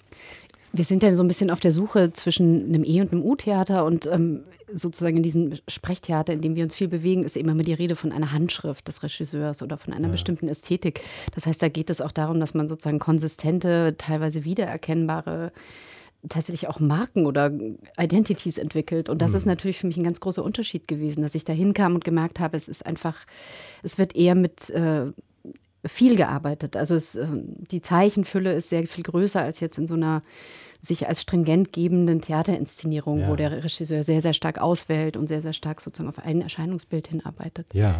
Wir 0.71 0.85
sind 0.85 1.03
ja 1.03 1.13
so 1.13 1.23
ein 1.23 1.27
bisschen 1.27 1.49
auf 1.51 1.59
der 1.59 1.71
Suche 1.71 2.13
zwischen 2.13 2.65
einem 2.65 2.83
E- 2.83 3.01
und 3.01 3.11
einem 3.11 3.23
U-Theater 3.23 3.85
und 3.85 4.05
ähm, 4.05 4.43
sozusagen 4.73 5.17
in 5.17 5.23
diesem 5.23 5.53
Sprechtheater, 5.67 6.33
in 6.33 6.41
dem 6.41 6.55
wir 6.55 6.63
uns 6.63 6.75
viel 6.75 6.87
bewegen, 6.87 7.23
ist 7.23 7.37
immer 7.37 7.55
die 7.55 7.73
Rede 7.73 7.95
von 7.95 8.11
einer 8.11 8.31
Handschrift 8.31 8.87
des 8.87 9.01
Regisseurs 9.03 9.61
oder 9.61 9.77
von 9.77 9.93
einer 9.93 10.07
ja. 10.07 10.11
bestimmten 10.11 10.47
Ästhetik. 10.47 11.01
Das 11.33 11.45
heißt, 11.45 11.61
da 11.61 11.69
geht 11.69 11.89
es 11.89 12.01
auch 12.01 12.11
darum, 12.11 12.39
dass 12.39 12.53
man 12.53 12.67
sozusagen 12.67 12.99
konsistente, 12.99 13.95
teilweise 13.97 14.45
wiedererkennbare 14.45 15.51
tatsächlich 16.27 16.67
auch 16.67 16.79
Marken 16.79 17.25
oder 17.25 17.51
Identities 17.97 18.57
entwickelt. 18.57 19.09
Und 19.09 19.21
das 19.21 19.31
mhm. 19.31 19.37
ist 19.37 19.45
natürlich 19.45 19.79
für 19.79 19.87
mich 19.87 19.97
ein 19.97 20.03
ganz 20.03 20.19
großer 20.19 20.43
Unterschied 20.43 20.87
gewesen, 20.87 21.21
dass 21.21 21.35
ich 21.35 21.45
da 21.45 21.53
hinkam 21.53 21.95
und 21.95 22.03
gemerkt 22.03 22.39
habe, 22.39 22.57
es 22.57 22.67
ist 22.67 22.85
einfach, 22.85 23.25
es 23.83 23.97
wird 23.97 24.15
eher 24.15 24.35
mit 24.35 24.69
äh, 24.69 25.11
viel 25.85 26.15
gearbeitet. 26.15 26.75
Also 26.75 26.95
es, 26.95 27.15
ähm, 27.15 27.45
die 27.71 27.81
Zeichenfülle 27.81 28.53
ist 28.53 28.69
sehr 28.69 28.85
viel 28.87 29.03
größer 29.03 29.41
als 29.41 29.59
jetzt 29.59 29.77
in 29.77 29.87
so 29.87 29.93
einer 29.95 30.21
sich 30.81 31.07
als 31.07 31.21
stringent 31.21 31.73
gebenden 31.73 32.21
Theaterinszenierung, 32.21 33.21
ja. 33.21 33.27
wo 33.27 33.35
der 33.35 33.51
Regisseur 33.63 34.03
sehr, 34.03 34.21
sehr 34.21 34.33
stark 34.33 34.59
auswählt 34.59 35.17
und 35.17 35.27
sehr, 35.27 35.41
sehr 35.41 35.53
stark 35.53 35.81
sozusagen 35.81 36.09
auf 36.09 36.19
ein 36.19 36.41
Erscheinungsbild 36.41 37.07
hinarbeitet. 37.07 37.67
Ja. 37.73 37.95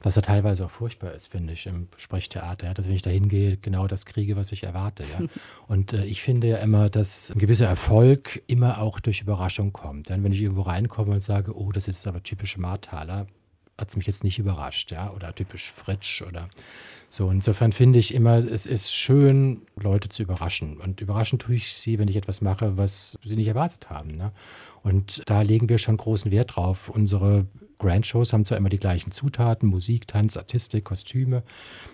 Was 0.00 0.14
ja 0.14 0.22
teilweise 0.22 0.64
auch 0.64 0.70
furchtbar 0.70 1.12
ist, 1.14 1.26
finde 1.26 1.54
ich, 1.54 1.66
im 1.66 1.88
Sprechtheater. 1.96 2.68
Ja, 2.68 2.74
dass 2.74 2.86
wenn 2.86 2.94
ich 2.94 3.02
da 3.02 3.10
hingehe, 3.10 3.56
genau 3.56 3.88
das 3.88 4.06
kriege, 4.06 4.36
was 4.36 4.52
ich 4.52 4.62
erwarte. 4.62 5.02
Ja. 5.02 5.26
Und 5.66 5.92
äh, 5.92 6.04
ich 6.04 6.22
finde 6.22 6.46
ja 6.46 6.58
immer, 6.58 6.88
dass 6.88 7.32
ein 7.32 7.40
gewisser 7.40 7.66
Erfolg 7.66 8.42
immer 8.46 8.80
auch 8.80 9.00
durch 9.00 9.20
Überraschung 9.20 9.72
kommt. 9.72 10.08
Denn 10.08 10.22
wenn 10.22 10.32
ich 10.32 10.40
irgendwo 10.40 10.62
reinkomme 10.62 11.12
und 11.12 11.20
sage, 11.20 11.56
oh, 11.56 11.72
das 11.72 11.88
ist 11.88 12.06
aber 12.06 12.22
typische 12.22 12.60
Marthaler, 12.60 13.26
hat 13.78 13.88
es 13.90 13.96
mich 13.96 14.06
jetzt 14.06 14.24
nicht 14.24 14.38
überrascht, 14.38 14.90
ja, 14.90 15.10
oder 15.12 15.34
typisch 15.34 15.70
Fritsch 15.70 16.22
oder 16.22 16.48
so. 17.10 17.30
Insofern 17.30 17.72
finde 17.72 17.98
ich 17.98 18.12
immer, 18.12 18.36
es 18.36 18.66
ist 18.66 18.92
schön, 18.92 19.62
Leute 19.76 20.08
zu 20.08 20.22
überraschen. 20.22 20.76
Und 20.78 21.00
überraschen 21.00 21.38
tue 21.38 21.54
ich 21.54 21.72
sie, 21.74 21.98
wenn 21.98 22.08
ich 22.08 22.16
etwas 22.16 22.40
mache, 22.40 22.76
was 22.76 23.18
sie 23.24 23.36
nicht 23.36 23.48
erwartet 23.48 23.88
haben. 23.88 24.10
Ne? 24.10 24.32
Und 24.82 25.22
da 25.26 25.42
legen 25.42 25.68
wir 25.68 25.78
schon 25.78 25.96
großen 25.96 26.30
Wert 26.30 26.56
drauf. 26.56 26.88
Unsere 26.88 27.46
Grand-Shows 27.78 28.32
haben 28.32 28.44
zwar 28.44 28.58
immer 28.58 28.68
die 28.68 28.78
gleichen 28.78 29.12
Zutaten, 29.12 29.68
Musik, 29.68 30.06
Tanz, 30.06 30.36
Artistik, 30.36 30.84
Kostüme, 30.84 31.44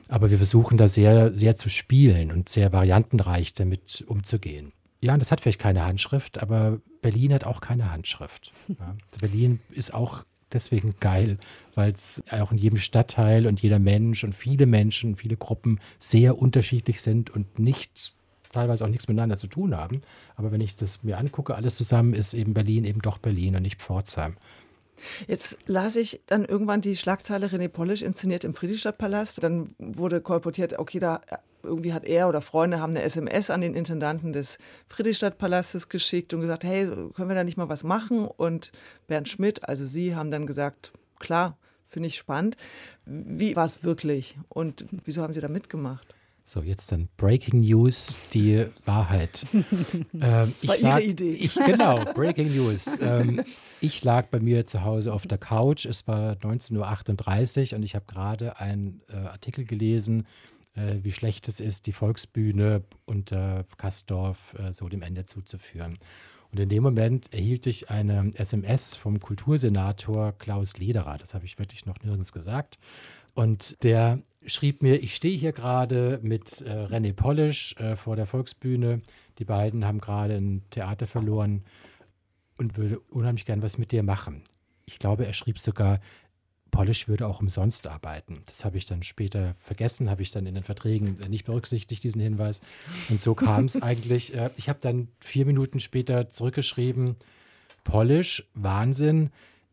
aber 0.09 0.31
wir 0.31 0.39
versuchen 0.39 0.79
da 0.79 0.89
sehr, 0.89 1.35
sehr 1.35 1.57
zu 1.57 1.69
spielen 1.69 2.33
und 2.33 2.49
sehr 2.49 2.73
variantenreich 2.73 3.55
damit 3.55 4.03
umzugehen. 4.07 4.73
Ja, 5.01 5.13
und 5.13 5.21
das 5.21 5.31
hat 5.31 5.43
vielleicht 5.43 5.61
keine 5.61 5.85
Handschrift, 5.85 6.43
aber 6.43 6.81
Berlin 7.03 7.35
hat 7.35 7.45
auch 7.45 7.61
keine 7.61 7.91
Handschrift. 7.91 8.53
Ja. 8.69 8.97
Berlin 9.21 9.61
ist 9.71 9.93
auch 9.93 10.25
deswegen 10.55 10.95
geil, 11.01 11.39
weil 11.75 11.93
es 11.93 12.23
auch 12.31 12.53
in 12.53 12.59
jedem 12.59 12.79
Stadtteil 12.79 13.47
und 13.47 13.61
jeder 13.61 13.79
Mensch 13.79 14.25
und 14.25 14.35
viele 14.35 14.67
Menschen, 14.67 15.17
viele 15.17 15.37
Gruppen 15.37 15.81
sehr 15.99 16.39
unterschiedlich 16.39 17.03
sind 17.03 17.31
und 17.31 17.59
nicht 17.59 18.15
teilweise 18.53 18.85
auch 18.85 18.89
nichts 18.89 19.09
miteinander 19.09 19.37
zu 19.37 19.49
tun 19.49 19.77
haben. 19.77 20.01
Aber 20.37 20.53
wenn 20.53 20.61
ich 20.61 20.77
das 20.77 21.03
mir 21.03 21.19
angucke, 21.19 21.55
alles 21.55 21.77
zusammen 21.77 22.15
ist 22.15 22.35
eben 22.35 22.55
Berlin 22.55 22.85
eben 22.85 23.03
doch 23.03 23.19
Berlin 23.19 23.57
und 23.57 23.63
nicht 23.63 23.83
Pforzheim. 23.83 24.37
Jetzt 25.27 25.59
las 25.67 25.97
ich 25.97 26.21
dann 26.27 26.45
irgendwann 26.45 26.81
die 26.81 26.97
Schlagzeile 26.97 27.49
René 27.49 27.69
Polisch 27.69 28.03
inszeniert 28.03 28.45
im 28.45 28.55
Friedrichstadtpalast. 28.55 29.43
Dann 29.43 29.75
wurde 29.79 30.21
kolportiert, 30.21 30.79
okay, 30.79 31.01
da 31.01 31.21
irgendwie 31.65 31.93
hat 31.93 32.05
er 32.05 32.29
oder 32.29 32.41
Freunde 32.41 32.81
haben 32.81 32.91
eine 32.91 33.03
SMS 33.03 33.51
an 33.51 33.61
den 33.61 33.75
Intendanten 33.75 34.33
des 34.33 34.59
Friedrichstadtpalastes 34.89 35.89
geschickt 35.89 36.35
und 36.35 36.41
gesagt, 36.41 36.65
hey, 36.65 36.87
können 37.15 37.29
wir 37.29 37.35
da 37.35 37.45
nicht 37.45 37.57
mal 37.57 37.69
was 37.69 37.85
machen? 37.85 38.27
Und 38.27 38.73
Bernd 39.07 39.29
Schmidt, 39.29 39.69
also 39.69 39.87
Sie, 39.87 40.15
haben 40.15 40.31
dann 40.31 40.47
gesagt, 40.47 40.93
klar, 41.19 41.57
finde 41.85 42.09
ich 42.09 42.17
spannend. 42.17 42.57
Wie 43.07 43.57
war 43.57 43.65
es 43.65 43.85
wirklich 43.85 44.39
und 44.49 44.85
wieso 45.05 45.23
haben 45.23 45.33
Sie 45.33 45.41
da 45.41 45.49
mitgemacht? 45.49 46.15
So, 46.47 46.61
jetzt 46.61 46.93
dann 46.93 47.09
Breaking 47.17 47.61
News, 47.61 48.19
die 48.35 48.67
Wahrheit. 48.85 49.47
ähm, 49.53 50.11
das 50.13 50.69
war 50.69 50.79
lag, 50.79 51.01
Ihre 51.01 51.11
Idee. 51.11 51.33
Ich, 51.33 51.55
genau, 51.55 52.05
Breaking 52.15 52.55
News. 52.55 52.99
Ähm, 53.01 53.43
ich 53.81 54.05
lag 54.05 54.27
bei 54.27 54.41
mir 54.41 54.67
zu 54.67 54.85
Hause 54.85 55.15
auf 55.15 55.27
der 55.27 55.39
Couch. 55.39 55.87
Es 55.87 56.07
war 56.07 56.35
19.38 56.35 57.73
Uhr 57.73 57.79
und 57.79 57.83
ich 57.83 57.95
habe 57.95 58.05
gerade 58.07 58.61
einen 58.61 59.01
äh, 59.09 59.17
Artikel 59.17 59.65
gelesen, 59.65 60.27
äh, 60.75 60.97
wie 61.03 61.13
schlecht 61.13 61.49
es 61.49 61.61
ist, 61.61 61.87
die 61.87 61.93
Volksbühne 61.93 62.83
unter 63.05 63.65
Kastorf 63.77 64.55
äh, 64.59 64.73
so 64.73 64.89
dem 64.89 65.03
Ende 65.03 65.25
zuzuführen. 65.25 65.99
Und 66.53 66.61
in 66.61 66.69
dem 66.69 66.85
Moment 66.85 67.33
erhielt 67.33 67.67
ich 67.67 67.91
eine 67.91 68.31
SMS 68.35 68.95
vom 68.95 69.19
Kultursenator 69.19 70.33
Klaus 70.39 70.79
Lederer. 70.79 71.19
Das 71.19 71.35
habe 71.35 71.45
ich 71.45 71.59
wirklich 71.59 71.85
noch 71.85 71.99
nirgends 72.05 72.33
gesagt. 72.33 72.79
Und 73.35 73.83
der 73.83 74.21
schrieb 74.47 74.83
mir, 74.83 75.03
ich 75.03 75.17
stehe 75.17 75.37
hier 75.37 75.53
gerade 75.53 76.21
mit 76.23 76.61
äh, 76.61 76.71
René 76.71 77.13
Polisch 77.13 77.75
äh, 77.79 77.97
vor 77.97 78.15
der 78.15 78.27
Volksbühne. 78.27 79.01
Die 79.39 79.45
beiden 79.45 79.85
haben 79.85 80.01
gerade 80.01 80.37
ein 80.37 80.63
Theater 80.71 81.07
verloren 81.09 81.65
und 82.57 82.77
würde 82.77 83.01
unheimlich 83.11 83.47
gern 83.47 83.63
was 83.63 83.79
mit 83.79 83.91
dir 83.91 84.03
machen. 84.03 84.43
Ich 84.87 84.99
glaube, 84.99 85.27
er 85.27 85.33
schrieb 85.33 85.59
sogar, 85.59 85.99
Polish 86.75 87.07
würde 87.07 87.29
auch 87.29 87.41
umsonst 87.41 87.87
arbeiten. 87.87 88.43
Das 88.47 88.65
habe 88.65 88.79
ich 88.79 88.87
dann 88.87 89.05
später 89.05 89.55
vergessen, 89.61 90.11
habe 90.11 90.23
ich 90.23 90.33
dann 90.33 90.45
in 90.45 90.55
den 90.55 90.65
Verträgen 90.65 91.17
nicht 91.29 91.45
berücksichtigt, 91.45 92.03
diesen 92.03 92.21
Hinweis. 92.21 92.63
Und 93.09 93.21
so 93.21 93.37
kam 93.37 93.67
es 93.67 93.77
eigentlich. 93.83 94.35
Äh, 94.35 94.51
ich 94.57 94.69
habe 94.69 94.81
dann 94.83 95.07
vier 95.21 95.47
Minuten 95.47 95.79
später 95.79 96.29
zurückgeschrieben, 96.29 97.15
Polish, 97.85 98.45
Wahnsinn. 98.55 99.31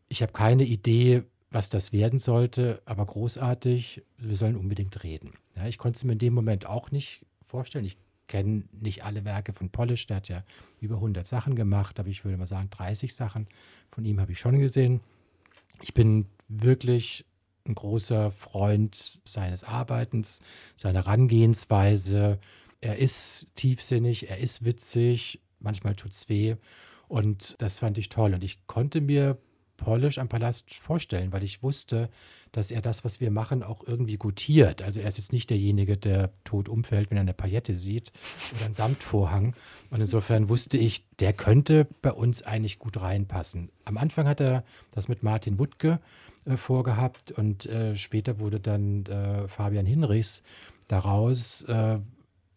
Ich 0.08 0.22
habe 0.22 0.32
keine 0.32 0.62
Idee, 0.62 1.24
was 1.50 1.70
das 1.70 1.92
werden 1.92 2.20
sollte, 2.20 2.80
aber 2.84 3.04
großartig. 3.04 4.02
Wir 4.18 4.36
sollen 4.36 4.56
unbedingt 4.56 5.02
reden. 5.02 5.32
Ja, 5.56 5.66
ich 5.66 5.78
konnte 5.78 5.96
es 5.96 6.04
mir 6.04 6.12
in 6.12 6.18
dem 6.20 6.34
Moment 6.34 6.66
auch 6.66 6.92
nicht 6.92 7.26
vorstellen. 7.42 7.84
Ich 7.84 7.96
kenne 8.28 8.62
nicht 8.80 9.04
alle 9.04 9.24
Werke 9.24 9.52
von 9.52 9.70
Polish. 9.70 10.06
Der 10.06 10.18
hat 10.18 10.28
ja 10.28 10.44
über 10.80 10.94
100 10.96 11.26
Sachen 11.26 11.56
gemacht, 11.56 11.98
aber 11.98 12.10
ich 12.10 12.24
würde 12.24 12.38
mal 12.38 12.46
sagen, 12.46 12.70
30 12.70 13.12
Sachen 13.12 13.48
von 13.90 14.04
ihm 14.04 14.20
habe 14.20 14.30
ich 14.30 14.38
schon 14.38 14.60
gesehen. 14.60 15.00
Ich 15.82 15.94
bin 15.94 16.26
wirklich 16.48 17.24
ein 17.66 17.74
großer 17.74 18.30
Freund 18.30 19.20
seines 19.24 19.64
Arbeitens, 19.64 20.40
seiner 20.76 21.04
Herangehensweise. 21.04 22.38
er 22.80 22.98
ist 22.98 23.48
tiefsinnig, 23.54 24.28
er 24.28 24.38
ist 24.38 24.64
witzig, 24.64 25.40
manchmal 25.60 25.94
tut 25.94 26.12
es 26.12 26.28
weh. 26.28 26.56
Und 27.08 27.56
das 27.60 27.78
fand 27.78 27.98
ich 27.98 28.08
toll. 28.08 28.34
Und 28.34 28.42
ich 28.42 28.66
konnte 28.66 29.00
mir 29.00 29.38
Polish 29.84 30.18
am 30.18 30.28
Palast 30.28 30.72
vorstellen, 30.74 31.32
weil 31.32 31.42
ich 31.42 31.62
wusste, 31.62 32.08
dass 32.52 32.70
er 32.70 32.82
das, 32.82 33.04
was 33.04 33.20
wir 33.20 33.30
machen, 33.30 33.62
auch 33.62 33.86
irgendwie 33.86 34.16
gutiert. 34.16 34.82
Also 34.82 35.00
er 35.00 35.08
ist 35.08 35.16
jetzt 35.16 35.32
nicht 35.32 35.50
derjenige, 35.50 35.96
der 35.96 36.30
tot 36.44 36.68
umfällt, 36.68 37.10
wenn 37.10 37.16
er 37.16 37.22
eine 37.22 37.34
Paillette 37.34 37.74
sieht 37.74 38.12
oder 38.54 38.66
einen 38.66 38.74
Samtvorhang. 38.74 39.54
Und 39.90 40.00
insofern 40.00 40.48
wusste 40.48 40.76
ich, 40.76 41.08
der 41.16 41.32
könnte 41.32 41.86
bei 42.02 42.12
uns 42.12 42.42
eigentlich 42.42 42.78
gut 42.78 43.00
reinpassen. 43.00 43.70
Am 43.84 43.96
Anfang 43.96 44.28
hat 44.28 44.40
er 44.40 44.64
das 44.90 45.08
mit 45.08 45.22
Martin 45.22 45.58
Wuttke 45.58 46.00
äh, 46.44 46.56
vorgehabt 46.56 47.32
und 47.32 47.66
äh, 47.66 47.96
später 47.96 48.38
wurde 48.38 48.60
dann 48.60 49.06
äh, 49.06 49.48
Fabian 49.48 49.86
Hinrichs 49.86 50.42
daraus, 50.88 51.62
äh, 51.64 51.98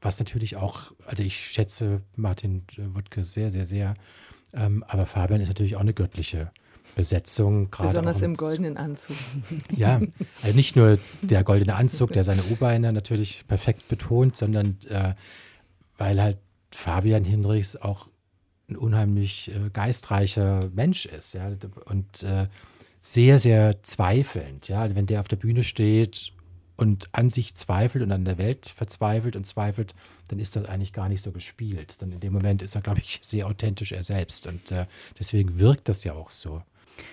was 0.01 0.19
natürlich 0.19 0.57
auch, 0.57 0.91
also 1.05 1.23
ich 1.23 1.37
schätze 1.37 2.01
Martin 2.15 2.63
äh, 2.77 2.93
Wuttke 2.93 3.23
sehr, 3.23 3.49
sehr, 3.49 3.65
sehr. 3.65 3.95
Ähm, 4.53 4.83
aber 4.87 5.05
Fabian 5.05 5.41
ist 5.41 5.47
natürlich 5.47 5.75
auch 5.75 5.81
eine 5.81 5.93
göttliche 5.93 6.51
Besetzung. 6.95 7.69
Besonders 7.77 8.21
im 8.21 8.35
goldenen 8.35 8.77
Anzug. 8.77 9.15
Ja, 9.75 10.01
also 10.43 10.55
nicht 10.55 10.75
nur 10.75 10.97
der 11.21 11.43
goldene 11.43 11.75
Anzug, 11.75 12.13
der 12.13 12.23
seine 12.23 12.43
U-Beine 12.43 12.93
natürlich 12.93 13.45
perfekt 13.47 13.87
betont, 13.87 14.37
sondern 14.37 14.77
äh, 14.89 15.13
weil 15.97 16.21
halt 16.21 16.37
Fabian 16.71 17.25
Hinrichs 17.25 17.75
auch 17.75 18.07
ein 18.69 18.77
unheimlich 18.77 19.51
äh, 19.53 19.69
geistreicher 19.71 20.69
Mensch 20.73 21.05
ist, 21.05 21.33
ja, 21.33 21.51
und 21.85 22.23
äh, 22.23 22.47
sehr, 23.01 23.37
sehr 23.37 23.83
zweifelnd, 23.83 24.67
ja. 24.67 24.81
Also 24.81 24.95
wenn 24.95 25.05
der 25.05 25.19
auf 25.19 25.27
der 25.27 25.35
Bühne 25.35 25.63
steht 25.63 26.33
und 26.75 27.07
an 27.11 27.29
sich 27.29 27.55
zweifelt 27.55 28.03
und 28.03 28.11
an 28.11 28.25
der 28.25 28.37
Welt 28.37 28.67
verzweifelt 28.67 29.35
und 29.35 29.45
zweifelt, 29.45 29.93
dann 30.27 30.39
ist 30.39 30.55
das 30.55 30.65
eigentlich 30.65 30.91
gar 30.91 31.07
nicht 31.07 31.21
so 31.21 31.31
gespielt. 31.31 32.01
Dann 32.01 32.11
in 32.11 32.19
dem 32.19 32.33
Moment 32.33 32.61
ist 32.61 32.75
er, 32.75 32.81
glaube 32.81 33.01
ich, 33.01 33.19
sehr 33.21 33.47
authentisch 33.47 33.91
er 33.91 34.03
selbst. 34.03 34.47
Und 34.47 34.71
äh, 34.71 34.87
deswegen 35.19 35.59
wirkt 35.59 35.87
das 35.87 36.03
ja 36.03 36.13
auch 36.13 36.31
so. 36.31 36.63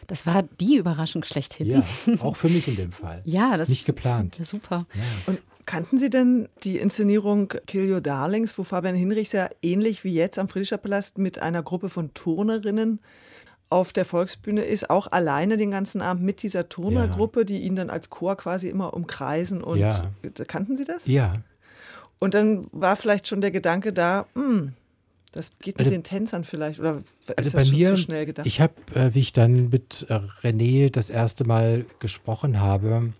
Das 0.06 0.26
war 0.26 0.42
die 0.60 0.76
Überraschung 0.76 1.24
schlechthin. 1.24 1.66
Ja, 1.66 1.82
auch 2.20 2.36
für 2.36 2.48
mich 2.48 2.68
in 2.68 2.76
dem 2.76 2.92
Fall. 2.92 3.22
ja, 3.24 3.56
das 3.56 3.68
nicht 3.68 3.84
geplant. 3.84 4.38
Ja, 4.38 4.44
super. 4.44 4.86
Ja. 4.94 5.02
Und 5.26 5.38
kannten 5.66 5.98
Sie 5.98 6.10
denn 6.10 6.48
die 6.64 6.78
Inszenierung 6.78 7.48
Kill 7.66 7.92
Your 7.92 8.00
Darlings, 8.00 8.56
wo 8.58 8.64
Fabian 8.64 8.94
Hinrichs 8.94 9.32
ja 9.32 9.48
ähnlich 9.62 10.04
wie 10.04 10.12
jetzt 10.12 10.38
am 10.38 10.48
Friedrichstadtpalast 10.48 11.18
mit 11.18 11.38
einer 11.38 11.62
Gruppe 11.62 11.88
von 11.88 12.12
Turnerinnen 12.14 13.00
auf 13.70 13.92
der 13.92 14.04
Volksbühne 14.04 14.62
ist, 14.62 14.90
auch 14.90 15.10
alleine 15.10 15.56
den 15.56 15.70
ganzen 15.70 16.02
Abend 16.02 16.22
mit 16.22 16.42
dieser 16.42 16.68
Turnergruppe, 16.68 17.40
ja. 17.40 17.44
die 17.44 17.60
ihn 17.60 17.74
dann 17.74 17.88
als 17.88 18.10
Chor 18.10 18.36
quasi 18.36 18.68
immer 18.68 18.92
umkreisen. 18.92 19.64
Und 19.64 19.78
ja. 19.78 20.10
kannten 20.46 20.76
Sie 20.76 20.84
das? 20.84 21.06
Ja. 21.06 21.36
Und 22.18 22.34
dann 22.34 22.66
war 22.72 22.96
vielleicht 22.96 23.26
schon 23.26 23.40
der 23.40 23.50
Gedanke 23.50 23.94
da, 23.94 24.26
hm, 24.34 24.74
das 25.32 25.50
geht 25.58 25.78
mit 25.78 25.86
also, 25.86 25.90
den 25.90 26.04
Tänzern 26.04 26.44
vielleicht 26.44 26.78
oder 26.78 26.98
ist 26.98 27.38
also 27.38 27.50
das 27.50 27.52
bei 27.52 27.64
schon 27.64 27.78
mir, 27.78 27.88
zu 27.90 27.96
schnell 27.96 28.26
gedacht? 28.26 28.46
Ich 28.46 28.60
habe, 28.60 28.74
äh, 28.94 29.14
wie 29.14 29.20
ich 29.20 29.32
dann 29.32 29.70
mit 29.70 30.06
äh, 30.08 30.20
René 30.42 30.90
das 30.90 31.10
erste 31.10 31.44
Mal 31.44 31.86
gesprochen 31.98 32.60
habe, 32.60 33.12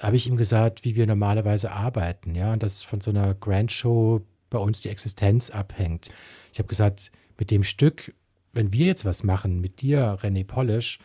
habe 0.00 0.16
ich 0.16 0.26
ihm 0.26 0.36
gesagt, 0.36 0.84
wie 0.84 0.96
wir 0.96 1.06
normalerweise 1.06 1.70
arbeiten, 1.70 2.34
ja, 2.34 2.52
und 2.52 2.62
dass 2.62 2.82
von 2.82 3.00
so 3.00 3.10
einer 3.10 3.34
Grand 3.34 3.70
Show 3.70 4.22
bei 4.48 4.58
uns 4.58 4.80
die 4.80 4.88
Existenz 4.88 5.50
abhängt. 5.50 6.08
Ich 6.52 6.58
habe 6.58 6.68
gesagt, 6.68 7.12
mit 7.38 7.50
dem 7.50 7.62
Stück, 7.62 8.14
wenn 8.52 8.72
wir 8.72 8.86
jetzt 8.86 9.04
was 9.04 9.22
machen 9.22 9.60
mit 9.60 9.82
dir, 9.82 10.18
René 10.22 10.44
Polish, 10.44 10.98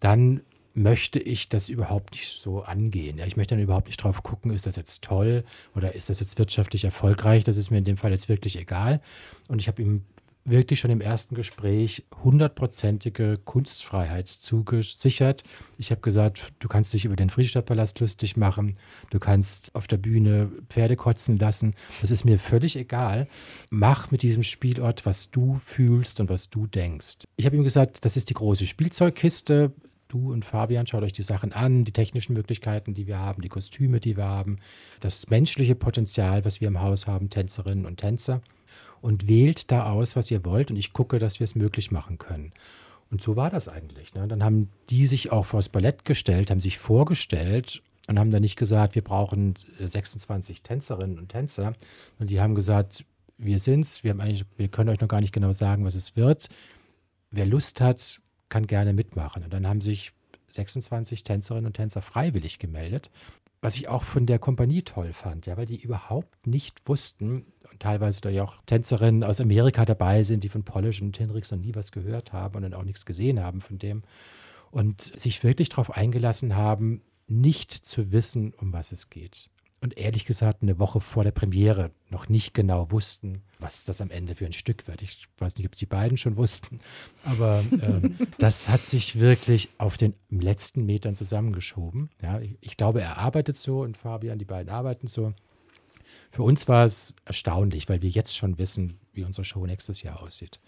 dann 0.00 0.40
möchte 0.74 1.18
ich 1.18 1.48
das 1.48 1.68
überhaupt 1.68 2.12
nicht 2.12 2.40
so 2.40 2.62
angehen. 2.62 3.18
Ja, 3.18 3.26
ich 3.26 3.36
möchte 3.36 3.54
dann 3.54 3.62
überhaupt 3.62 3.86
nicht 3.86 4.02
drauf 4.02 4.22
gucken, 4.22 4.52
ist 4.52 4.66
das 4.66 4.76
jetzt 4.76 5.02
toll 5.02 5.44
oder 5.74 5.94
ist 5.94 6.10
das 6.10 6.20
jetzt 6.20 6.38
wirtschaftlich 6.38 6.84
erfolgreich. 6.84 7.44
Das 7.44 7.56
ist 7.56 7.70
mir 7.70 7.78
in 7.78 7.84
dem 7.84 7.96
Fall 7.96 8.12
jetzt 8.12 8.28
wirklich 8.28 8.58
egal. 8.58 9.00
Und 9.48 9.60
ich 9.60 9.68
habe 9.68 9.82
ihm 9.82 10.02
wirklich 10.44 10.80
schon 10.80 10.90
im 10.90 11.00
ersten 11.00 11.34
Gespräch 11.34 12.04
hundertprozentige 12.24 13.38
Kunstfreiheit 13.44 14.28
zugesichert. 14.28 15.44
Ich 15.76 15.90
habe 15.90 16.00
gesagt, 16.00 16.52
du 16.58 16.68
kannst 16.68 16.92
dich 16.94 17.04
über 17.04 17.16
den 17.16 17.30
Friedrichstadtpalast 17.30 18.00
lustig 18.00 18.36
machen, 18.36 18.74
du 19.10 19.18
kannst 19.18 19.74
auf 19.74 19.86
der 19.86 19.98
Bühne 19.98 20.50
Pferde 20.68 20.96
kotzen 20.96 21.38
lassen, 21.38 21.74
das 22.00 22.10
ist 22.10 22.24
mir 22.24 22.38
völlig 22.38 22.76
egal. 22.76 23.28
Mach 23.68 24.10
mit 24.10 24.22
diesem 24.22 24.42
Spielort, 24.42 25.04
was 25.06 25.30
du 25.30 25.56
fühlst 25.56 26.20
und 26.20 26.30
was 26.30 26.50
du 26.50 26.66
denkst. 26.66 27.18
Ich 27.36 27.46
habe 27.46 27.56
ihm 27.56 27.64
gesagt, 27.64 28.04
das 28.04 28.16
ist 28.16 28.30
die 28.30 28.34
große 28.34 28.66
Spielzeugkiste, 28.66 29.72
du 30.12 30.32
und 30.32 30.44
Fabian, 30.44 30.86
schaut 30.86 31.02
euch 31.02 31.12
die 31.12 31.22
Sachen 31.22 31.52
an, 31.52 31.84
die 31.84 31.92
technischen 31.92 32.34
Möglichkeiten, 32.34 32.94
die 32.94 33.06
wir 33.06 33.18
haben, 33.18 33.42
die 33.42 33.48
Kostüme, 33.48 34.00
die 34.00 34.16
wir 34.16 34.26
haben, 34.26 34.58
das 35.00 35.30
menschliche 35.30 35.74
Potenzial, 35.74 36.44
was 36.44 36.60
wir 36.60 36.68
im 36.68 36.80
Haus 36.80 37.06
haben, 37.06 37.30
Tänzerinnen 37.30 37.86
und 37.86 37.98
Tänzer. 37.98 38.42
Und 39.00 39.26
wählt 39.26 39.70
da 39.70 39.90
aus, 39.90 40.14
was 40.14 40.30
ihr 40.30 40.44
wollt 40.44 40.70
und 40.70 40.76
ich 40.76 40.92
gucke, 40.92 41.18
dass 41.18 41.40
wir 41.40 41.44
es 41.44 41.54
möglich 41.54 41.90
machen 41.90 42.18
können. 42.18 42.52
Und 43.10 43.22
so 43.22 43.34
war 43.34 43.50
das 43.50 43.68
eigentlich. 43.68 44.14
Ne? 44.14 44.28
Dann 44.28 44.44
haben 44.44 44.68
die 44.90 45.06
sich 45.06 45.32
auch 45.32 45.44
vors 45.44 45.68
Ballett 45.68 46.04
gestellt, 46.04 46.50
haben 46.50 46.60
sich 46.60 46.78
vorgestellt 46.78 47.82
und 48.08 48.18
haben 48.18 48.30
dann 48.30 48.42
nicht 48.42 48.56
gesagt, 48.56 48.94
wir 48.94 49.02
brauchen 49.02 49.54
26 49.78 50.58
äh, 50.58 50.62
Tänzerinnen 50.62 51.18
und 51.18 51.28
Tänzer. 51.28 51.74
Und 52.18 52.30
die 52.30 52.40
haben 52.40 52.54
gesagt, 52.54 53.04
wir 53.38 53.58
sind's, 53.58 54.04
wir, 54.04 54.10
haben 54.10 54.20
eigentlich, 54.20 54.44
wir 54.56 54.68
können 54.68 54.90
euch 54.90 55.00
noch 55.00 55.08
gar 55.08 55.20
nicht 55.20 55.32
genau 55.32 55.52
sagen, 55.52 55.84
was 55.84 55.94
es 55.94 56.16
wird. 56.16 56.48
Wer 57.30 57.46
Lust 57.46 57.80
hat, 57.80 58.20
kann 58.50 58.66
gerne 58.66 58.92
mitmachen. 58.92 59.42
Und 59.44 59.52
dann 59.52 59.66
haben 59.66 59.80
sich 59.80 60.12
26 60.50 61.24
Tänzerinnen 61.24 61.66
und 61.66 61.74
Tänzer 61.74 62.02
freiwillig 62.02 62.58
gemeldet, 62.58 63.10
was 63.62 63.76
ich 63.76 63.88
auch 63.88 64.02
von 64.02 64.26
der 64.26 64.38
Kompanie 64.38 64.82
toll 64.82 65.12
fand, 65.12 65.46
ja, 65.46 65.56
weil 65.56 65.66
die 65.66 65.80
überhaupt 65.80 66.46
nicht 66.46 66.88
wussten 66.88 67.46
und 67.70 67.80
teilweise 67.80 68.20
da 68.20 68.30
ja 68.30 68.42
auch 68.42 68.56
Tänzerinnen 68.66 69.22
aus 69.22 69.40
Amerika 69.40 69.84
dabei 69.84 70.22
sind, 70.22 70.44
die 70.44 70.48
von 70.48 70.64
Polish 70.64 71.00
und 71.02 71.16
Hinrichs 71.16 71.50
noch 71.50 71.58
nie 71.58 71.74
was 71.74 71.92
gehört 71.92 72.32
haben 72.32 72.56
und 72.56 72.62
dann 72.62 72.74
auch 72.74 72.84
nichts 72.84 73.04
gesehen 73.06 73.40
haben 73.40 73.60
von 73.60 73.78
dem 73.78 74.02
und 74.70 75.00
sich 75.00 75.42
wirklich 75.44 75.68
darauf 75.68 75.96
eingelassen 75.96 76.56
haben, 76.56 77.02
nicht 77.26 77.72
zu 77.72 78.12
wissen, 78.12 78.54
um 78.54 78.72
was 78.72 78.92
es 78.92 79.10
geht 79.10 79.50
und 79.82 79.96
ehrlich 79.96 80.26
gesagt 80.26 80.62
eine 80.62 80.78
Woche 80.78 81.00
vor 81.00 81.24
der 81.24 81.30
Premiere 81.30 81.90
noch 82.10 82.28
nicht 82.28 82.52
genau 82.52 82.90
wussten, 82.90 83.42
was 83.58 83.84
das 83.84 84.00
am 84.00 84.10
Ende 84.10 84.34
für 84.34 84.46
ein 84.46 84.52
Stück 84.52 84.86
wird. 84.86 85.00
Ich 85.00 85.26
weiß 85.38 85.56
nicht, 85.56 85.66
ob 85.66 85.74
sie 85.74 85.86
beiden 85.86 86.18
schon 86.18 86.36
wussten, 86.36 86.80
aber 87.24 87.64
ähm, 87.80 88.16
das 88.38 88.68
hat 88.68 88.80
sich 88.80 89.18
wirklich 89.18 89.70
auf 89.78 89.96
den 89.96 90.14
letzten 90.28 90.84
Metern 90.84 91.16
zusammengeschoben. 91.16 92.10
Ja, 92.22 92.40
ich, 92.40 92.56
ich, 92.60 92.76
glaube, 92.76 93.00
er 93.00 93.18
arbeitet 93.18 93.56
so 93.56 93.80
und 93.80 93.96
Fabian, 93.96 94.38
die 94.38 94.44
beiden 94.44 94.70
arbeiten 94.70 95.06
so. 95.06 95.32
Für 96.30 96.42
uns 96.42 96.68
war 96.68 96.84
es 96.84 97.14
erstaunlich, 97.24 97.88
weil 97.88 98.02
wir 98.02 98.10
jetzt 98.10 98.36
schon 98.36 98.58
wissen, 98.58 98.98
wie 99.12 99.24
unsere 99.24 99.44
Show 99.44 99.64
nächstes 99.64 100.02
Jahr 100.02 100.22
aussieht. 100.22 100.60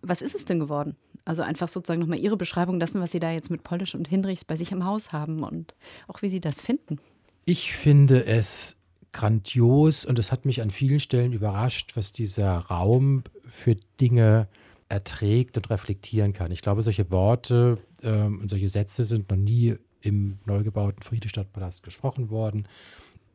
Was 0.00 0.22
ist 0.22 0.34
es 0.34 0.44
denn 0.44 0.60
geworden? 0.60 0.96
Also 1.24 1.42
einfach 1.42 1.68
sozusagen 1.68 2.00
nochmal 2.00 2.20
Ihre 2.20 2.36
Beschreibung 2.36 2.80
dessen, 2.80 3.00
was 3.00 3.10
Sie 3.12 3.20
da 3.20 3.30
jetzt 3.30 3.50
mit 3.50 3.62
Polish 3.62 3.94
und 3.94 4.08
Hinrichs 4.08 4.44
bei 4.44 4.56
sich 4.56 4.72
im 4.72 4.84
Haus 4.84 5.12
haben 5.12 5.42
und 5.42 5.74
auch 6.06 6.22
wie 6.22 6.28
Sie 6.28 6.40
das 6.40 6.62
finden. 6.62 7.00
Ich 7.48 7.72
finde 7.72 8.26
es 8.26 8.76
grandios 9.10 10.04
und 10.04 10.18
es 10.18 10.32
hat 10.32 10.44
mich 10.44 10.60
an 10.60 10.68
vielen 10.68 11.00
Stellen 11.00 11.32
überrascht, 11.32 11.92
was 11.94 12.12
dieser 12.12 12.58
Raum 12.58 13.22
für 13.48 13.74
Dinge 13.98 14.48
erträgt 14.90 15.56
und 15.56 15.70
reflektieren 15.70 16.34
kann. 16.34 16.52
Ich 16.52 16.60
glaube, 16.60 16.82
solche 16.82 17.10
Worte 17.10 17.78
ähm, 18.02 18.38
und 18.40 18.50
solche 18.50 18.68
Sätze 18.68 19.06
sind 19.06 19.30
noch 19.30 19.38
nie 19.38 19.76
im 20.02 20.36
neu 20.44 20.62
gebauten 20.62 21.02
Friedrichstadtpalast 21.02 21.82
gesprochen 21.82 22.28
worden. 22.28 22.68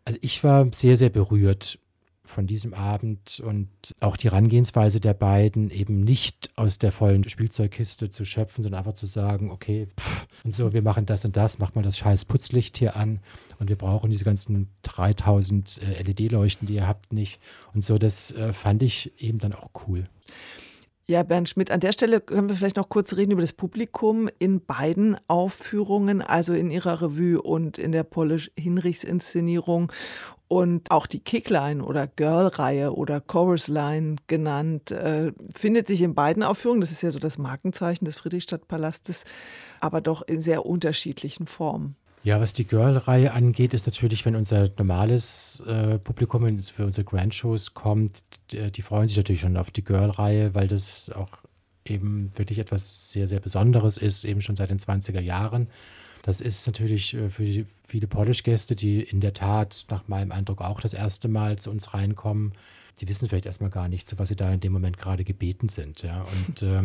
Also 0.06 0.20
ich 0.22 0.44
war 0.44 0.68
sehr, 0.72 0.96
sehr 0.96 1.10
berührt 1.10 1.80
von 2.34 2.48
diesem 2.48 2.74
Abend 2.74 3.42
und 3.46 3.70
auch 4.02 4.18
die 4.18 4.30
Herangehensweise 4.30 5.00
der 5.00 5.14
beiden, 5.14 5.70
eben 5.70 6.02
nicht 6.02 6.52
aus 6.56 6.78
der 6.80 6.92
vollen 6.92 7.28
Spielzeugkiste 7.28 8.10
zu 8.10 8.26
schöpfen, 8.26 8.64
sondern 8.64 8.80
einfach 8.80 8.94
zu 8.94 9.06
sagen, 9.06 9.52
okay, 9.52 9.88
pff, 10.00 10.28
und 10.44 10.54
so, 10.54 10.74
wir 10.74 10.82
machen 10.82 11.06
das 11.06 11.24
und 11.24 11.38
das, 11.38 11.60
mach 11.60 11.76
mal 11.76 11.84
das 11.84 11.98
scheiß 11.98 12.26
Putzlicht 12.26 12.78
hier 12.78 12.96
an 12.96 13.20
und 13.60 13.70
wir 13.70 13.78
brauchen 13.78 14.10
diese 14.10 14.26
ganzen 14.26 14.68
3000 14.82 15.82
äh, 15.82 16.04
LED-Leuchten, 16.04 16.68
die 16.68 16.76
ihr 16.76 16.88
habt, 16.88 17.14
nicht. 17.14 17.40
Und 17.74 17.86
so, 17.86 17.98
das 17.98 18.32
äh, 18.32 18.52
fand 18.52 18.84
ich 18.84 19.14
eben 19.22 19.40
dann 19.40 19.54
auch 19.54 19.70
cool. 19.88 20.08
Ja, 21.06 21.22
Bernd 21.24 21.50
Schmidt, 21.50 21.70
an 21.70 21.82
der 21.82 21.92
Stelle 21.92 22.22
können 22.22 22.48
wir 22.48 22.56
vielleicht 22.56 22.78
noch 22.78 22.88
kurz 22.88 23.18
reden 23.18 23.32
über 23.32 23.42
das 23.42 23.52
Publikum 23.52 24.30
in 24.40 24.66
beiden 24.66 25.18
Aufführungen, 25.28 26.22
also 26.22 26.54
in 26.54 26.72
ihrer 26.72 27.02
Revue 27.02 27.42
und 27.42 27.78
in 27.78 27.92
der 27.92 28.06
Polish-Hinrichs-Inszenierung 28.06 29.92
und 30.48 30.92
auch 30.92 31.08
die 31.08 31.20
Kickline 31.20 31.84
oder 31.84 32.08
Girl-Reihe 32.08 32.94
oder 32.94 33.22
Chorus-Line 33.22 34.18
genannt, 34.28 34.92
äh, 34.92 35.32
findet 35.54 35.88
sich 35.88 36.02
in 36.02 36.14
beiden 36.14 36.44
Aufführungen. 36.44 36.82
Das 36.82 36.92
ist 36.92 37.02
ja 37.02 37.12
so 37.12 37.20
das 37.20 37.38
Markenzeichen 37.38 38.06
des 38.06 38.16
Friedrichstadtpalastes, 38.16 39.26
aber 39.80 40.02
doch 40.02 40.22
in 40.22 40.42
sehr 40.42 40.66
unterschiedlichen 40.66 41.48
Formen. 41.48 41.96
Ja, 42.24 42.40
was 42.40 42.54
die 42.54 42.66
Girl-Reihe 42.66 43.34
angeht, 43.34 43.74
ist 43.74 43.86
natürlich, 43.86 44.26
wenn 44.26 44.38
unser 44.38 44.70
normales 44.78 45.62
äh, 45.68 46.00
Publikum 46.00 46.58
für 46.60 46.86
unsere 46.86 47.04
Grand-Shows 47.04 47.74
kommt, 47.74 48.24
die, 48.52 48.72
die, 48.72 48.82
freuen 48.82 49.10
sich 49.10 49.18
natürlich 49.18 49.42
schon 49.42 49.58
auf 49.58 49.72
die 49.72 49.84
Girl-Reihe, 49.84 50.56
weil 50.56 50.70
das 50.70 51.10
auch 51.10 51.40
eben 51.86 52.32
wirklich 52.36 52.60
etwas 52.60 53.12
sehr, 53.12 53.28
sehr 53.28 53.42
Besonderes 53.42 53.98
ist, 53.98 54.24
eben 54.24 54.40
schon 54.40 54.56
seit 54.56 54.70
den 54.70 54.80
20er 54.80 55.20
Jahren. 55.20 55.68
Das 56.24 56.42
ist 56.42 56.66
natürlich 56.66 57.14
äh, 57.14 57.30
für 57.30 57.66
viele 57.88 58.08
Polish-Gäste, 58.08 58.76
die 58.76 59.04
in 59.04 59.20
der 59.20 59.34
Tat 59.34 59.86
nach 59.90 60.08
meinem 60.08 60.32
Eindruck 60.32 60.62
auch 60.62 60.82
das 60.82 60.96
erste 60.96 61.28
Mal 61.28 61.60
zu 61.60 61.70
uns 61.70 61.94
reinkommen, 61.94 62.54
die 63.00 63.08
wissen 63.08 63.30
vielleicht 63.30 63.46
erstmal 63.46 63.70
gar 63.70 63.88
nicht, 63.88 64.08
zu 64.08 64.18
was 64.18 64.30
sie 64.30 64.36
da 64.36 64.52
in 64.52 64.60
dem 64.60 64.74
Moment 64.74 64.98
gerade 64.98 65.24
gebeten 65.24 65.70
sind. 65.70 66.02
Ja. 66.02 66.24
Und 66.24 66.62
äh, 66.64 66.84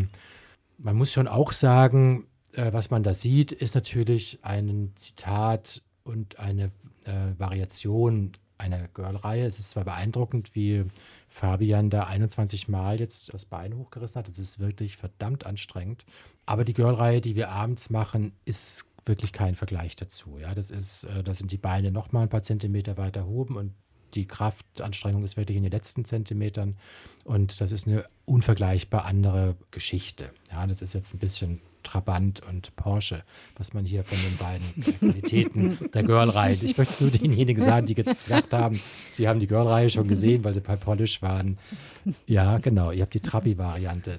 man 0.76 0.96
muss 0.96 1.12
schon 1.12 1.28
auch 1.28 1.52
sagen, 1.52 2.26
äh, 2.52 2.72
was 2.72 2.90
man 2.90 3.02
da 3.02 3.14
sieht, 3.14 3.52
ist 3.52 3.74
natürlich 3.74 4.40
ein 4.42 4.92
Zitat 4.96 5.82
und 6.02 6.38
eine 6.38 6.72
äh, 7.04 7.38
Variation 7.38 8.32
einer 8.58 8.88
Girl-Reihe. 8.88 9.46
Es 9.46 9.60
ist 9.60 9.70
zwar 9.70 9.84
beeindruckend, 9.84 10.56
wie 10.56 10.84
Fabian 11.28 11.90
da 11.90 12.04
21 12.04 12.66
Mal 12.66 12.98
jetzt 12.98 13.32
das 13.32 13.44
Bein 13.44 13.76
hochgerissen 13.76 14.18
hat. 14.18 14.28
Das 14.28 14.38
ist 14.38 14.58
wirklich 14.58 14.96
verdammt 14.96 15.46
anstrengend. 15.46 16.04
Aber 16.44 16.64
die 16.64 16.74
Girl-Reihe, 16.74 17.20
die 17.20 17.36
wir 17.36 17.50
abends 17.50 17.90
machen, 17.90 18.32
ist 18.44 18.87
wirklich 19.08 19.32
kein 19.32 19.54
Vergleich 19.54 19.96
dazu. 19.96 20.38
Ja, 20.38 20.54
das 20.54 20.70
ist, 20.70 21.04
äh, 21.04 21.22
da 21.22 21.34
sind 21.34 21.52
die 21.52 21.58
Beine 21.58 21.90
noch 21.90 22.12
mal 22.12 22.22
ein 22.22 22.28
paar 22.28 22.42
Zentimeter 22.42 22.96
weiter 22.96 23.26
oben 23.26 23.56
und 23.56 23.72
die 24.14 24.26
Kraftanstrengung 24.26 25.22
ist 25.24 25.36
wirklich 25.36 25.56
in 25.56 25.62
den 25.62 25.72
letzten 25.72 26.04
Zentimetern. 26.04 26.76
Und 27.24 27.60
das 27.60 27.72
ist 27.72 27.86
eine 27.86 28.04
unvergleichbar 28.24 29.04
andere 29.04 29.56
Geschichte. 29.70 30.30
Ja, 30.50 30.66
das 30.66 30.82
ist 30.82 30.94
jetzt 30.94 31.14
ein 31.14 31.18
bisschen 31.18 31.60
Trabant 31.82 32.42
und 32.48 32.74
Porsche, 32.76 33.22
was 33.56 33.74
man 33.74 33.84
hier 33.84 34.04
von 34.04 34.18
den 34.18 34.36
beiden 34.36 34.98
Qualitäten 34.98 35.90
der 35.92 36.02
Girl-Reihe. 36.02 36.56
Ich 36.62 36.76
möchte 36.76 37.04
nur 37.04 37.12
denjenigen 37.12 37.64
sagen, 37.64 37.86
die 37.86 37.94
jetzt 37.94 38.24
gesagt 38.24 38.52
haben, 38.52 38.80
sie 39.10 39.28
haben 39.28 39.40
die 39.40 39.46
Girl-Reihe 39.46 39.90
schon 39.90 40.08
gesehen, 40.08 40.44
weil 40.44 40.54
sie 40.54 40.60
bei 40.60 40.76
Polish 40.76 41.22
waren. 41.22 41.58
Ja, 42.26 42.58
genau, 42.58 42.90
ihr 42.90 43.02
habt 43.02 43.14
die 43.14 43.20
Trabi-Variante 43.20 44.18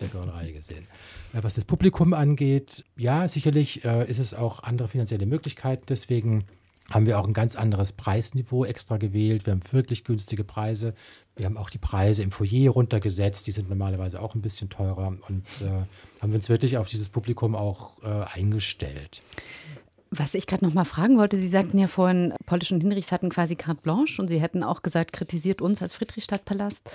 der 0.00 0.08
Girl-Reihe 0.08 0.52
gesehen. 0.52 0.86
Äh, 1.32 1.42
was 1.42 1.54
das 1.54 1.64
Publikum 1.64 2.12
angeht, 2.14 2.84
ja, 2.96 3.28
sicherlich 3.28 3.84
äh, 3.84 4.08
ist 4.08 4.18
es 4.18 4.34
auch 4.34 4.62
andere 4.62 4.88
finanzielle 4.88 5.26
Möglichkeiten. 5.26 5.84
Deswegen 5.88 6.44
haben 6.90 7.06
wir 7.06 7.18
auch 7.18 7.26
ein 7.26 7.34
ganz 7.34 7.56
anderes 7.56 7.92
Preisniveau 7.92 8.64
extra 8.64 8.96
gewählt. 8.96 9.46
Wir 9.46 9.52
haben 9.52 9.62
wirklich 9.72 10.04
günstige 10.04 10.44
Preise. 10.44 10.94
Wir 11.36 11.46
haben 11.46 11.56
auch 11.56 11.70
die 11.70 11.78
Preise 11.78 12.22
im 12.22 12.30
Foyer 12.30 12.70
runtergesetzt. 12.70 13.46
Die 13.46 13.50
sind 13.50 13.68
normalerweise 13.68 14.20
auch 14.20 14.34
ein 14.34 14.42
bisschen 14.42 14.70
teurer 14.70 15.08
und 15.28 15.44
äh, 15.60 15.66
haben 16.20 16.32
wir 16.32 16.36
uns 16.36 16.48
wirklich 16.48 16.78
auf 16.78 16.88
dieses 16.88 17.08
Publikum 17.08 17.54
auch 17.54 18.02
äh, 18.02 18.24
eingestellt. 18.34 19.22
Was 20.10 20.32
ich 20.32 20.46
gerade 20.46 20.64
noch 20.64 20.72
mal 20.72 20.84
fragen 20.84 21.18
wollte, 21.18 21.38
Sie 21.38 21.48
sagten 21.48 21.76
ja 21.76 21.86
vorhin, 21.86 22.32
Polish 22.46 22.72
und 22.72 22.80
Hinrichs 22.80 23.12
hatten 23.12 23.28
quasi 23.28 23.56
carte 23.56 23.82
blanche 23.82 24.22
und 24.22 24.28
Sie 24.28 24.40
hätten 24.40 24.64
auch 24.64 24.80
gesagt, 24.80 25.12
kritisiert 25.12 25.60
uns 25.60 25.82
als 25.82 25.92
Friedrichstadtpalast. 25.92 26.90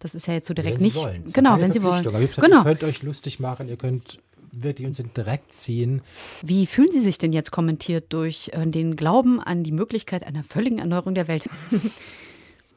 Das 0.00 0.14
ist 0.14 0.26
ja 0.26 0.34
jetzt 0.34 0.48
so 0.48 0.52
direkt 0.52 0.76
wenn 0.76 0.84
nicht. 0.84 0.96
Sie 0.96 1.00
wollen. 1.00 1.24
Genau, 1.32 1.58
wenn 1.60 1.72
Sie 1.72 1.82
wollen. 1.82 2.02
Gesagt, 2.02 2.36
genau. 2.36 2.58
Ihr 2.58 2.64
könnt 2.64 2.84
euch 2.84 3.02
lustig 3.02 3.40
machen, 3.40 3.68
ihr 3.68 3.78
könnt 3.78 4.18
wird 4.52 4.78
die 4.78 4.86
uns 4.86 5.02
direkt 5.16 5.52
ziehen. 5.52 6.02
Wie 6.42 6.66
fühlen 6.66 6.90
Sie 6.90 7.00
sich 7.00 7.18
denn 7.18 7.32
jetzt 7.32 7.50
kommentiert 7.50 8.12
durch 8.12 8.50
äh, 8.52 8.66
den 8.66 8.96
Glauben 8.96 9.40
an 9.40 9.62
die 9.62 9.72
Möglichkeit 9.72 10.24
einer 10.24 10.44
völligen 10.44 10.78
Erneuerung 10.78 11.14
der 11.14 11.28
Welt? 11.28 11.48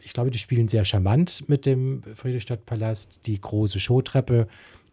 ich 0.03 0.13
glaube, 0.13 0.31
die 0.31 0.39
spielen 0.39 0.67
sehr 0.67 0.85
charmant 0.85 1.47
mit 1.47 1.65
dem 1.65 2.03
Friedrichstadtpalast. 2.15 3.27
Die 3.27 3.39
große 3.39 3.79
Showtreppe, 3.79 4.47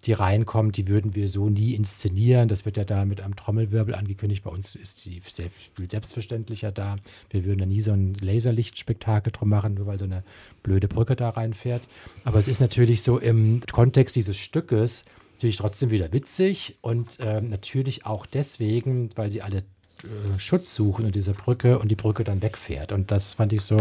die 0.05 0.12
reinkommt, 0.12 0.76
die 0.76 0.89
würden 0.89 1.14
wir 1.14 1.29
so 1.29 1.49
nie 1.49 1.74
inszenieren. 1.74 2.49
Das 2.49 2.64
wird 2.64 2.76
ja 2.76 2.85
da 2.85 3.05
mit 3.05 3.20
einem 3.20 3.35
Trommelwirbel 3.35 3.95
angekündigt. 3.95 4.45
Bei 4.45 4.51
uns 4.51 4.76
ist 4.76 5.05
die 5.05 5.20
sehr 5.26 5.51
viel 5.74 5.91
selbstverständlicher 5.91 6.70
da. 6.70 6.97
Wir 7.31 7.45
würden 7.45 7.59
da 7.59 7.66
nie 7.66 7.81
so 7.81 7.93
ein 7.93 8.14
Laserlichtspektakel 8.20 9.33
drum 9.33 9.49
machen, 9.49 9.74
nur 9.74 9.87
weil 9.87 9.99
so 9.99 10.05
eine 10.05 10.22
blöde 10.62 10.89
Brücke 10.89 11.16
da 11.16 11.31
reinfährt. 11.31 11.83
Aber 12.24 12.39
es 12.39 12.49
ist 12.49 12.61
natürlich 12.61 13.03
so 13.03 13.18
im 13.18 13.61
Kontext 13.72 14.14
dieses 14.14 14.37
Stückes, 14.37 15.05
natürlich 15.39 15.59
trotzdem 15.59 15.91
wieder 15.91 16.12
witzig 16.12 16.78
und 16.80 17.20
äh, 17.20 17.41
natürlich 17.41 18.05
auch 18.05 18.26
deswegen, 18.26 19.11
weil 19.14 19.30
sie 19.30 19.41
alle 19.41 19.59
äh, 19.59 20.39
Schutz 20.39 20.74
suchen 20.74 21.07
in 21.07 21.12
dieser 21.12 21.32
Brücke 21.32 21.78
und 21.78 21.89
die 21.93 21.95
Brücke 21.95 22.24
dann 22.24 22.43
wegfährt. 22.43 22.91
Und 22.91 23.12
das 23.12 23.34
fand 23.34 23.53
ich 23.53 23.62
so, 23.62 23.76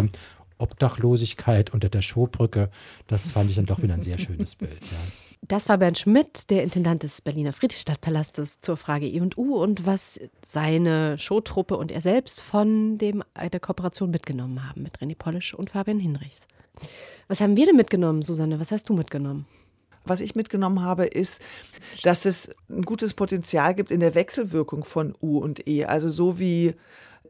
Obdachlosigkeit 0.60 1.72
unter 1.72 1.90
der 1.90 2.02
Showbrücke, 2.04 2.70
das 3.08 3.32
fand 3.32 3.50
ich 3.50 3.56
dann 3.56 3.66
doch 3.66 3.82
wieder 3.82 3.96
ein 3.96 4.02
sehr 4.04 4.20
schönes 4.20 4.56
Bild. 4.56 4.84
Ja. 4.84 4.98
Das 5.48 5.68
war 5.70 5.78
Bernd 5.78 5.98
Schmidt, 5.98 6.50
der 6.50 6.64
Intendant 6.64 7.04
des 7.04 7.22
Berliner 7.22 7.54
Friedrichstadtpalastes, 7.54 8.62
zur 8.62 8.78
Frage 8.78 9.08
E&U 9.08 9.56
und 9.56 9.86
was 9.86 10.20
seine 10.46 11.18
Showtruppe 11.18 11.78
und 11.78 11.92
er 11.92 12.02
selbst 12.02 12.42
von 12.42 12.98
dem, 12.98 13.24
der 13.52 13.60
Kooperation 13.60 14.12
mitgenommen 14.12 14.68
haben 14.68 14.84
mit 14.84 14.98
René 15.00 15.16
Polisch 15.16 15.54
und 15.54 15.72
Fabian 15.72 16.00
Hinrichs. 16.00 16.48
Was 17.28 17.42
haben 17.42 17.56
wir 17.56 17.66
denn 17.66 17.76
mitgenommen, 17.76 18.22
Susanne? 18.22 18.60
Was 18.60 18.72
hast 18.72 18.90
du 18.90 18.94
mitgenommen? 18.94 19.46
Was 20.08 20.22
ich 20.22 20.36
mitgenommen 20.36 20.82
habe, 20.82 21.06
ist, 21.06 21.42
dass 22.04 22.26
es 22.26 22.50
ein 22.70 22.84
gutes 22.84 23.14
Potenzial 23.14 23.76
gibt 23.76 23.92
in 23.92 24.00
der 24.00 24.16
Wechselwirkung 24.16 24.84
von 24.84 25.16
U 25.22 25.40
und 25.40 25.68
E. 25.68 25.86
Also 25.86 26.10
so 26.10 26.40
wie 26.40 26.76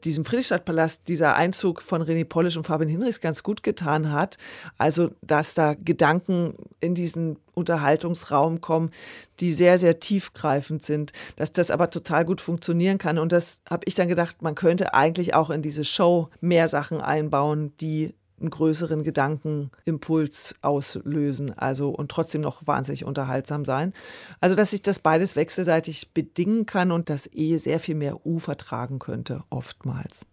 diesem 0.04 0.26
Friedrichstadtpalast 0.26 1.08
dieser 1.08 1.36
Einzug 1.36 1.82
von 1.82 2.02
René 2.02 2.26
Polisch 2.26 2.58
und 2.58 2.64
Fabian 2.64 2.90
Hinrichs 2.90 3.22
ganz 3.22 3.44
gut 3.44 3.64
getan 3.64 4.12
hat. 4.12 4.38
Also, 4.78 5.12
dass 5.22 5.54
da 5.54 5.74
Gedanken 5.74 6.56
in 6.80 6.96
diesen 6.96 7.38
Unterhaltungsraum 7.54 8.62
kommen, 8.62 8.92
die 9.40 9.52
sehr, 9.52 9.78
sehr 9.78 10.00
tiefgreifend 10.00 10.84
sind, 10.84 11.12
dass 11.36 11.52
das 11.52 11.72
aber 11.72 11.90
total 11.90 12.26
gut 12.26 12.42
funktionieren 12.42 12.98
kann. 12.98 13.18
Und 13.18 13.32
das 13.32 13.62
habe 13.70 13.84
ich 13.86 13.96
dann 13.96 14.08
gedacht, 14.08 14.42
man 14.42 14.56
könnte 14.56 14.94
eigentlich 14.94 15.34
auch 15.34 15.50
in 15.50 15.62
diese 15.62 15.86
Show 15.86 16.30
mehr 16.42 16.68
Sachen 16.68 17.02
einbauen, 17.02 17.74
die 17.82 18.14
einen 18.40 18.50
größeren 18.50 19.04
Gedankenimpuls 19.04 20.56
auslösen, 20.62 21.58
also 21.58 21.90
und 21.90 22.10
trotzdem 22.10 22.42
noch 22.42 22.66
wahnsinnig 22.66 23.04
unterhaltsam 23.06 23.66
sein. 23.66 23.94
Also 24.40 24.56
dass 24.56 24.72
sich 24.72 24.82
das 24.82 25.00
beides 25.00 25.36
wechselseitig 25.36 26.14
bedingen 26.14 26.66
kann 26.66 26.92
und 26.92 27.10
das 27.10 27.30
E 27.34 27.58
sehr 27.58 27.80
viel 27.80 27.96
mehr 27.96 28.26
U 28.26 28.40
vertragen 28.40 29.00
könnte, 29.00 29.44
oftmals. 29.50 30.26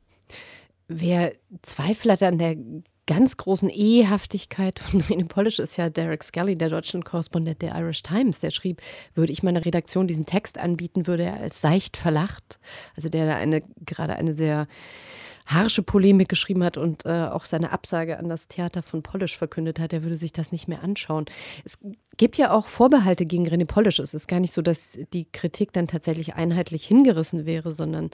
Wer 0.89 1.33
Zweifel 1.63 2.13
hat 2.13 2.23
an 2.23 2.39
der 2.39 2.57
ganz 3.07 3.37
großen 3.37 3.71
E-Haftigkeit 3.71 4.79
von 4.79 5.03
René 5.03 5.29
Polish 5.29 5.59
ist 5.59 5.77
ja 5.77 5.91
Derek 5.91 6.25
Scully, 6.25 6.57
der 6.57 6.71
Deutschland-Korrespondent 6.71 7.61
der 7.63 7.75
Irish 7.75 8.03
Times. 8.03 8.41
Der 8.41 8.51
schrieb, 8.51 8.81
würde 9.15 9.33
ich 9.33 9.43
meiner 9.43 9.65
Redaktion 9.65 10.07
diesen 10.07 10.27
Text 10.27 10.59
anbieten, 10.59 11.07
würde 11.07 11.25
er 11.25 11.41
als 11.41 11.61
seicht 11.61 11.97
verlacht. 11.97 12.59
Also 12.97 13.09
der 13.09 13.27
da 13.27 13.37
eine, 13.37 13.63
gerade 13.85 14.17
eine 14.17 14.37
sehr 14.37 14.67
harsche 15.47 15.83
Polemik 15.83 16.29
geschrieben 16.29 16.65
hat 16.65 16.77
und 16.77 17.05
äh, 17.05 17.27
auch 17.27 17.45
seine 17.45 17.71
Absage 17.71 18.19
an 18.19 18.29
das 18.29 18.49
Theater 18.49 18.83
von 18.83 19.03
Polish 19.03 19.37
verkündet 19.37 19.79
hat, 19.79 19.93
er 19.93 20.03
würde 20.03 20.17
sich 20.17 20.33
das 20.33 20.53
nicht 20.53 20.69
mehr 20.69 20.83
anschauen. 20.83 21.27
Es 21.65 21.79
gibt 22.17 22.39
ja 22.39 22.51
auch 22.51 22.67
Vorbehalte 22.67 23.27
gegen 23.27 23.47
René 23.47 23.67
Polish. 23.67 23.99
Es 23.99 24.15
ist 24.15 24.27
gar 24.27 24.41
nicht 24.41 24.53
so, 24.53 24.63
dass 24.63 24.99
die 25.13 25.27
Kritik 25.31 25.73
dann 25.73 25.87
tatsächlich 25.87 26.35
einheitlich 26.35 26.87
hingerissen 26.87 27.45
wäre, 27.45 27.73
sondern 27.73 28.11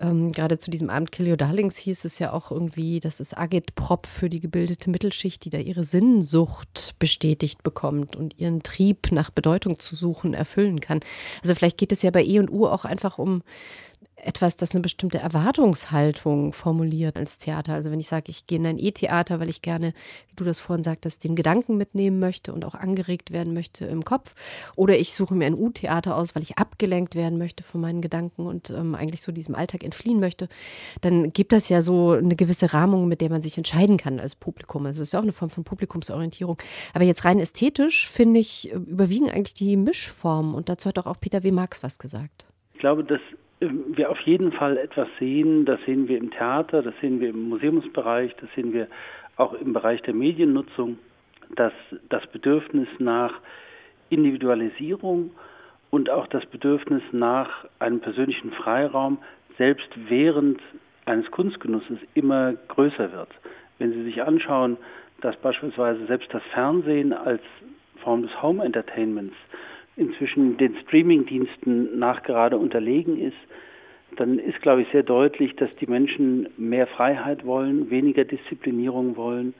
ähm, 0.00 0.30
gerade 0.30 0.58
zu 0.58 0.70
diesem 0.70 0.88
Abend 0.88 1.10
Kill 1.10 1.28
Your 1.30 1.36
Darlings 1.36 1.76
hieß 1.76 2.04
es 2.04 2.20
ja 2.20 2.32
auch 2.32 2.52
irgendwie, 2.52 3.00
dass 3.00 3.18
es 3.18 3.36
Agitprop 3.36 4.06
für 4.06 4.30
die 4.30 4.40
gebildete 4.40 4.90
Mittelschicht, 4.90 5.44
die 5.44 5.50
da 5.50 5.58
ihre 5.58 5.84
Sinnsucht 5.84 6.94
bestätigt 7.00 7.64
bekommt 7.64 8.14
und 8.14 8.38
ihren 8.38 8.62
Trieb 8.62 9.10
nach 9.10 9.30
Bedeutung 9.30 9.80
zu 9.80 9.96
suchen 9.96 10.32
erfüllen 10.32 10.80
kann. 10.80 11.00
Also 11.42 11.54
vielleicht 11.54 11.78
geht 11.78 11.92
es 11.92 12.02
ja 12.02 12.10
bei 12.10 12.24
E 12.24 12.38
und 12.38 12.50
U 12.50 12.66
auch 12.66 12.84
einfach 12.84 13.18
um 13.18 13.42
etwas, 14.22 14.56
das 14.56 14.72
eine 14.72 14.80
bestimmte 14.80 15.18
Erwartungshaltung 15.18 16.52
formuliert 16.52 17.16
als 17.16 17.38
Theater. 17.38 17.74
Also 17.74 17.90
wenn 17.90 18.00
ich 18.00 18.08
sage, 18.08 18.30
ich 18.30 18.46
gehe 18.46 18.58
in 18.58 18.66
ein 18.66 18.78
E-Theater, 18.78 19.40
weil 19.40 19.48
ich 19.48 19.62
gerne, 19.62 19.94
wie 20.28 20.36
du 20.36 20.44
das 20.44 20.60
vorhin 20.60 20.84
sagtest, 20.84 21.24
den 21.24 21.36
Gedanken 21.36 21.76
mitnehmen 21.76 22.18
möchte 22.18 22.52
und 22.52 22.64
auch 22.64 22.74
angeregt 22.74 23.32
werden 23.32 23.54
möchte 23.54 23.86
im 23.86 24.04
Kopf. 24.04 24.34
Oder 24.76 24.98
ich 24.98 25.14
suche 25.14 25.34
mir 25.34 25.46
ein 25.46 25.54
U-Theater 25.54 26.16
aus, 26.16 26.34
weil 26.34 26.42
ich 26.42 26.58
abgelenkt 26.58 27.14
werden 27.14 27.38
möchte 27.38 27.62
von 27.62 27.80
meinen 27.80 28.02
Gedanken 28.02 28.46
und 28.46 28.70
ähm, 28.70 28.94
eigentlich 28.94 29.22
so 29.22 29.32
diesem 29.32 29.54
Alltag 29.54 29.84
entfliehen 29.84 30.20
möchte. 30.20 30.48
Dann 31.00 31.32
gibt 31.32 31.52
das 31.52 31.68
ja 31.68 31.80
so 31.80 32.12
eine 32.12 32.36
gewisse 32.36 32.72
Rahmung, 32.74 33.08
mit 33.08 33.20
der 33.20 33.30
man 33.30 33.42
sich 33.42 33.56
entscheiden 33.56 33.96
kann 33.96 34.20
als 34.20 34.34
Publikum. 34.34 34.86
Also 34.86 35.02
es 35.02 35.08
ist 35.08 35.12
ja 35.12 35.20
auch 35.20 35.24
eine 35.24 35.32
Form 35.32 35.50
von 35.50 35.64
Publikumsorientierung. 35.64 36.58
Aber 36.92 37.04
jetzt 37.04 37.24
rein 37.24 37.40
ästhetisch, 37.40 38.08
finde 38.08 38.40
ich, 38.40 38.72
überwiegen 38.72 39.30
eigentlich 39.30 39.54
die 39.54 39.76
Mischformen. 39.76 40.54
Und 40.54 40.68
dazu 40.68 40.88
hat 40.88 40.98
auch, 40.98 41.06
auch 41.06 41.20
Peter 41.20 41.42
W. 41.42 41.50
Marx 41.52 41.82
was 41.82 41.98
gesagt. 41.98 42.46
Ich 42.74 42.80
glaube, 42.80 43.04
dass 43.04 43.20
wir 43.60 44.10
auf 44.10 44.20
jeden 44.20 44.52
Fall 44.52 44.76
etwas 44.76 45.08
sehen. 45.18 45.64
Das 45.64 45.80
sehen 45.84 46.08
wir 46.08 46.18
im 46.18 46.30
Theater, 46.30 46.82
das 46.82 46.94
sehen 47.00 47.20
wir 47.20 47.30
im 47.30 47.48
Museumsbereich, 47.48 48.34
das 48.40 48.48
sehen 48.54 48.72
wir 48.72 48.88
auch 49.36 49.52
im 49.54 49.72
Bereich 49.72 50.02
der 50.02 50.14
Mediennutzung, 50.14 50.98
dass 51.54 51.72
das 52.08 52.26
Bedürfnis 52.28 52.88
nach 52.98 53.32
Individualisierung 54.10 55.30
und 55.90 56.10
auch 56.10 56.26
das 56.26 56.44
Bedürfnis 56.46 57.02
nach 57.12 57.66
einem 57.78 58.00
persönlichen 58.00 58.52
Freiraum 58.52 59.18
selbst 59.56 59.88
während 60.08 60.60
eines 61.04 61.30
Kunstgenusses 61.30 61.98
immer 62.14 62.52
größer 62.68 63.12
wird. 63.12 63.30
Wenn 63.78 63.92
Sie 63.92 64.04
sich 64.04 64.22
anschauen, 64.22 64.76
dass 65.20 65.36
beispielsweise 65.36 66.06
selbst 66.06 66.32
das 66.32 66.42
Fernsehen 66.52 67.12
als 67.12 67.42
Form 68.02 68.22
des 68.22 68.42
Home 68.42 68.64
Entertainments 68.64 69.34
inzwischen 69.98 70.56
den 70.56 70.76
Streamingdiensten 70.76 71.98
nachgerade 71.98 72.56
unterlegen 72.56 73.20
ist, 73.20 73.36
dann 74.16 74.38
ist, 74.38 74.62
glaube 74.62 74.82
ich, 74.82 74.88
sehr 74.90 75.02
deutlich, 75.02 75.54
dass 75.56 75.74
die 75.76 75.86
Menschen 75.86 76.48
mehr 76.56 76.86
Freiheit 76.86 77.44
wollen, 77.44 77.90
weniger 77.90 78.24
Disziplinierung 78.24 79.16
wollen. 79.16 79.54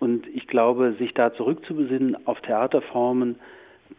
Und 0.00 0.26
ich 0.34 0.46
glaube, 0.48 0.94
sich 0.98 1.14
da 1.14 1.32
zurückzubesinnen 1.32 2.26
auf 2.26 2.40
Theaterformen, 2.40 3.36